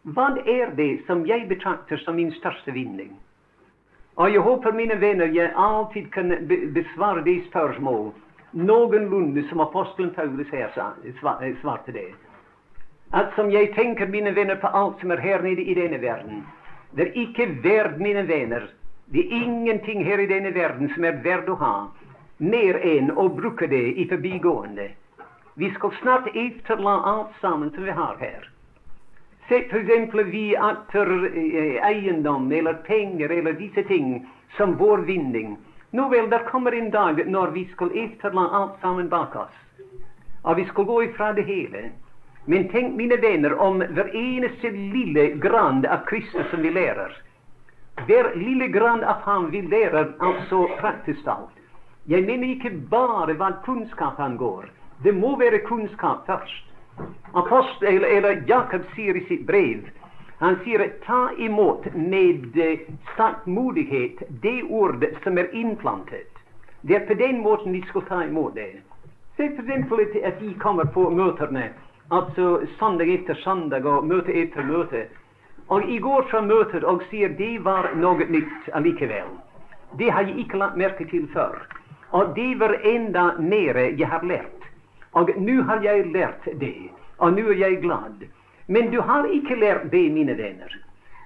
Hva 0.03 0.33
er 0.49 0.73
det 0.75 1.05
som 1.07 1.23
jeg 1.29 1.45
betrakter 1.47 2.01
som 2.01 2.17
min 2.17 2.33
største 2.41 2.73
vinding? 2.73 3.13
Og 4.19 4.33
jeg 4.33 4.41
håper, 4.43 4.73
mine 4.75 4.97
venner, 4.99 5.29
jeg 5.31 5.53
alltid 5.55 6.09
kan 6.11 6.33
besvare 6.73 7.23
det 7.23 7.45
spørsmål 7.47 8.11
noenlunde 8.51 9.43
som 9.49 9.59
apostelen 9.59 10.13
Paulus 10.13 10.49
her 10.51 10.71
sa, 10.75 10.93
svarte 11.61 11.91
det. 11.91 12.11
At 13.11 13.35
som 13.35 13.51
jeg 13.51 13.73
tenker, 13.75 14.07
mine 14.07 14.31
venner, 14.35 14.55
på 14.55 14.67
alt 14.67 14.99
som 14.99 15.11
er 15.11 15.19
her 15.19 15.41
nede 15.43 15.63
i 15.63 15.75
denne 15.75 15.99
verden 16.01 16.45
Det 16.95 17.07
er 17.07 17.17
ikke 17.19 17.47
verd, 17.63 17.99
mine 17.99 18.27
venner, 18.27 18.67
det 19.11 19.19
er 19.19 19.43
ingenting 19.43 20.05
her 20.05 20.19
i 20.19 20.27
denne 20.27 20.53
verden 20.55 20.89
som 20.93 21.03
er 21.03 21.19
verd 21.23 21.49
å 21.49 21.55
ha, 21.59 21.75
mer 22.39 22.79
enn 22.83 23.11
å 23.11 23.29
bruke 23.31 23.67
det 23.67 23.93
i 23.99 24.07
forbigående. 24.09 24.89
Vi 25.55 25.69
skal 25.75 25.91
snart 26.01 26.27
etterla 26.35 26.97
alt 27.13 27.35
sammen 27.41 27.71
som 27.75 27.83
vi 27.83 27.95
har 27.95 28.15
her. 28.19 28.47
Se 29.47 29.65
f.eks. 29.67 30.15
vi 30.31 30.55
atter 30.55 31.11
eh, 31.27 31.79
eiendom 31.83 32.51
eller 32.51 32.73
penger 32.87 33.31
eller 33.31 33.53
disse 33.59 33.83
ting 33.83 34.21
som 34.57 34.77
vår 34.79 35.03
vinning. 35.07 35.57
Nå 35.91 36.09
vel, 36.09 36.29
der 36.29 36.43
kommer 36.47 36.71
en 36.71 36.91
dag 36.91 37.19
når 37.27 37.47
vi 37.51 37.65
skal 37.73 37.91
etterla 37.97 38.47
alt 38.59 38.77
sammen 38.81 39.09
bak 39.09 39.35
oss. 39.35 39.57
Og 40.43 40.55
vi 40.57 40.65
skal 40.65 40.87
gå 40.87 41.03
ifra 41.03 41.33
det 41.33 41.43
hele. 41.43 41.89
Men 42.45 42.69
tenk, 42.71 42.95
mine 42.95 43.17
venner, 43.21 43.53
om 43.59 43.83
hver 43.83 44.15
eneste 44.15 44.71
lille 44.71 45.27
grann 45.43 45.83
av 45.85 46.05
Kristus 46.07 46.47
som 46.49 46.63
vi 46.63 46.71
lærer. 46.71 47.11
Hver 48.07 48.31
lille 48.35 48.67
grann 48.71 49.03
av 49.03 49.19
ham 49.27 49.49
vi 49.51 49.61
lærer 49.61 50.15
altså 50.19 50.63
praktisk 50.79 51.25
talt. 51.27 51.51
Jeg 52.07 52.23
mener 52.25 52.55
ikke 52.55 52.71
bare 52.89 53.35
hva 53.37 53.51
kunnskap 53.65 54.19
angår. 54.19 54.71
Det 55.03 55.13
må 55.13 55.35
være 55.37 55.59
kunnskap 55.67 56.23
først. 56.25 56.71
Apostel, 57.35 58.03
eller 58.03 58.41
Jakob 58.47 58.87
sier 58.95 59.17
i 59.17 59.25
sitt 59.27 59.45
brev 59.45 59.91
han 60.41 60.55
sier 60.63 60.81
ta 61.05 61.31
imot 61.37 61.85
med 61.93 62.57
eh, 62.57 62.79
saktmodighet 63.17 64.23
det 64.41 64.63
ordet 64.63 65.13
som 65.23 65.37
er 65.37 65.51
innplantet. 65.55 66.31
Det 66.81 66.95
er 66.95 67.05
på 67.05 67.13
den 67.13 67.43
måten 67.45 67.75
vi 67.77 67.81
skal 67.89 68.01
ta 68.07 68.23
imot 68.25 68.55
det. 68.55 68.81
Se 69.37 69.51
f.eks. 69.53 70.15
at 70.25 70.41
vi 70.41 70.53
kommer 70.53 70.85
på 70.85 71.09
møtene, 71.09 71.67
altså 72.09 72.65
søndag 72.79 73.13
etter 73.13 73.37
søndag 73.43 73.85
og 73.85 74.07
møte 74.09 74.33
etter 74.33 74.65
møte. 74.65 75.03
Og 75.69 75.85
i 75.85 75.99
går 76.01 76.25
fra 76.33 76.41
møtet 76.41 76.83
og 76.89 77.05
sier 77.13 77.37
det 77.37 77.53
var 77.63 77.93
noe 77.93 78.25
nytt 78.25 78.73
allikevel. 78.73 79.29
Det 79.97 80.09
har 80.09 80.25
jeg 80.25 80.41
ikke 80.47 80.57
lagt 80.57 80.81
merke 80.81 81.05
til 81.13 81.29
før. 81.37 81.61
Og 82.17 82.33
det 82.35 82.57
var 82.59 82.79
enda 82.81 83.31
mer 83.37 83.77
jeg 83.77 84.09
har 84.09 84.25
lært. 84.25 84.69
Og 85.13 85.29
nå 85.37 85.61
har 85.69 85.85
jeg 85.85 86.09
lært 86.17 86.49
det, 86.57 86.89
og 87.19 87.37
nå 87.37 87.51
er 87.53 87.61
jeg 87.61 87.83
glad. 87.85 88.25
Men 88.71 88.91
du 88.91 89.01
har 89.03 89.25
ikke 89.27 89.55
lært 89.59 89.89
det, 89.91 90.05
mine 90.15 90.37
venner. 90.37 90.77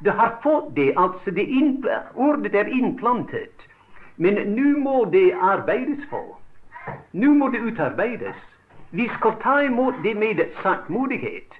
Du 0.01 0.09
har 0.09 0.31
fått 0.43 0.71
det, 0.75 0.93
altså 0.97 1.31
det 1.31 1.45
ordet 2.15 2.55
er 2.55 2.71
innplantet. 2.73 3.67
Men 4.17 4.39
nå 4.55 4.71
må 4.81 5.03
det 5.13 5.27
arbeides 5.33 6.07
på. 6.09 6.21
Nå 7.13 7.33
må 7.37 7.51
det 7.53 7.61
utarbeides. 7.67 8.39
Vi 8.89 9.05
skal 9.17 9.37
ta 9.43 9.59
imot 9.67 10.01
det 10.03 10.15
med 10.17 10.41
saktmodighet. 10.63 11.53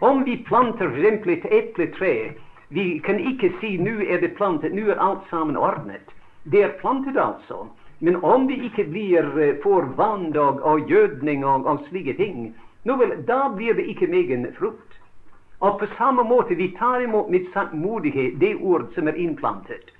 Om 0.00 0.24
vi 0.24 0.36
planter 0.48 0.90
f.eks. 0.98 1.28
et 1.28 1.46
epletre, 1.60 2.34
vi 2.68 2.98
kan 2.98 3.20
ikke 3.20 3.52
si 3.60 3.76
nå 3.78 4.00
er 4.02 4.18
det 4.26 4.34
plantet, 4.34 4.74
nå 4.74 4.90
er 4.90 4.98
alt 4.98 5.30
sammen 5.30 5.56
ordnet. 5.56 6.10
Det 6.42 6.62
er 6.64 6.78
plantet, 6.82 7.16
altså. 7.16 7.68
Men 8.00 8.16
om 8.24 8.48
det 8.48 8.58
ikke 8.64 8.90
blir 8.90 9.30
for 9.30 9.62
får 9.62 9.90
vann 9.96 10.36
og, 10.36 10.62
og 10.62 10.90
gjødning 10.90 11.44
og, 11.44 11.66
og 11.66 11.86
slike 11.88 12.18
ting, 12.18 12.54
nå 12.84 12.96
vel, 12.96 13.20
da 13.28 13.48
blir 13.54 13.78
det 13.78 13.86
ikke 13.92 14.10
megen 14.10 14.48
frukt. 14.58 14.89
Og 15.60 15.78
på 15.78 15.86
samme 15.98 16.22
måte 16.24 16.54
vi 16.54 16.70
tar 16.78 17.00
imot 17.00 17.30
med 17.30 17.46
saktmodighet 17.52 18.40
det 18.40 18.54
ord 18.54 18.86
som 18.94 19.08
er 19.08 19.18
innplantet. 19.20 19.90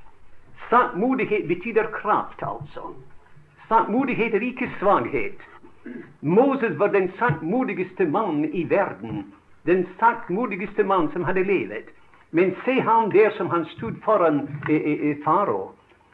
Saktmodighet 0.71 1.49
betyr 1.49 1.91
kraft, 1.93 2.43
altså. 2.43 2.95
Saktmodighet 3.69 4.35
er 4.35 4.41
ikke 4.41 4.71
svakhet. 4.79 5.41
Moses 6.21 6.79
var 6.79 6.89
den 6.89 7.13
saktmodigste 7.19 8.05
mannen 8.05 8.45
i 8.55 8.65
verden. 8.71 9.33
Den 9.67 9.87
saktmodigste 9.99 10.85
mann 10.85 11.13
som 11.13 11.25
hadde 11.25 11.45
levet. 11.45 11.85
Men 12.31 12.55
se 12.65 12.81
ham 12.81 13.11
der 13.11 13.31
som 13.31 13.51
han 13.51 13.65
stod 13.65 14.03
foran 14.05 14.49
eh, 14.69 14.77
eh, 14.77 15.11
eh 15.11 15.17
farao. 15.25 15.73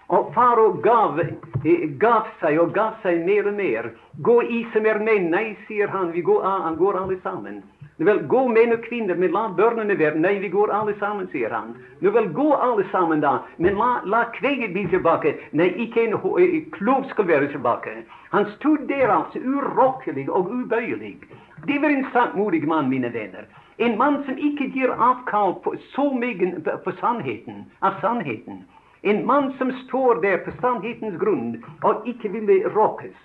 Og 0.08 0.34
farao 0.34 0.72
gav, 0.72 1.20
eh, 1.64 1.90
gav, 1.98 2.26
seg 2.40 2.58
og 2.58 2.72
gav 2.74 2.94
seg 3.02 3.24
mer 3.26 3.46
og 3.46 3.54
mer. 3.54 3.90
Gå 4.22 4.42
i 4.42 4.66
som 4.72 4.86
er 4.86 4.98
menn. 4.98 5.30
Nei, 5.30 5.56
sier 5.66 5.88
han. 5.88 6.12
Vi 6.12 6.20
går, 6.20 6.42
han 6.42 6.76
går 6.76 6.98
alle 7.02 7.20
sammen. 7.22 7.62
Nu 7.98 8.04
vel, 8.04 8.18
gå 8.28 8.42
menn 8.52 8.74
og 8.74 8.82
kvinner, 8.84 9.16
men 9.16 9.32
la 9.32 9.46
børnene 9.56 9.96
være. 9.96 10.20
Nei, 10.20 10.34
vi 10.42 10.50
går 10.52 10.72
alle 10.74 10.92
sammen, 11.00 11.30
sier 11.32 11.52
han. 11.54 11.72
Nu 12.04 12.10
vel, 12.12 12.28
gå 12.36 12.50
alle 12.52 12.84
sammen 12.92 13.22
da, 13.24 13.38
men 13.56 13.78
la, 13.80 14.02
la 14.04 14.26
kveget 14.36 14.74
bli 14.74 14.84
tilbake. 14.92 15.32
Nei, 15.56 15.70
ikke 15.86 16.04
en 16.04 16.18
klov 16.76 17.08
skal 17.14 17.28
være 17.30 17.48
tilbake. 17.54 17.94
Han 18.34 18.50
stod 18.58 18.84
der 18.90 19.08
altså, 19.14 19.40
urokkelig 19.40 20.28
og 20.28 20.52
ubøyelig. 20.52 21.14
Det 21.64 21.80
var 21.82 21.88
en 21.88 22.06
saktmodig 22.12 22.66
mann, 22.68 22.92
mine 22.92 23.12
venner. 23.14 23.48
En 23.78 23.96
mann 23.98 24.22
som 24.26 24.36
ikke 24.36 24.68
gir 24.76 24.92
avkall 24.92 25.56
på 25.64 25.74
så 25.94 26.10
mye 26.12 26.52
på, 26.64 26.76
på 26.84 26.92
sannheten, 27.00 27.64
av 27.80 27.96
sannheten. 28.00 28.64
En 29.02 29.26
mann 29.26 29.52
som 29.58 29.72
står 29.86 30.20
der 30.20 30.44
på 30.44 30.52
sannhetens 30.60 31.16
grunn 31.20 31.56
og 31.84 32.04
ikke 32.08 32.28
ville 32.32 32.68
råkes. 32.76 33.16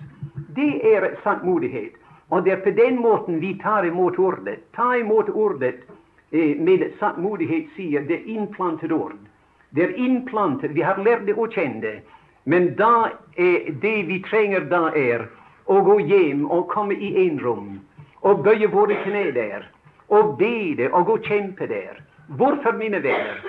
Det 0.56 0.74
er 0.96 1.16
sannmodighet. 1.24 1.96
Og 2.32 2.46
det 2.46 2.52
er 2.52 2.64
på 2.64 2.72
den 2.76 3.02
måten 3.04 3.42
vi 3.42 3.54
tar 3.60 3.86
imot 3.86 4.20
ordet. 4.20 4.60
Ta 4.76 4.96
imot 4.98 5.30
ordet 5.30 5.82
eh, 6.32 6.56
med 6.58 6.88
sannmodighet, 7.00 7.68
sier 7.76 8.08
det 8.08 8.24
innplantet 8.24 8.92
ord. 8.92 9.20
Det 9.76 9.84
er 9.84 9.98
innplantet. 10.00 10.72
Vi 10.76 10.82
har 10.82 11.00
lært 11.04 11.28
det 11.28 11.36
å 11.36 11.50
kjenne 11.52 11.84
det. 11.84 11.98
Men 12.44 12.72
da 12.80 13.12
er 13.36 13.70
det 13.84 13.98
vi 14.08 14.22
trenger 14.26 14.66
da, 14.72 14.88
er 14.96 15.28
å 15.68 15.82
gå 15.86 16.00
hjem 16.00 16.48
og 16.50 16.72
komme 16.72 16.96
i 16.96 17.12
enrom 17.28 17.78
og 18.22 18.42
bøye 18.46 18.68
våre 18.72 18.98
kne 19.06 19.30
der 19.36 19.68
og 20.12 20.38
be 20.40 20.74
det 20.78 20.90
og 20.92 21.06
gå 21.08 21.18
og 21.20 21.28
kjempe 21.28 21.68
der. 21.68 22.02
Hvorfor, 22.40 22.76
mine 22.80 23.00
venner? 23.04 23.40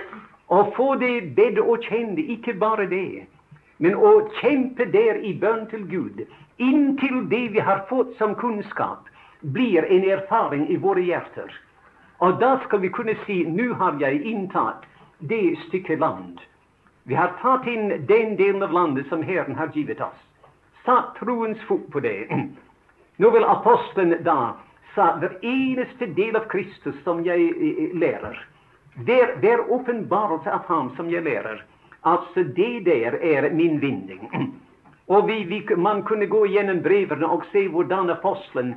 Å 0.52 0.64
få 0.76 0.94
det 1.00 1.32
bedre 1.36 1.64
å 1.64 1.78
kjenne, 1.82 2.22
ikke 2.34 2.54
bare 2.60 2.86
det, 2.90 3.24
men 3.82 3.96
å 3.96 4.12
kjempe 4.40 4.86
der 4.92 5.18
i 5.24 5.32
bønn 5.38 5.64
til 5.70 5.86
Gud, 5.90 6.22
inntil 6.56 7.28
det 7.28 7.48
vi 7.48 7.60
har 7.60 7.84
fått 7.88 8.16
som 8.16 8.34
kunnskap, 8.34 9.08
blir 9.40 9.84
en 9.84 10.04
erfaring 10.04 10.68
i 10.68 10.76
våre 10.76 11.02
hjerter. 11.02 11.50
Og 12.18 12.38
da 12.40 12.56
skal 12.64 12.80
vi 12.80 12.90
kunne 12.94 13.14
si 13.26 13.42
nå 13.48 13.72
har 13.80 13.98
jeg 14.00 14.22
inntatt 14.22 14.84
det 15.18 15.56
stykket 15.66 15.98
land. 15.98 16.40
Vi 17.04 17.14
har 17.14 17.34
tatt 17.42 17.66
inn 17.66 17.88
den 18.06 18.36
delen 18.38 18.62
av 18.62 18.72
landet 18.72 19.08
som 19.10 19.22
Herren 19.22 19.58
har 19.58 19.72
givet 19.74 20.00
oss. 20.00 20.20
Satt 20.84 21.16
troens 21.18 21.58
fot 21.66 21.88
på 21.90 22.00
det. 22.00 22.28
Nå 23.16 23.30
vil 23.30 23.44
apostelen 23.44 24.22
da 24.22 24.54
sa 24.94 25.16
hver 25.18 25.38
eneste 25.42 26.06
del 26.06 26.36
av 26.36 26.46
Kristus 26.52 26.94
som 27.04 27.24
jeg 27.26 27.50
eh, 27.50 27.84
eh, 27.84 27.94
lærer, 27.98 28.38
hver, 29.06 29.36
hver 29.42 29.66
åpenbarelse 29.72 30.50
av 30.52 30.66
ham 30.68 30.90
som 30.96 31.10
jeg 31.10 31.24
lærer, 31.26 31.64
altså 32.02 32.44
det 32.56 32.84
der 32.86 33.18
er 33.18 33.50
min 33.50 33.80
vinning. 33.82 34.28
Og 35.08 35.28
vi, 35.28 35.44
vi, 35.44 35.66
man 35.76 36.02
kunne 36.02 36.26
gå 36.26 36.46
gjennom 36.46 36.82
brevene 36.82 37.26
og 37.26 37.44
se 37.52 37.66
hvordan 37.68 38.10
apostelen 38.10 38.74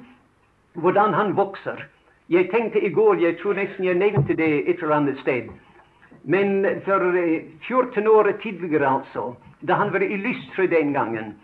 hvordan 0.76 1.14
han 1.14 1.38
vokser. 1.38 1.86
Jeg 2.30 2.50
tenkte 2.52 2.82
i 2.82 2.90
går, 2.90 3.16
jeg 3.16 3.38
tror 3.40 3.54
nesten 3.54 3.86
jeg 3.86 3.96
nevnte 3.96 4.36
det 4.36 4.70
et 4.70 4.82
eller 4.82 4.96
annet 4.96 5.20
sted, 5.22 5.50
men 6.24 6.66
for 6.86 7.14
14 7.68 8.02
eh, 8.02 8.10
år 8.10 8.32
tidligere, 8.42 8.88
altså, 8.90 9.36
da 9.62 9.74
han 9.74 9.94
var 9.94 10.02
illustre 10.02 10.68
den 10.68 10.94
gangen, 10.94 11.36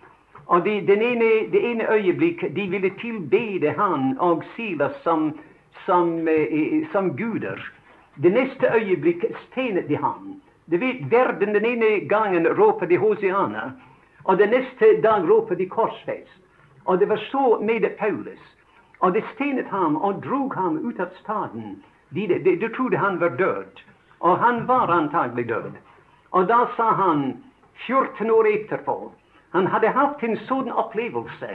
og 0.46 0.66
de, 0.66 0.80
ene, 0.82 1.30
det 1.54 1.62
ene 1.72 1.86
øyeblikk 1.94 2.42
de 2.56 2.68
ville 2.68 2.90
tilbede 3.00 3.72
han 3.78 4.18
og 4.20 4.44
Silas 4.56 4.98
som, 5.04 5.32
som, 5.86 6.28
eh, 6.28 6.88
som 6.92 7.14
guder. 7.18 7.62
Det 8.24 8.34
neste 8.34 8.74
øyeblikk 8.76 9.24
stenet 9.48 9.88
de 9.88 9.96
ham. 9.98 10.42
Du 10.72 10.78
vet, 10.78 11.12
verden 11.12 11.56
den 11.56 11.66
ene 11.66 12.08
gangen 12.10 12.48
råper 12.48 12.86
de 12.86 12.98
Hosiana, 12.98 13.72
og 14.24 14.38
den 14.38 14.50
neste 14.50 15.02
dag 15.02 15.30
ropte 15.30 15.56
de 15.56 15.70
korsfest. 15.70 16.38
Og 16.86 17.00
det 17.00 17.10
var 17.10 17.18
så 17.32 17.60
med 17.62 17.98
Paulus. 17.98 18.42
Og 19.00 19.14
de 19.14 19.22
stenet 19.34 19.68
ham 19.68 19.96
og 19.96 20.24
drog 20.24 20.54
ham 20.56 20.78
ut 20.78 21.00
av 21.00 21.10
staden. 21.22 21.84
De, 22.10 22.28
de, 22.28 22.56
de 22.56 22.70
trodde 22.76 22.98
han 22.98 23.20
var 23.20 23.38
død. 23.38 23.82
Og 24.20 24.38
han 24.38 24.68
var 24.68 24.88
antagelig 24.88 25.48
død. 25.50 25.72
Og 26.32 26.48
da 26.48 26.66
sa 26.78 26.92
han, 26.94 27.44
14 27.88 28.32
år 28.32 28.48
etterpå 28.48 29.12
Han 29.52 29.68
hadde 29.68 29.90
hatt 29.92 30.22
en 30.24 30.38
sånn 30.48 30.70
opplevelse 30.72 31.48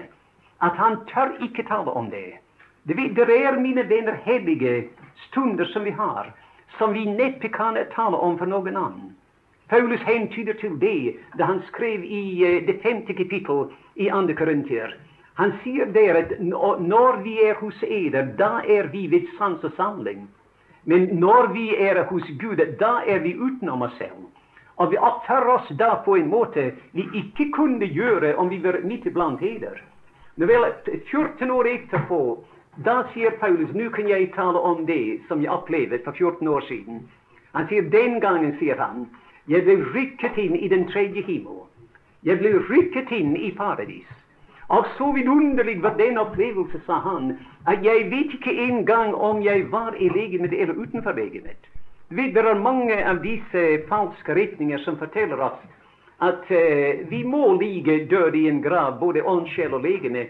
at 0.60 0.76
han 0.76 0.98
tør 1.08 1.30
ikke 1.44 1.64
tale 1.68 1.92
om 1.96 2.10
det. 2.12 2.38
Det, 2.84 2.96
er, 3.24 3.56
mine 3.60 3.88
venner, 3.88 4.18
hellige 4.24 4.88
stunder 5.28 5.64
som 5.64 5.84
vi 5.84 5.90
har, 5.90 6.32
som 6.78 6.92
vi 6.92 7.06
neppe 7.08 7.48
kan 7.48 7.78
tale 7.94 8.16
om 8.16 8.36
for 8.38 8.46
noen 8.46 8.76
annen. 8.76 9.15
Paulus 9.68 10.00
hentyder 10.00 10.52
til 10.60 10.78
det 10.80 11.16
da 11.38 11.44
han 11.44 11.62
skrev 11.66 12.04
i 12.04 12.22
uh, 12.44 12.66
det 12.66 12.80
femte 12.82 13.14
kapittel 13.14 13.66
i 13.94 14.08
andre 14.08 14.34
Korintier. 14.34 14.94
Han 15.36 15.52
sier 15.64 15.90
der 15.92 16.16
at 16.16 16.30
når 16.40 17.22
vi 17.24 17.34
er 17.44 17.58
hos 17.60 17.82
eder, 17.82 18.30
da 18.38 18.62
er 18.64 18.88
vi 18.92 19.06
ved 19.10 19.26
sans 19.38 19.64
og 19.64 19.72
samling. 19.76 20.28
Men 20.84 21.08
når 21.20 21.52
vi 21.52 21.74
er 21.76 22.04
hos 22.04 22.22
Gud, 22.40 22.62
da 22.80 23.00
er 23.06 23.18
vi 23.18 23.34
utenom 23.36 23.82
oss 23.82 23.98
selv. 23.98 24.30
Og 24.76 24.90
vi 24.92 24.96
oppfører 24.96 25.50
oss 25.56 25.68
da 25.78 25.94
på 26.04 26.16
en 26.16 26.28
måte 26.30 26.70
vi 26.92 27.04
ikke 27.20 27.50
kunne 27.52 27.86
gjøre 27.86 28.36
om 28.36 28.48
vi 28.48 28.62
var 28.64 28.78
midt 28.84 29.06
iblant 29.06 29.40
heder. 29.40 29.82
Nå 30.36 30.46
vel, 30.46 30.66
14 31.10 31.50
år 31.50 31.68
etterpå, 31.72 32.20
da 32.84 33.02
sier 33.12 33.36
Paulus 33.40 33.72
nå 33.74 33.90
kan 33.90 34.08
jeg 34.08 34.32
tale 34.34 34.60
om 34.60 34.84
det 34.86 35.20
som 35.28 35.40
jeg 35.40 35.50
opplevde 35.52 36.02
for 36.04 36.12
14 36.12 36.48
år 36.48 36.66
siden. 36.68 37.06
Han 37.56 37.68
sier 37.68 37.88
den 37.92 38.20
gangen, 38.20 38.52
sier 38.60 38.76
han, 38.76 39.06
jeg 39.48 39.62
ble 39.64 39.76
rykket 39.94 40.38
inn 40.42 40.56
i 40.56 40.68
den 40.68 40.88
tredje 40.90 41.22
himmel. 41.22 41.64
Jeg 42.26 42.40
ble 42.40 42.56
rykket 42.68 43.12
inn 43.14 43.36
i 43.36 43.52
paradis. 43.54 44.08
Og 44.68 44.86
så 44.98 45.12
vidunderlig 45.14 45.82
var 45.82 45.94
den 45.98 46.18
opplevelse, 46.18 46.80
sa 46.86 46.98
han, 47.04 47.36
at 47.66 47.84
jeg 47.84 48.08
vet 48.10 48.34
ikke 48.34 48.54
engang 48.66 49.14
om 49.14 49.42
jeg 49.42 49.68
var 49.70 49.94
i 49.94 50.08
legemet 50.08 50.52
eller 50.52 50.74
utenfor 50.74 51.12
legemet. 51.14 51.70
Det 52.10 52.36
er 52.36 52.58
mange 52.58 52.96
av 53.06 53.22
disse 53.22 53.62
falske 53.88 54.34
retninger 54.34 54.78
som 54.78 54.98
forteller 54.98 55.40
oss 55.42 55.62
at 56.22 56.50
uh, 56.50 57.10
vi 57.10 57.22
må 57.22 57.58
ligge 57.60 58.06
døde 58.10 58.38
i 58.38 58.48
en 58.48 58.62
grav, 58.62 58.98
både 59.00 59.22
ånd, 59.22 59.46
sjel 59.52 59.74
og 59.74 59.82
legeme. 59.82 60.26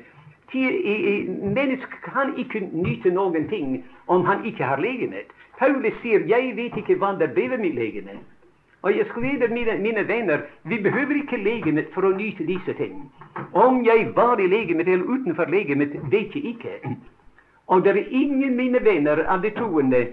Mennesket 0.57 2.01
kan 2.05 2.33
ikke 2.39 2.61
nyte 2.73 3.11
noen 3.11 3.49
ting 3.49 3.85
om 4.07 4.25
han 4.25 4.45
ikke 4.45 4.65
har 4.65 4.81
legemet. 4.81 5.33
Paulus 5.59 5.95
sier 6.03 6.21
'jeg 6.21 6.57
vet 6.57 6.77
ikke 6.77 6.97
hva 6.97 7.17
det 7.19 7.35
ble 7.35 7.49
med 7.49 7.73
legeme'. 7.75 8.21
Og 8.87 8.95
jeg 8.97 9.07
skal 9.11 9.23
vite, 9.23 9.49
mine, 9.49 9.79
mine 9.83 10.09
venner, 10.09 10.45
vi 10.63 10.77
behøver 10.83 11.17
ikke 11.19 11.41
legemet 11.43 11.89
for 11.95 12.07
å 12.07 12.13
nyte 12.15 12.45
disse 12.47 12.71
ting. 12.79 13.01
Om 13.51 13.81
jeg 13.83 14.13
var 14.15 14.39
i 14.39 14.47
legemet 14.47 14.87
eller 14.87 15.09
utenfor 15.11 15.51
legemet, 15.51 15.97
vet 16.13 16.37
jeg 16.39 16.53
ikke. 16.53 16.93
Og 17.67 17.83
det 17.83 17.97
er 17.97 18.13
ingen, 18.15 18.55
mine 18.55 18.79
venner, 18.85 19.25
av 19.27 19.43
de 19.43 19.51
troende 19.57 20.05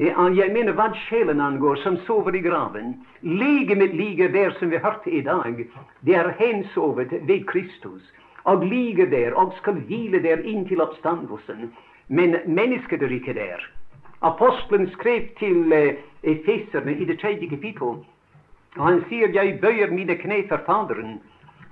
jeg 0.00 0.48
mener 0.56 0.72
hva 0.72 0.86
sjelen 1.04 1.42
angår, 1.44 1.76
som 1.82 1.98
sover 2.06 2.34
i 2.34 2.40
graven. 2.46 2.94
Legemet 3.20 3.92
ligger 3.94 4.32
der, 4.32 4.56
som 4.56 4.72
vi 4.72 4.80
hørte 4.80 5.12
i 5.12 5.20
dag. 5.20 5.60
Det 6.00 6.16
er 6.16 6.32
hensovet 6.40 7.12
ved 7.28 7.44
Kristus. 7.52 8.08
Og 8.48 8.64
ligger 8.64 9.06
der 9.06 9.36
og 9.36 9.52
skal 9.60 9.84
hvile 9.84 10.22
der 10.24 10.40
inntil 10.40 10.80
oppstandelsen. 10.80 11.68
Men 12.08 12.40
mennesket 12.46 13.02
er 13.02 13.12
ikke 13.12 13.36
der. 13.36 13.68
Apostelen 14.22 14.88
skrev 14.96 15.28
til 15.38 15.72
eh, 15.72 16.00
efeserne 16.22 16.96
i 16.96 17.04
det 17.04 17.20
tredje 17.20 17.48
kapittel 17.52 18.00
han 18.76 19.04
sier, 19.08 19.28
'Jeg 19.28 19.60
bøyer 19.60 19.90
mine 19.90 20.14
kne 20.16 20.48
for 20.48 20.60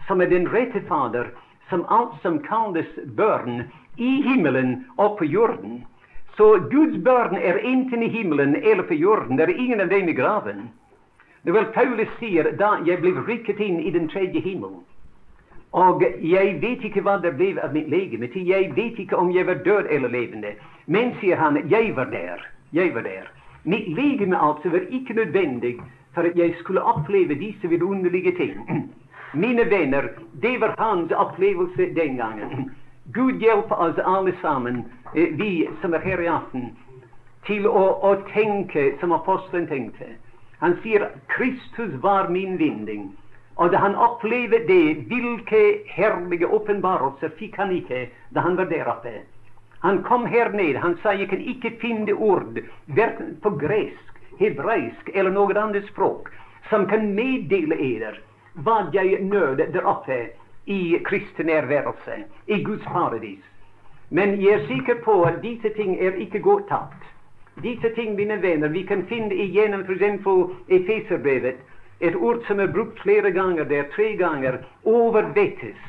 som 0.06 0.20
er 0.20 0.26
den 0.26 0.48
rette 0.48 0.80
Fader, 0.88 1.26
som 1.70 1.84
alt 1.88 2.22
som 2.22 2.38
kalles 2.38 2.86
børn 3.16 3.70
i 3.96 4.22
himmelen 4.22 4.84
og 4.98 5.18
på 5.18 5.24
jorden.' 5.24 5.84
Så 6.36 6.58
Guds 6.70 7.04
børn 7.04 7.36
er 7.36 7.58
enten 7.60 8.02
i 8.02 8.08
himmelen 8.08 8.56
eller 8.56 8.82
på 8.82 8.94
jorden. 8.94 9.36
Det 9.36 9.48
er 9.48 9.54
ingen 9.54 9.80
av 9.80 9.88
dem 9.88 10.06
graven. 10.14 10.70
Det 11.44 11.52
vel 11.52 11.66
Paulus 11.74 12.08
sier 12.18 12.52
da 12.56 12.78
jeg 12.86 13.00
ble 13.02 13.12
rykket 13.26 13.60
inn 13.60 13.80
i 13.80 13.90
den 13.90 14.08
tredje 14.08 14.40
himmel. 14.40 14.78
Og 15.72 16.04
jeg 16.20 16.58
vet 16.62 16.84
ikke 16.84 17.02
hva 17.04 17.18
det 17.20 17.34
ble 17.36 17.60
av 17.60 17.72
mitt 17.72 17.88
legeme. 17.88 18.28
Jeg 18.34 18.72
vet 18.76 18.98
ikke 18.98 19.16
om 19.16 19.30
jeg 19.30 19.46
var 19.46 19.60
død 19.64 19.90
eller 19.90 20.08
levende. 20.08 20.54
Men, 20.86 21.14
sier 21.20 21.36
han, 21.36 21.58
jeg 21.68 21.96
var 21.96 22.08
der. 22.12 22.46
Jeg 22.72 22.94
var 22.94 23.02
der. 23.02 23.28
Mitt 23.64 23.88
legeme 23.88 24.38
altså 24.38 24.68
var 24.68 24.88
ikke 24.90 25.14
nødvendig 25.14 25.80
for 26.14 26.22
at 26.22 26.36
jeg 26.36 26.54
skulle 26.60 26.82
oppleve 26.82 27.34
disse 27.34 27.68
vidunderlige 27.68 28.36
ting. 28.36 28.56
Mine 29.34 29.70
venner, 29.70 30.08
det 30.42 30.60
var 30.60 30.74
hans 30.78 31.12
opplevelse 31.12 31.94
den 31.94 32.16
gangen. 32.16 32.70
Gud 33.14 33.40
hjelpe 33.40 33.74
oss 33.74 33.98
alle 34.04 34.34
sammen, 34.40 34.84
eh, 35.14 35.38
vi 35.38 35.68
som 35.80 35.94
er 35.94 35.98
her 35.98 36.20
i 36.20 36.26
aften, 36.26 36.76
til 37.46 37.66
å, 37.66 37.86
å 38.02 38.14
tenke 38.32 38.92
som 39.00 39.12
apostelen 39.12 39.66
tenkte. 39.66 40.06
Han 40.60 40.76
sier 40.82 41.08
'Kristus 41.28 42.02
var 42.02 42.28
min 42.28 42.58
vinning'. 42.58 43.10
Og 43.56 43.72
da 43.72 43.78
han 43.78 43.94
opplevde 43.94 44.66
det, 44.68 45.08
hvilke 45.08 45.82
herlige 45.86 46.46
åpenbarelser 46.46 47.28
fikk 47.38 47.56
han 47.56 47.72
ikke 47.72 48.08
da 48.34 48.40
han 48.40 48.56
var 48.56 48.64
der 48.64 48.88
oppe? 48.88 49.12
Han 49.82 50.02
kom 50.02 50.26
her 50.26 50.52
ned. 50.52 50.76
Han 50.76 50.96
sa 51.02 51.12
'Jeg 51.12 51.28
kan 51.28 51.40
ikke 51.40 51.76
finne 51.80 52.12
ord, 52.12 52.58
verken 52.86 53.36
på 53.42 53.50
gresk 53.50 54.11
hebraisk 54.38 55.10
eller 55.14 55.30
noe 55.30 55.58
annet 55.58 55.88
språk 55.90 56.30
som 56.70 56.86
kan 56.88 57.14
meddele 57.14 57.76
eder 57.76 58.20
hva 58.64 58.84
jeg 58.92 59.22
nød 59.24 59.56
der 59.72 59.86
oppe 59.88 60.28
i 60.66 60.98
kristen 61.04 61.46
nærværelse, 61.46 62.24
i 62.46 62.62
Guds 62.62 62.84
paradis. 62.84 63.42
Men 64.10 64.42
jeg 64.42 64.52
er 64.52 64.66
sikker 64.66 65.00
på 65.04 65.22
at 65.22 65.42
disse 65.42 65.68
ting 65.76 65.96
er 66.00 66.18
ikke 66.20 66.38
godtatt. 66.38 67.00
Disse 67.62 67.88
ting, 67.94 68.14
mine 68.14 68.42
venner, 68.42 68.68
vi 68.68 68.82
kan 68.82 69.06
finne 69.08 69.34
igjennom 69.34 69.84
f.eks. 69.88 70.28
Efeserbrevet, 70.68 71.56
et 72.00 72.16
ord 72.16 72.44
som 72.46 72.60
er 72.60 72.72
brukt 72.72 73.00
flere 73.00 73.30
ganger 73.30 73.64
der, 73.64 73.84
tre 73.96 74.16
ganger, 74.16 74.58
overvettes. 74.84 75.80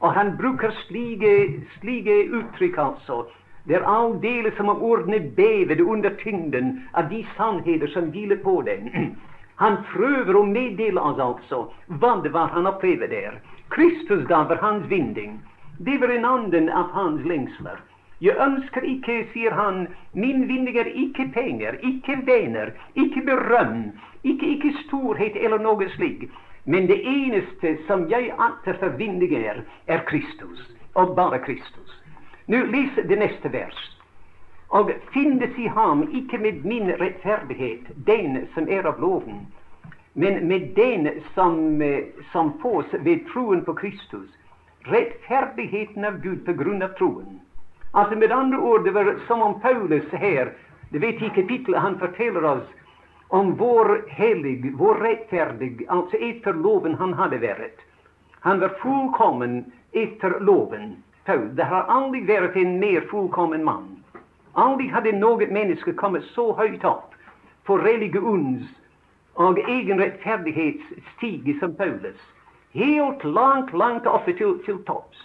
Og 0.00 0.12
han 0.14 0.36
bruker 0.36 0.70
slike, 0.86 1.60
slike 1.80 2.16
uttrykk, 2.32 2.78
altså, 2.78 3.24
det 3.68 3.76
er 3.76 3.84
aldeles 3.84 4.56
som 4.56 4.70
om 4.72 4.82
ordene 4.82 5.20
bevede 5.36 5.84
under 5.84 6.14
tyngden 6.22 6.70
av 6.92 7.10
de 7.12 7.24
sannheter 7.36 7.90
som 7.92 8.08
hviler 8.14 8.40
på 8.44 8.62
dem. 8.62 8.88
Han 9.62 9.76
prøver 9.90 10.36
å 10.38 10.46
meddele 10.46 11.02
oss 11.02 11.20
altså 11.20 11.64
hva 12.00 12.14
det 12.22 12.30
var 12.30 12.52
han 12.54 12.68
opplevde 12.70 13.08
der. 13.10 13.40
Kristus 13.74 14.22
da 14.30 14.44
var 14.46 14.62
hans 14.62 14.86
vinding. 14.86 15.40
Det 15.82 15.98
var 15.98 16.14
en 16.14 16.24
annen 16.24 16.68
av 16.70 16.92
hans 16.94 17.26
lengsler. 17.26 17.82
Jeg 18.22 18.38
ønsker 18.38 18.86
ikke, 18.86 19.18
sier 19.34 19.54
han, 19.58 19.88
min 20.14 20.46
vinding 20.46 20.78
er 20.78 20.88
ikke 21.02 21.26
penger, 21.34 21.76
ikke 21.82 22.20
venner, 22.30 22.70
ikke 22.94 23.26
berøm, 23.26 23.90
ikke, 24.22 24.54
ikke 24.54 24.74
storhet 24.84 25.36
eller 25.42 25.58
noe 25.62 25.90
slikt. 25.98 26.30
Men 26.64 26.86
det 26.86 27.02
eneste 27.02 27.76
som 27.90 28.06
jeg 28.10 28.30
akter 28.38 28.78
for 28.78 28.94
vinding 28.98 29.34
er, 29.42 29.64
er 29.90 30.06
Kristus, 30.06 30.62
og 30.94 31.16
bare 31.18 31.42
Kristus. 31.42 31.97
Nå 32.48 32.58
les 32.72 32.94
det 33.08 33.16
neste 33.20 33.48
vers. 33.52 33.78
Og 34.68 34.90
finnes 35.12 35.56
i 35.60 35.66
ham 35.68 36.06
ikke 36.16 36.38
med 36.40 36.64
min 36.64 36.88
rettferdighet, 37.00 37.90
den 38.06 38.46
som 38.54 38.68
er 38.68 38.86
av 38.88 39.00
loven, 39.00 39.42
men 40.14 40.48
med 40.48 40.70
den 40.76 41.10
som, 41.34 41.82
eh, 41.82 42.04
som 42.32 42.54
fås 42.62 42.86
ved 43.04 43.26
troen 43.32 43.64
på 43.64 43.74
Kristus, 43.74 44.30
rettferdigheten 44.88 46.04
av 46.04 46.20
Gud 46.20 46.44
på 46.46 46.52
grunn 46.52 46.82
av 46.82 46.96
troen. 46.98 47.40
Altså 47.92 48.16
Med 48.16 48.32
andre 48.32 48.58
ord, 48.58 48.84
det 48.84 48.94
var 48.94 49.18
som 49.26 49.42
om 49.42 49.60
Paulus 49.60 50.08
her 50.12 50.52
det 50.90 50.98
vet 50.98 51.22
i 51.22 51.28
kapittelet 51.28 51.80
han 51.80 51.98
forteller 51.98 52.44
oss 52.44 52.68
om 53.28 53.52
hvor 53.60 54.04
hellig, 54.08 54.72
hvor 54.76 54.96
rettferdig, 55.04 55.84
altså 55.88 56.16
etter 56.16 56.52
loven 56.52 56.94
han 56.94 57.12
hadde 57.12 57.42
vært. 57.44 57.84
Han 58.40 58.60
var 58.60 58.72
fullkommen 58.80 59.64
etter 59.92 60.40
loven. 60.40 60.96
Paul, 61.28 61.48
det 61.56 61.64
har 61.68 61.90
aldri 61.92 62.22
vært 62.24 62.54
en 62.56 62.78
mer 62.80 63.04
fullkommen 63.10 63.64
mann. 63.64 63.88
Aldri 64.56 64.86
hadde 64.88 65.12
noe 65.12 65.44
menneske 65.52 65.92
kommet 66.00 66.24
så 66.32 66.46
høyt 66.56 66.86
opp 66.88 67.12
på 67.68 67.76
religions 67.82 68.64
og 69.36 69.60
egen 69.60 70.00
rettferdighetsstige 70.00 71.58
som 71.60 71.74
Paulus. 71.76 72.16
Helt 72.72 73.28
langt, 73.28 73.74
langt 73.76 74.08
oppe 74.08 74.32
til, 74.40 74.56
til 74.64 74.80
topps. 74.88 75.20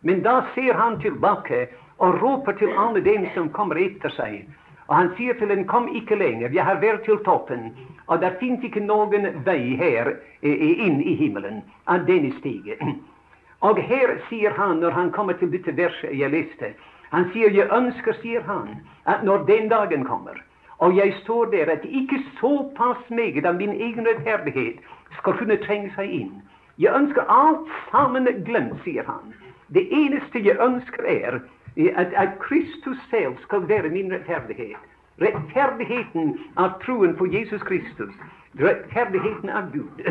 Men 0.00 0.24
da 0.24 0.38
ser 0.56 0.80
han 0.80 0.96
tilbake 1.04 1.66
og 2.00 2.16
roper 2.24 2.56
til 2.56 2.72
alle 2.72 3.04
dem 3.04 3.28
som 3.36 3.52
kommer 3.52 3.76
etter 3.76 4.16
seg. 4.16 4.48
Og 4.88 4.96
han 4.96 5.12
sier 5.20 5.36
til 5.36 5.52
dem, 5.52 5.68
kom 5.68 5.92
ikke 5.92 6.16
lenger, 6.16 6.48
jeg 6.48 6.64
har 6.64 6.80
vært 6.80 7.04
til 7.04 7.20
toppen. 7.28 7.74
Og 8.08 8.24
det 8.24 8.38
fins 8.40 8.64
ikke 8.64 8.88
noen 8.88 9.44
vei 9.44 9.76
her 9.76 10.14
inn 10.40 11.02
i 11.04 11.20
himmelen 11.20 11.60
av 11.92 12.08
denne 12.08 12.32
stigen. 12.40 13.02
Og 13.62 13.78
her 13.78 14.16
sier 14.28 14.50
han, 14.58 14.80
når 14.82 14.90
han 14.90 15.12
kommer 15.14 15.32
til 15.38 15.52
dette 15.52 15.76
verset 15.76 16.18
jeg 16.18 16.30
leste, 16.30 16.72
han 17.12 17.28
sier, 17.32 17.52
jeg 17.52 17.68
ønsker, 17.70 18.16
sier 18.22 18.42
han, 18.42 18.80
at 19.06 19.22
når 19.24 19.44
den 19.46 19.68
dagen 19.70 20.04
kommer, 20.04 20.40
og 20.82 20.96
jeg 20.96 21.14
står 21.22 21.44
der, 21.52 21.70
at 21.70 21.84
ikke 21.84 22.18
såpass 22.40 23.10
meget 23.10 23.46
av 23.46 23.54
min 23.54 23.70
egen 23.70 24.06
rettferdighet 24.08 24.80
skal 25.18 25.36
kunne 25.38 25.58
trenge 25.62 25.92
seg 25.94 26.10
inn. 26.10 26.32
Jeg 26.78 26.94
ønsker 26.96 27.28
alt 27.30 27.68
sammen 27.90 28.26
glemt, 28.48 28.80
sier 28.82 29.06
han. 29.06 29.30
Det 29.70 29.84
eneste 29.94 30.42
jeg 30.42 30.58
ønsker, 30.58 31.06
er 31.06 31.38
at, 31.96 32.10
at 32.24 32.34
Kristus 32.40 32.98
selv 33.10 33.38
skal 33.44 33.68
være 33.68 33.92
min 33.94 34.10
rettferdighet. 34.12 34.80
Rettferdigheten 35.22 36.34
av 36.56 36.80
troen 36.82 37.14
på 37.16 37.30
Jesus 37.30 37.62
Kristus. 37.62 38.14
Rettferdigheten 38.58 39.52
av 39.52 39.70
Gud 39.72 40.02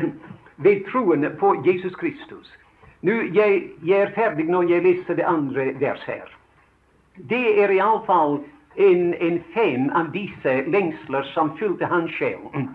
ved 0.58 0.86
troen 0.92 1.28
på 1.40 1.56
Jesus 1.66 1.96
Kristus. 2.00 2.48
Nå, 3.02 3.14
jeg, 3.34 3.64
jeg 3.84 4.02
er 4.02 4.14
ferdig 4.16 4.46
når 4.50 4.70
jeg 4.70 4.84
leser 4.86 5.18
det 5.18 5.26
andre 5.26 5.72
vers 5.82 6.04
her. 6.06 6.28
Det 7.30 7.44
er 7.64 7.74
iallfall 7.74 8.40
en, 8.76 9.14
en 9.14 9.42
fem 9.56 9.90
av 9.98 10.12
disse 10.14 10.54
lengsler 10.70 11.26
som 11.34 11.56
fylte 11.58 11.90
hans 11.90 12.14
sjel. 12.16 12.68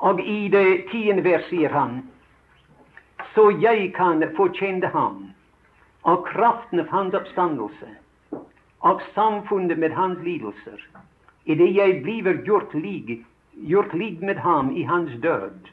Og 0.00 0.20
i 0.20 0.48
det 0.52 0.88
tiende 0.90 1.24
vers 1.24 1.44
sier 1.52 1.72
han 1.72 2.02
så 3.34 3.50
jeg 3.50 3.92
kan 3.96 4.22
få 4.36 4.48
kjenne 4.54 4.86
ham 4.94 5.30
og 6.06 6.26
kraften 6.28 6.82
av 6.82 6.90
hans 6.92 7.14
oppstandelse 7.18 7.88
og 8.84 9.00
samfunnet 9.14 9.78
med 9.80 9.94
hans 9.96 10.20
lidelser, 10.22 10.80
idet 11.48 11.70
jeg 11.74 12.02
blir 12.04 12.42
gjort 12.46 12.74
lik, 12.76 13.24
gjort 13.56 13.94
lik 13.96 14.20
med 14.20 14.38
ham 14.44 14.70
i 14.76 14.84
hans 14.84 15.10
død, 15.22 15.70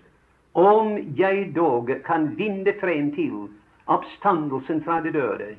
om 0.54 0.96
jeg 1.18 1.52
dog 1.56 1.92
kan 2.08 2.32
vinne 2.40 2.74
frem 2.80 3.12
til 3.16 3.50
oppstandelsen 3.98 4.82
fra 4.86 5.02
det 5.06 5.14
døde 5.18 5.54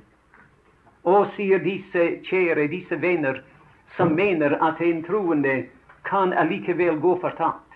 og 1.03 1.33
sier 1.37 1.63
disse 1.63 2.03
kjære, 2.29 2.69
disse 2.71 2.97
venner, 3.03 3.41
som 3.97 4.15
mener 4.15 4.55
at 4.63 4.81
en 4.81 5.03
troende 5.05 5.65
kan 6.07 6.33
allikevel 6.33 7.01
gå 7.03 7.17
fortapt. 7.21 7.67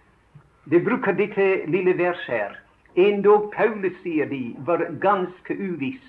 De 0.70 0.80
bruker 0.82 1.14
dette 1.18 1.66
lille 1.70 1.96
verset 1.98 2.30
her. 2.34 2.54
Endog 2.96 3.50
Paulus, 3.52 3.94
sier 4.02 4.26
de, 4.30 4.54
var 4.66 4.86
ganske 5.02 5.54
uviss. 5.58 6.02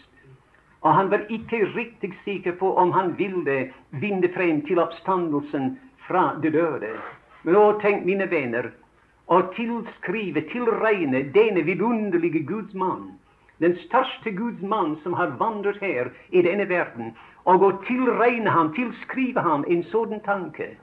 Og 0.82 0.94
han 0.94 1.10
var 1.12 1.26
ikke 1.34 1.66
riktig 1.76 2.14
sikker 2.24 2.56
på 2.62 2.72
om 2.78 2.94
han 2.94 3.16
ville 3.18 3.58
vinne 3.90 4.30
frem 4.34 4.62
til 4.66 4.80
oppstandelsen 4.80 5.76
fra 6.08 6.38
det 6.42 6.54
døde. 6.54 6.94
Men 7.44 7.58
å, 7.58 7.66
tenk, 7.82 8.06
mine 8.06 8.30
venner, 8.32 8.72
å 9.28 9.42
tilskrive, 9.58 10.46
tilregne 10.54 11.26
denne 11.36 11.66
vidunderlige 11.68 12.46
Guds 12.48 12.74
mann 12.78 13.18
den 13.60 13.78
største 13.88 14.32
Guds 14.32 14.62
mann 14.62 14.98
som 15.04 15.14
har 15.14 15.36
vandret 15.40 15.78
her 15.82 16.12
i 16.30 16.42
denne 16.42 16.70
verden, 16.70 17.16
og 17.46 17.64
å 17.64 17.72
tilregne 17.88 18.52
ham, 18.52 18.74
tilskrive 18.76 19.42
ham 19.42 19.66
en 19.68 19.84
sånn 19.92 20.20
tanke. 20.26 20.74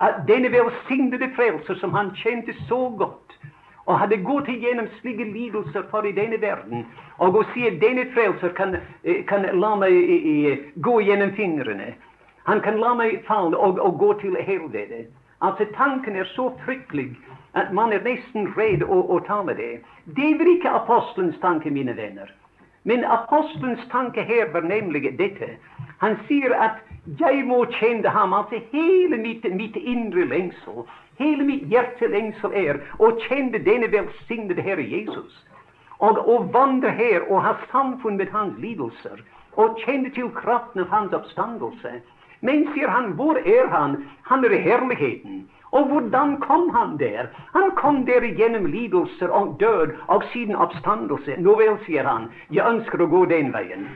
At 0.00 0.24
denne 0.28 0.50
velsignede 0.54 1.30
frelser 1.36 1.78
som 1.80 1.92
han 1.92 2.14
kjente 2.22 2.54
så 2.68 2.88
godt, 2.98 3.34
og 3.88 3.98
hadde 3.98 4.20
gått 4.22 4.48
igjennom 4.52 4.88
slike 5.00 5.24
lidelser 5.24 5.86
for 5.90 6.06
i 6.06 6.12
denne 6.12 6.38
verden, 6.40 6.84
og 7.18 7.40
å 7.40 7.44
si 7.54 7.64
at 7.66 7.80
denne 7.80 8.04
frelser 8.14 8.52
kan, 8.56 8.76
eh, 9.02 9.24
kan 9.26 9.48
la 9.60 9.74
meg 9.76 9.92
eh, 9.92 10.58
gå 10.76 11.00
gjennom 11.00 11.32
fingrene. 11.36 11.94
Han 12.44 12.60
kan 12.60 12.78
la 12.80 12.94
meg 12.94 13.24
falle 13.26 13.56
og, 13.56 13.80
og 13.80 13.98
gå 13.98 14.12
til 14.20 14.36
helvete. 14.36 15.06
Altså, 15.40 15.66
tanken 15.76 16.16
er 16.16 16.28
så 16.34 16.50
fryktelig 16.64 17.16
at 17.58 17.72
man 17.74 17.92
er 17.92 18.04
nesten 18.06 18.52
redd 18.56 18.84
å, 18.86 19.02
å 19.14 19.20
tale 19.26 19.54
det. 19.58 19.72
Det 20.16 20.34
var 20.38 20.50
ikke 20.54 20.74
apostelens 20.82 21.38
tanke, 21.42 21.70
mine 21.74 21.94
venner. 21.98 22.30
Men 22.88 23.04
apostelens 23.04 23.82
tanke 23.92 24.22
her 24.22 24.52
var 24.52 24.64
nemlig 24.64 25.18
dette. 25.18 25.56
Han 26.00 26.16
sier 26.28 26.54
at 26.56 26.78
jeg 27.18 27.44
må 27.48 27.64
kjenne 27.78 28.08
ham. 28.14 28.32
Altså 28.32 28.60
hele 28.72 29.18
mitt, 29.20 29.44
mitt 29.54 29.76
indre 29.76 30.24
lengsel, 30.30 30.86
hele 31.18 31.44
mitt 31.44 31.66
hjertelengsel 31.72 32.54
er 32.56 32.80
å 32.98 33.12
kjenne 33.26 33.60
denne 33.66 33.90
velsignede 33.92 34.64
Herre 34.64 34.86
Jesus. 34.86 35.34
Og 35.98 36.20
å 36.30 36.38
vandre 36.54 36.94
her 36.94 37.26
og 37.26 37.42
ha 37.42 37.56
samfunn 37.72 38.16
med 38.20 38.30
hans 38.32 38.56
lidelser. 38.62 39.24
Og 39.58 39.80
kjenne 39.82 40.12
til 40.14 40.30
kraften 40.36 40.84
av 40.84 40.92
hans 40.94 41.16
oppstandelse. 41.16 41.98
Men, 42.40 42.68
sier 42.72 42.88
han, 42.88 43.16
hvor 43.18 43.40
er 43.42 43.66
han? 43.72 43.96
Han 44.30 44.44
er 44.46 44.54
i 44.54 44.62
herligheten. 44.62 45.48
Og 45.70 45.88
hvordan 45.88 46.40
kom 46.40 46.70
han 46.74 46.98
der? 46.98 47.26
Han 47.54 47.70
kom 47.76 48.06
der 48.06 48.24
gjennom 48.36 48.66
lidelser 48.66 49.28
og 49.28 49.56
død 49.60 49.92
og 50.08 50.22
siden 50.32 50.56
oppstandelse. 50.56 51.36
Nå 51.38 51.56
vel, 51.60 51.76
sier 51.86 52.08
han, 52.08 52.30
jeg 52.50 52.64
ønsker 52.64 53.02
å 53.02 53.10
gå 53.12 53.24
den 53.32 53.52
veien. 53.52 53.88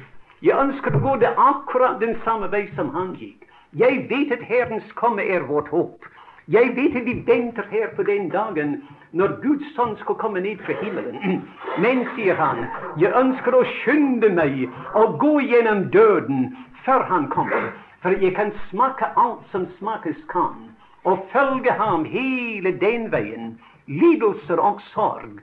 Jeg 0.42 0.58
ønsker 0.58 0.96
å 0.96 1.00
gå 1.00 1.16
det 1.22 1.30
akkurat 1.38 2.00
den 2.00 2.16
samme 2.24 2.50
vei 2.52 2.66
som 2.76 2.90
han 2.96 3.14
gikk. 3.16 3.46
Jeg 3.78 4.06
vet 4.10 4.32
at 4.36 4.42
Herrens 4.44 4.90
komme 5.00 5.24
er 5.24 5.46
vårt 5.48 5.70
håp. 5.72 6.04
Jeg 6.48 6.74
vet 6.76 6.96
at 6.98 7.06
vi 7.06 7.14
venter 7.26 7.64
her 7.70 7.94
på 7.96 8.02
den 8.02 8.28
dagen 8.28 8.82
når 9.12 9.38
Guds 9.44 9.68
sønn 9.76 9.94
skal 10.00 10.18
komme 10.20 10.42
ned 10.44 10.60
fra 10.66 10.76
himmelen. 10.82 11.40
Men, 11.84 12.04
sier 12.16 12.36
han, 12.36 12.66
jeg 13.00 13.14
ønsker 13.16 13.56
å 13.56 13.64
skynde 13.78 14.32
meg 14.34 14.66
og 14.98 15.16
gå 15.22 15.38
gjennom 15.46 15.86
døden 15.94 16.50
før 16.84 17.06
han 17.08 17.30
kommer. 17.32 17.70
For 18.02 18.18
jeg 18.18 18.34
kan 18.34 18.50
smake 18.68 19.08
alt 19.16 19.46
som 19.54 19.68
smakes 19.78 20.18
kan 20.32 20.72
og 21.04 21.26
følge 21.32 21.72
ham 21.72 22.04
hele 22.04 22.72
den 22.80 23.12
veien, 23.12 23.60
lidelser 23.86 24.56
og 24.56 24.80
sorg. 24.92 25.40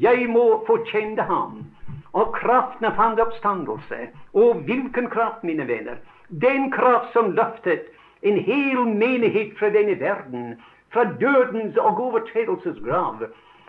Jeg 0.00 0.28
må 0.28 0.64
få 0.66 0.78
kjenne 0.90 1.22
ham. 1.22 1.64
Og 2.12 2.32
kraften 2.32 2.86
av 2.88 2.96
hans 2.96 3.20
oppstandelse. 3.20 4.08
Og 4.32 4.62
hvilken 4.64 5.10
kraft, 5.12 5.44
mine 5.44 5.68
venner! 5.68 6.00
Den 6.28 6.70
kraft 6.72 7.12
som 7.12 7.30
løftet 7.36 7.90
en 8.22 8.38
hel 8.38 8.86
menighet 8.86 9.52
fra 9.58 9.68
denne 9.70 10.00
verden, 10.00 10.56
fra 10.92 11.04
dødens 11.20 11.76
og 11.76 12.00
overtredelses 12.00 12.80
grav, 12.84 13.20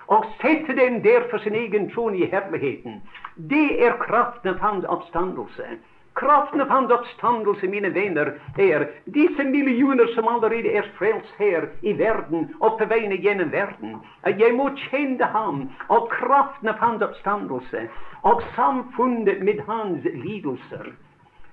og 0.08 0.26
sette 0.42 0.76
den 0.76 1.04
der 1.04 1.28
for 1.30 1.38
sin 1.44 1.56
egen 1.56 1.90
trone 1.92 2.18
i 2.18 2.30
herligheten. 2.32 3.02
Det 3.36 3.84
er 3.86 4.00
kraften 4.00 4.56
av 4.56 4.60
hans 4.64 4.86
oppstandelse. 4.86 5.78
Kraften 6.18 6.62
av 6.62 6.70
hans 6.70 6.92
oppstandelse, 6.92 7.68
mine 7.70 7.90
venner, 7.94 8.32
er 8.58 8.88
disse 9.14 9.44
millioner 9.46 10.10
som 10.16 10.28
allerede 10.32 10.72
er 10.80 10.88
frelst 10.98 11.36
her 11.38 11.68
i 11.86 11.94
verden 12.00 12.48
og 12.58 12.80
på 12.80 12.88
veien 12.90 13.14
gjennom 13.22 13.52
verden. 13.54 14.00
Jeg 14.26 14.56
må 14.58 14.72
kjenne 14.88 15.30
ham 15.36 15.68
og 15.94 16.10
kraften 16.16 16.72
av 16.74 16.82
hans 16.82 17.06
oppstandelse 17.06 17.86
og 18.26 18.42
samfunnet 18.56 19.44
med 19.46 19.62
hans 19.70 20.10
lidelser. 20.10 20.90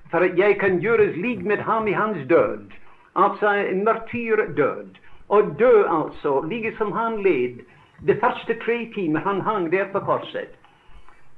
For 0.08 0.24
jeg 0.40 0.56
kan 0.62 0.80
gjøres 0.80 1.16
lik 1.20 1.44
med 1.44 1.60
ham 1.68 1.88
i 1.88 1.92
hans 1.92 2.24
død, 2.28 2.72
altså 3.14 3.52
martyrdød. 3.84 5.00
Og 5.28 5.56
dø, 5.58 5.72
altså, 5.88 6.40
like 6.48 6.76
som 6.76 6.92
han 6.92 7.22
led 7.22 7.64
De 8.06 8.14
første 8.20 8.54
tre 8.64 8.90
timer 8.94 9.20
han 9.20 9.40
hang 9.40 9.72
der 9.72 9.84
på 9.92 10.00
korset. 10.00 10.50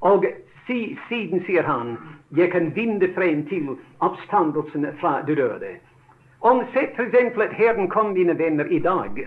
Og 0.01 0.25
si, 0.67 0.99
siden 1.09 1.45
sier 1.47 1.63
han 1.63 1.97
jeg 2.37 2.51
kan 2.53 2.73
vinne 2.75 3.09
frem 3.15 3.45
til 3.49 3.77
oppstandelsen 4.05 4.87
fra 5.01 5.21
de 5.27 5.37
døde. 5.39 5.77
Om 6.41 6.65
sett 6.75 6.99
f.eks. 6.99 7.39
at 7.39 7.53
Herren 7.53 7.89
kom, 7.89 8.13
mine 8.13 8.39
venner, 8.39 8.67
i 8.67 8.79
dag, 8.79 9.19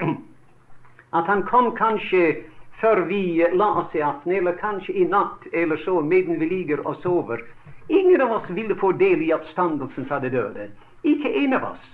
at 1.13 1.25
han 1.25 1.43
kom 1.43 1.71
kanskje 1.75 2.43
før 2.81 3.01
vi 3.09 3.45
la 3.53 3.69
oss 3.81 3.95
i 3.95 4.01
aften, 4.01 4.31
eller 4.31 4.55
kanskje 4.59 4.93
i 4.93 5.05
natt, 5.05 5.47
eller 5.53 5.77
så, 5.77 6.01
medan 6.01 6.39
vi 6.39 6.49
ligger 6.49 6.85
og 6.87 6.95
sover. 7.03 7.41
Ingen 7.87 8.21
av 8.21 8.31
oss 8.31 8.49
ville 8.49 8.75
få 8.75 8.91
del 8.91 9.23
i 9.25 9.33
oppstandelsen 9.33 10.05
fra 10.05 10.19
de 10.19 10.29
døde. 10.29 10.69
Ikke 11.03 11.31
en 11.43 11.53
av 11.57 11.71
oss. 11.73 11.87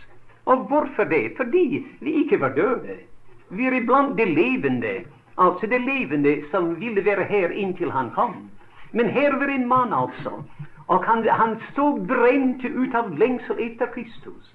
Og 0.46 0.68
hvorfor 0.70 1.08
det? 1.10 1.38
Fordi 1.38 1.86
vi 2.00 2.18
ikke 2.22 2.38
var 2.42 2.54
døde. 2.54 3.00
Vi 3.50 3.66
er 3.66 3.78
iblant 3.80 4.18
det 4.18 4.28
levende. 4.30 5.06
Altså 5.38 5.68
det 5.68 5.82
levende 5.82 6.36
som 6.52 6.76
ville 6.80 7.06
være 7.06 7.26
her 7.30 7.50
inntil 7.50 7.92
han 7.92 8.12
kom. 8.14 8.36
Men 8.96 9.10
her 9.12 9.36
var 9.40 9.52
en 9.52 9.68
mann, 9.68 9.94
altså. 9.94 10.40
Og 10.88 11.06
han, 11.06 11.26
han 11.28 11.58
så 11.76 11.92
brente 12.08 12.70
ut 12.72 12.96
av 12.96 13.12
lengsel 13.20 13.60
etter 13.60 13.90
Kristus. 13.92 14.52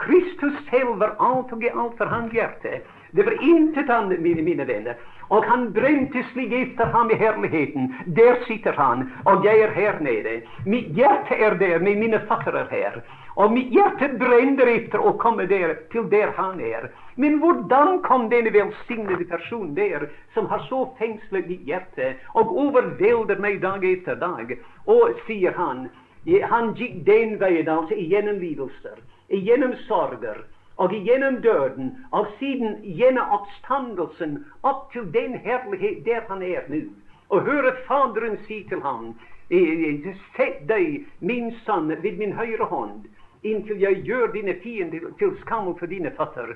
Kristus 0.00 0.56
selv 0.70 1.00
var 1.00 1.16
alt 1.20 1.52
og 1.52 1.64
i 1.64 1.72
alt 1.74 1.96
for 1.98 2.08
hans 2.08 2.32
hjerte. 2.32 2.80
Det 3.16 3.26
var 3.26 3.34
intet 3.42 3.90
annet, 3.90 4.20
mine, 4.22 4.44
mine 4.46 4.66
venner. 4.68 5.00
Og 5.28 5.44
han 5.44 5.72
brente 5.74 6.22
slik 6.32 6.52
etter 6.54 6.92
ham 6.94 7.10
i 7.10 7.18
herligheten. 7.18 7.90
Der 8.16 8.38
sitter 8.46 8.78
han, 8.78 9.08
og 9.24 9.44
jeg 9.44 9.60
er 9.66 9.74
her 9.74 9.98
nede. 10.00 10.40
Mitt 10.66 10.94
hjerte 10.96 11.34
er 11.34 11.58
der, 11.58 11.78
men 11.82 11.98
mine 12.00 12.22
fatter 12.28 12.56
er 12.62 12.70
her. 12.70 13.02
Og 13.36 13.52
mitt 13.54 13.70
hjerte 13.70 14.08
brenner 14.18 14.66
etter 14.66 15.02
å 15.06 15.12
komme 15.20 15.46
der, 15.50 15.76
til 15.92 16.08
der 16.10 16.32
han 16.36 16.60
er. 16.60 16.88
Men 17.14 17.38
hvordan 17.42 18.00
kom 18.02 18.28
denne 18.32 18.50
velsignede 18.54 19.26
personen 19.30 19.74
der, 19.76 20.08
som 20.34 20.48
har 20.50 20.64
så 20.68 20.82
fengslet 20.98 21.46
mitt 21.50 21.66
hjerte, 21.68 22.14
og 22.34 22.50
overvelder 22.64 23.38
meg 23.42 23.60
dag 23.62 23.84
etter 23.86 24.18
dag? 24.18 24.56
Og, 24.86 25.14
sier 25.28 25.54
han, 25.54 25.86
han 26.26 26.72
gikk 26.78 27.04
den 27.06 27.38
veien, 27.40 27.68
altså 27.70 27.94
igjennom 27.94 28.40
lidelser, 28.42 28.98
igjennom 29.28 29.76
sorger, 29.86 30.42
og 30.80 30.94
igjennom 30.96 31.38
døden, 31.44 31.92
og 32.16 32.26
siden 32.40 32.80
gjennom 32.82 33.36
oppstandelsen, 33.36 34.40
opp 34.66 34.88
til 34.94 35.06
den 35.14 35.36
herlighet 35.44 36.02
der 36.06 36.26
han 36.28 36.42
er 36.42 36.66
nå. 36.72 36.88
Og 37.30 37.46
høre 37.46 37.76
Faderen 37.86 38.40
si 38.48 38.64
til 38.68 38.82
ham, 38.82 39.12
Sett 39.50 40.60
deg, 40.68 41.08
min 41.18 41.48
sønn, 41.66 41.88
ved 42.02 42.20
min 42.20 42.36
høyre 42.38 42.68
hånd 42.70 43.08
inntil 43.42 43.80
jeg 43.80 44.02
gjør 44.04 44.32
dine 44.34 44.54
fiender 44.62 45.10
til 45.18 45.34
skam 45.42 45.72
for 45.78 45.86
dine 45.86 46.12
fatter. 46.16 46.54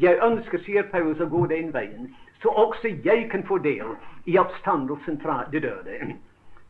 Jeg 0.00 0.18
ønsker, 0.26 0.58
sier 0.66 0.88
Paulus, 0.90 1.20
å 1.22 1.30
gå 1.30 1.46
den 1.50 1.70
veien, 1.74 2.08
så 2.42 2.50
også 2.50 2.90
jeg 3.04 3.28
kan 3.30 3.44
få 3.46 3.60
del 3.62 3.94
i 4.26 4.38
oppstandelsen 4.38 5.20
fra 5.22 5.44
de 5.52 5.62
døde. 5.62 6.14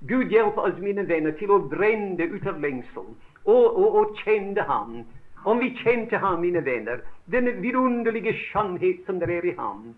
Gud 0.09 0.33
hjelpe 0.33 0.61
oss, 0.61 0.77
mine 0.85 1.07
venner, 1.09 1.33
til 1.39 1.55
å 1.55 1.63
brenne 1.71 2.27
ut 2.29 2.47
av 2.47 2.61
lengsel 2.61 3.07
og, 3.45 3.65
og, 3.65 3.97
og 4.01 4.19
kjenne 4.25 4.67
Ham. 4.69 4.99
Om 5.49 5.61
vi 5.61 5.71
kjente 5.81 6.21
Ham, 6.21 6.43
mine 6.45 6.61
venner, 6.65 7.01
den 7.33 7.49
vidunderlige 7.63 8.35
skjønnhet 8.47 9.01
som 9.07 9.21
det 9.21 9.31
er 9.33 9.49
i 9.49 9.57
Ham, 9.57 9.95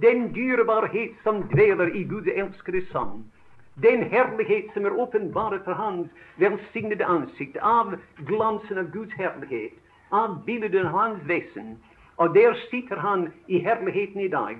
den 0.00 0.30
dyrebarhet 0.32 1.16
som 1.24 1.42
dveler 1.52 1.92
i 1.96 2.06
Guds 2.08 2.32
elskede 2.32 2.80
Sønn, 2.88 3.26
den 3.74 4.02
herlighet 4.10 4.72
som 4.74 4.86
er 4.86 4.98
åpenbart 4.98 5.64
for 5.64 5.72
hans 5.72 6.08
velsignede 6.36 7.04
ansikt, 7.04 7.56
av 7.62 7.94
glansen 8.26 8.78
av 8.78 8.90
Guds 8.90 9.14
herlighet, 9.14 9.76
av 10.10 10.44
bildet 10.44 10.74
av 10.84 10.92
hans 10.92 11.22
vesen. 11.28 11.76
Og 12.16 12.34
der 12.34 12.54
sitter 12.70 12.96
han 12.96 13.30
i 13.46 13.58
herligheten 13.58 14.20
i 14.20 14.28
dag. 14.28 14.58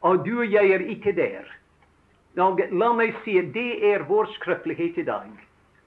Og 0.00 0.24
du 0.24 0.38
og 0.38 0.46
jeg 0.52 0.70
er 0.70 0.86
ikke 0.94 1.12
der. 1.12 1.48
Og 2.40 2.62
la 2.72 2.92
meg 2.96 3.12
si 3.24 3.36
at 3.38 3.52
det 3.52 3.82
er 3.92 4.06
vår 4.08 4.30
skrøpelighet 4.38 5.02
i 5.02 5.04
dag. 5.10 5.28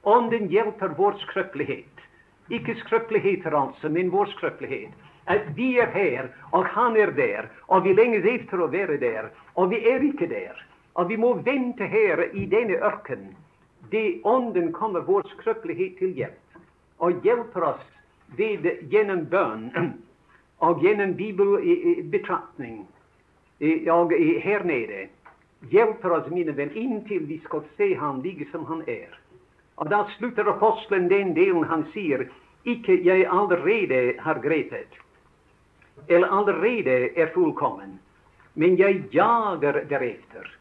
Ånden 0.05 0.51
hjelper 0.53 0.93
vår 0.97 1.17
skrøpelighet. 1.23 2.03
Ikke 2.53 2.75
skrøpeligheter, 2.83 3.55
altså, 3.57 3.89
men 3.89 4.11
vår 4.13 4.29
skrøpelighet. 4.35 4.93
At 5.25 5.47
vi 5.57 5.79
er 5.81 5.89
her, 5.89 6.29
og 6.53 6.67
han 6.69 6.97
er 6.97 7.09
der, 7.17 7.49
og 7.67 7.83
vi 7.83 7.95
lenges 7.97 8.27
etter 8.29 8.61
å 8.61 8.69
være 8.69 8.99
der, 9.01 9.31
og 9.55 9.71
vi 9.73 9.81
er 9.89 10.05
ikke 10.05 10.29
der 10.29 10.61
at 10.95 11.09
vi 11.09 11.17
må 11.17 11.33
vente 11.43 11.85
her 11.85 12.23
i 12.33 12.45
denne 12.45 12.79
ørken, 12.83 13.35
Det 13.91 14.21
Ånden 14.23 14.71
kommer 14.73 14.99
vår 15.05 15.27
skrøpelighet 15.29 15.97
til 15.99 16.13
hjelp, 16.17 16.55
og 16.97 17.19
hjelper 17.23 17.63
oss 17.67 17.83
ved 18.37 18.65
gjennom 18.89 19.27
bønn 19.29 19.67
og 20.65 20.81
gjennom 20.81 21.13
bibelbetraktning 21.19 22.87
og 23.93 24.15
her 24.43 24.65
nede. 24.65 25.05
Hjelper 25.69 26.17
oss, 26.17 26.31
mine 26.33 26.55
venn, 26.57 26.73
inntil 26.73 27.27
vi 27.29 27.37
skal 27.45 27.61
se 27.77 27.93
ham 27.95 28.23
like 28.25 28.49
som 28.51 28.65
han 28.65 28.81
er. 28.87 29.13
Og 29.77 29.89
Da 29.89 30.05
slutter 30.17 30.49
apostelen 30.49 31.07
den 31.09 31.35
delen 31.35 31.63
han 31.63 31.85
sier 31.93 32.27
ikke 32.65 32.97
'jeg 33.03 33.27
allerede 33.29 34.19
har 34.19 34.39
grepet', 34.41 34.97
eller 36.09 36.27
'allerede 36.27 37.17
er 37.17 37.27
fullkommen', 37.33 37.99
men 38.55 38.77
jeg 38.77 39.03
jager 39.13 39.85
deretter 39.89 40.55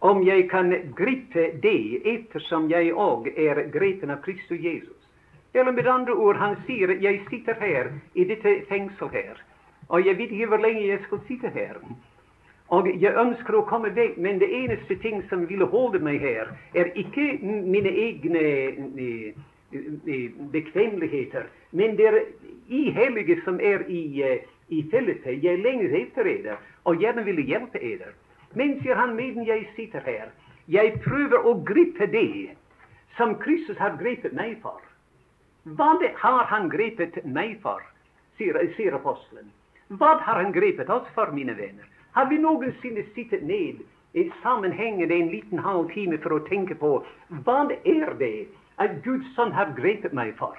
om 0.00 0.22
jeg 0.22 0.48
kan 0.50 0.70
gripe 0.96 1.50
det 1.62 2.00
ettersom 2.06 2.70
jeg 2.70 2.92
òg 2.94 3.26
er 3.36 3.64
grepen 3.74 4.10
av 4.14 4.22
Kristus 4.22 4.60
Jesus. 4.62 4.94
Eller 5.54 5.72
med 5.72 5.86
andre 5.86 6.14
ord, 6.14 6.36
han 6.36 6.56
sier 6.66 6.92
jeg 7.02 7.24
sitter 7.30 7.56
her 7.58 7.90
i 8.14 8.24
dette 8.28 8.60
fengsel 8.68 9.10
her, 9.10 9.40
og 9.88 10.06
jeg 10.06 10.18
vet 10.18 10.30
ikke 10.30 10.46
hvor 10.52 10.62
lenge 10.62 10.86
jeg 10.86 11.02
skal 11.06 11.22
sitte 11.26 11.50
her. 11.54 11.80
Og 12.68 12.88
jeg 13.00 13.14
ønsker 13.16 13.56
å 13.56 13.64
komme 13.64 13.88
vekk, 13.96 14.18
men 14.20 14.38
det 14.42 14.50
eneste 14.52 14.98
ting 15.00 15.22
som 15.30 15.46
ville 15.48 15.66
holde 15.72 16.02
meg 16.04 16.20
her, 16.20 16.50
er 16.76 16.90
ikke 17.00 17.38
mine 17.40 17.88
egne 17.88 18.42
eh, 18.44 19.38
eh, 19.72 20.36
bekvemmeligheter, 20.52 21.48
men 21.72 21.96
det 21.96 22.10
er 22.10 22.18
i 22.68 22.90
hellige 22.92 23.38
som 23.46 23.56
er 23.60 23.86
i, 23.88 24.20
eh, 24.20 24.44
i 24.68 24.84
fellesskap. 24.92 25.40
Jeg 25.42 25.64
lenger 25.64 25.96
etter 25.96 26.28
dere, 26.28 26.58
og 26.84 27.00
gjerne 27.00 27.24
vil 27.24 27.40
hjelpe 27.40 27.80
eder. 27.80 28.12
Men, 28.54 28.78
sier 28.82 28.96
han, 28.96 29.16
medan 29.16 29.44
jeg 29.44 29.66
sitter 29.76 30.04
her, 30.06 30.30
jeg 30.68 31.00
prøver 31.04 31.44
å 31.44 31.54
gripe 31.68 32.06
det 32.12 32.54
som 33.16 33.34
Kristus 33.42 33.78
har 33.80 33.96
grepet 34.00 34.32
meg 34.36 34.58
for. 34.62 34.80
Hva 35.76 35.90
har 36.22 36.44
han 36.48 36.68
grepet 36.72 37.18
meg 37.24 37.58
for, 37.62 37.82
sier, 38.38 38.56
sier 38.76 38.96
apostelen. 38.96 39.50
Hva 39.88 40.16
har 40.24 40.40
han 40.42 40.52
grepet 40.52 40.90
oss 40.92 41.08
for, 41.14 41.32
mine 41.32 41.56
venner? 41.56 41.84
Har 42.16 42.28
vi 42.28 42.38
noensinne 42.40 43.04
sittet 43.14 43.42
ned 43.44 43.82
i 44.16 44.30
sammenhengende 44.42 45.14
en 45.14 45.32
liten 45.32 45.60
halv 45.64 45.90
time 45.92 46.18
for 46.22 46.36
å 46.36 46.44
tenke 46.48 46.76
på 46.78 46.92
hva 47.44 47.58
er 47.84 48.14
det 48.20 48.48
at 48.80 49.00
Guds 49.04 49.28
sønn 49.36 49.52
har 49.52 49.74
grepet 49.76 50.16
meg 50.16 50.34
for? 50.40 50.56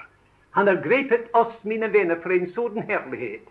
Han 0.58 0.68
har 0.68 0.82
grepet 0.84 1.30
oss, 1.38 1.54
mine 1.64 1.90
venner, 1.94 2.18
for 2.22 2.34
en 2.34 2.50
sånn 2.56 2.82
herlighet. 2.90 3.46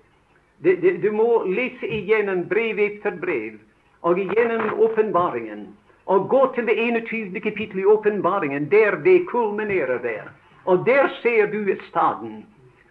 Du 0.62 1.11
må 1.14 1.45
lese 1.47 1.86
igjennom 1.86 2.43
brev 2.51 2.80
etter 2.82 3.14
brev 3.22 3.59
og 4.01 4.19
gjennom 4.19 4.81
åpenbaringen. 4.81 5.67
Og 6.07 6.29
gå 6.29 6.43
til 6.55 6.67
det 6.67 6.77
21. 6.79 7.41
kapittel 7.41 7.81
i 7.81 7.85
åpenbaringen, 7.85 8.71
der 8.71 8.97
det 9.05 9.27
kulminerer 9.29 9.99
der. 10.03 10.31
Og 10.65 10.87
der 10.87 11.09
ser 11.23 11.47
du 11.47 11.77
staden. 11.89 12.47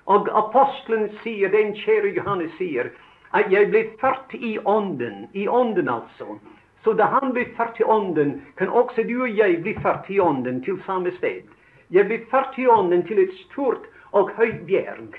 Og 0.05 0.29
apostelen 0.31 1.09
sier, 1.23 1.49
den 1.51 1.73
kjære 1.75 2.13
Johannes 2.15 2.51
sier, 2.57 2.91
at 3.33 3.51
jeg 3.51 3.69
ble 3.71 3.83
ført 4.01 4.33
i 4.33 4.57
ånden. 4.65 5.27
I 5.33 5.47
ånden, 5.47 5.89
altså. 5.89 6.37
Så 6.83 6.93
da 6.93 7.09
han 7.11 7.33
ble 7.35 7.45
ført 7.57 7.79
i 7.79 7.83
ånden, 7.83 8.41
kan 8.57 8.69
også 8.69 9.03
du 9.03 9.21
og 9.21 9.37
jeg 9.37 9.61
bli 9.61 9.75
ført 9.83 10.07
i 10.09 10.19
ånden 10.19 10.61
til 10.63 10.79
samme 10.85 11.11
sted. 11.17 11.43
Jeg 11.91 12.07
ble 12.07 12.21
ført 12.31 12.55
i 12.57 12.67
ånden 12.67 13.03
til 13.07 13.19
et 13.19 13.33
stort 13.45 13.83
og 14.11 14.31
høyt 14.37 14.63
bjerg. 14.67 15.17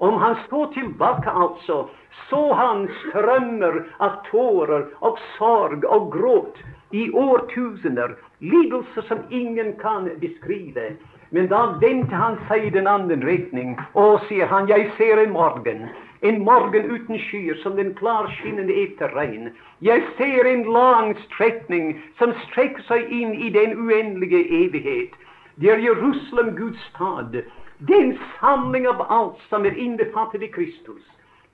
Om 0.00 0.14
han 0.22 0.36
står 0.46 0.66
tilbake, 0.74 1.30
altså, 1.30 1.88
så 2.30 2.40
han 2.54 2.86
strømmer 3.02 3.82
av 4.00 4.20
tårer 4.30 4.86
og 5.04 5.18
sorg 5.36 5.84
og 5.84 6.08
gråt 6.14 6.60
i 6.96 7.10
årtusener, 7.12 8.14
lidelser 8.40 9.04
som 9.08 9.20
ingen 9.28 9.74
kan 9.82 10.08
beskrive. 10.22 10.94
Men 11.30 11.50
da 11.52 11.60
vendte 11.82 12.16
han 12.16 12.38
seg 12.48 12.64
i 12.66 12.72
den 12.74 12.88
andre 12.90 13.20
retning, 13.22 13.76
og 13.92 14.24
sier 14.26 14.48
han, 14.50 14.72
jeg 14.72 14.88
ser 14.96 15.20
en 15.20 15.36
morgen. 15.36 15.84
En 16.26 16.40
morgen 16.48 16.90
uten 16.90 17.20
skyer, 17.28 17.60
som 17.62 17.76
den 17.76 17.92
klarskinnende 18.00 18.74
etter 18.82 19.12
regn. 19.16 19.52
Jeg 19.84 20.02
ser 20.16 20.48
en 20.48 20.64
lang 20.72 21.14
strekning 21.28 21.94
som 22.18 22.34
strekker 22.48 22.88
seg 22.88 23.12
inn 23.20 23.36
i 23.36 23.52
den 23.54 23.76
uendelige 23.78 24.42
evighet. 24.64 25.14
Det 25.60 25.70
er 25.76 25.84
Jerusalem, 25.84 26.54
Guds 26.56 26.82
stad. 26.88 27.42
Den 27.88 28.18
samling 28.40 28.88
av 28.88 29.02
alt 29.08 29.38
som 29.48 29.64
er 29.64 29.78
innbefattet 29.78 30.42
i 30.42 30.48
Kristus. 30.52 31.02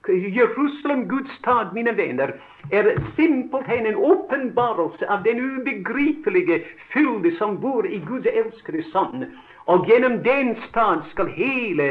Jerusalem, 0.09 1.09
Guds 1.09 1.31
stad, 1.39 1.74
mine 1.74 1.93
venner, 1.93 2.33
er 2.70 2.99
simpelthen 3.16 3.87
en 3.87 3.97
åpenbarelse 3.97 5.07
av 5.11 5.22
den 5.22 5.41
ubegripelige 5.41 6.61
fylde 6.93 7.31
som 7.39 7.61
bor 7.61 7.87
i 7.87 7.99
Guds 7.99 8.27
elskede 8.27 8.83
Sønn. 8.93 9.27
Og 9.66 9.87
gjennom 9.87 10.18
den 10.22 10.57
stad 10.68 11.03
skal 11.11 11.31
hele 11.35 11.89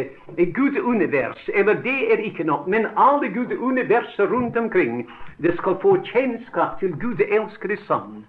Guds 0.56 0.78
univers, 0.80 1.50
eller 1.54 1.74
det 1.84 1.98
er 2.14 2.24
ikke 2.24 2.44
nok, 2.44 2.68
men 2.68 2.88
alle 2.98 3.30
Guds 3.30 3.52
universer 3.60 4.32
rundt 4.32 4.58
omkring, 4.58 5.10
det 5.38 5.58
skal 5.58 5.80
få 5.82 5.98
kjennskap 6.04 6.80
til 6.80 6.96
Guds 7.00 7.24
elskede 7.28 7.78
sønn. 7.88 8.24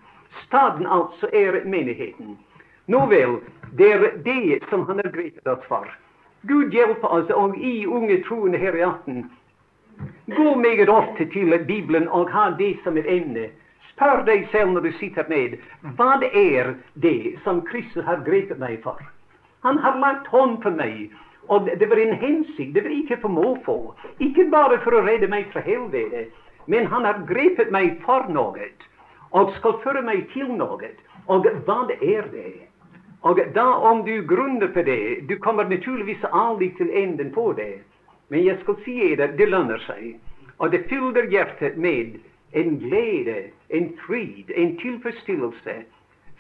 Staden 0.47 0.87
altså 0.87 1.31
er 1.33 1.65
menigheten. 1.65 2.39
Nå 2.87 3.07
vel, 3.11 3.41
det 3.78 3.93
er 3.93 4.05
det 4.24 4.59
som 4.70 4.84
han 4.87 5.01
har 5.03 5.11
grepet 5.11 5.49
oss 5.51 5.64
for. 5.66 5.89
Gud 6.47 6.74
hjelpe 6.74 7.09
oss, 7.11 7.30
og 7.34 7.57
i 7.59 7.87
unge 7.87 8.20
troende 8.28 8.59
her 8.62 8.76
i 8.78 8.84
aften, 8.87 9.24
gå 10.37 10.55
meget 10.55 10.89
ofte 10.89 11.26
til 11.32 11.59
Bibelen 11.66 12.07
og 12.09 12.30
ha 12.30 12.51
det 12.59 12.76
som 12.84 12.97
et 12.97 13.09
emne. 13.11 13.49
Spør 13.91 14.22
deg 14.28 14.47
selv 14.53 14.70
når 14.70 14.87
du 14.87 14.93
sitter 15.01 15.26
ned, 15.28 15.57
hva 15.99 16.20
er 16.30 16.74
det 17.03 17.41
som 17.43 17.64
Kristus 17.66 18.05
har 18.05 18.22
grepet 18.28 18.61
meg 18.62 18.78
for? 18.84 19.01
Han 19.66 19.82
har 19.82 19.99
lagt 19.99 20.30
hånd 20.30 20.61
på 20.62 20.70
meg, 20.70 21.11
og 21.49 21.66
det 21.66 21.91
var 21.91 21.99
en 21.99 22.14
hensikt. 22.22 22.74
Det 22.74 22.84
var 22.84 22.95
ikke 22.95 23.18
for 23.24 23.34
måfå. 23.34 23.76
Ikke 24.22 24.47
bare 24.53 24.78
for 24.84 24.95
å 24.95 25.03
redde 25.09 25.26
meg 25.32 25.51
fra 25.51 25.64
helvete, 25.66 26.28
men 26.70 26.87
han 26.87 27.09
har 27.09 27.24
grepet 27.26 27.74
meg 27.74 27.99
for 28.07 28.30
noe, 28.30 28.70
og 29.34 29.51
skal 29.59 29.80
føre 29.82 30.07
meg 30.07 30.28
til 30.34 30.55
noe. 30.55 30.95
Og 31.26 31.51
hva 31.66 31.80
er 31.99 32.30
det? 32.30 32.66
Og 33.21 33.41
da 33.55 33.64
om 33.91 34.05
du 34.05 34.23
grunner 34.27 34.69
på 34.69 34.83
det 34.83 35.29
Du 35.29 35.37
kommer 35.39 35.64
naturligvis 35.64 36.25
aldri 36.33 36.71
til 36.77 36.91
enden 36.91 37.33
på 37.33 37.53
det. 37.53 37.83
Men 38.29 38.45
jeg 38.45 38.59
skal 38.62 38.77
si 38.85 39.14
deg 39.17 39.37
det 39.39 39.49
lønner 39.49 39.83
seg. 39.87 40.17
Og 40.59 40.73
det 40.73 40.87
fyller 40.89 41.29
hjertet 41.31 41.77
med 41.77 42.19
en 42.53 42.79
glede, 42.81 43.51
en 43.69 43.93
frid, 44.07 44.51
en 44.51 44.77
tilfredsstillelse 44.81 45.75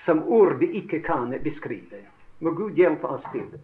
som 0.04 0.22
ord 0.22 0.62
ikke 0.62 1.02
kan 1.02 1.34
beskrive. 1.44 2.04
Må 2.40 2.50
Gud 2.50 2.76
hjelpe 2.76 3.06
oss 3.06 3.24
til 3.32 3.44
det. 3.52 3.60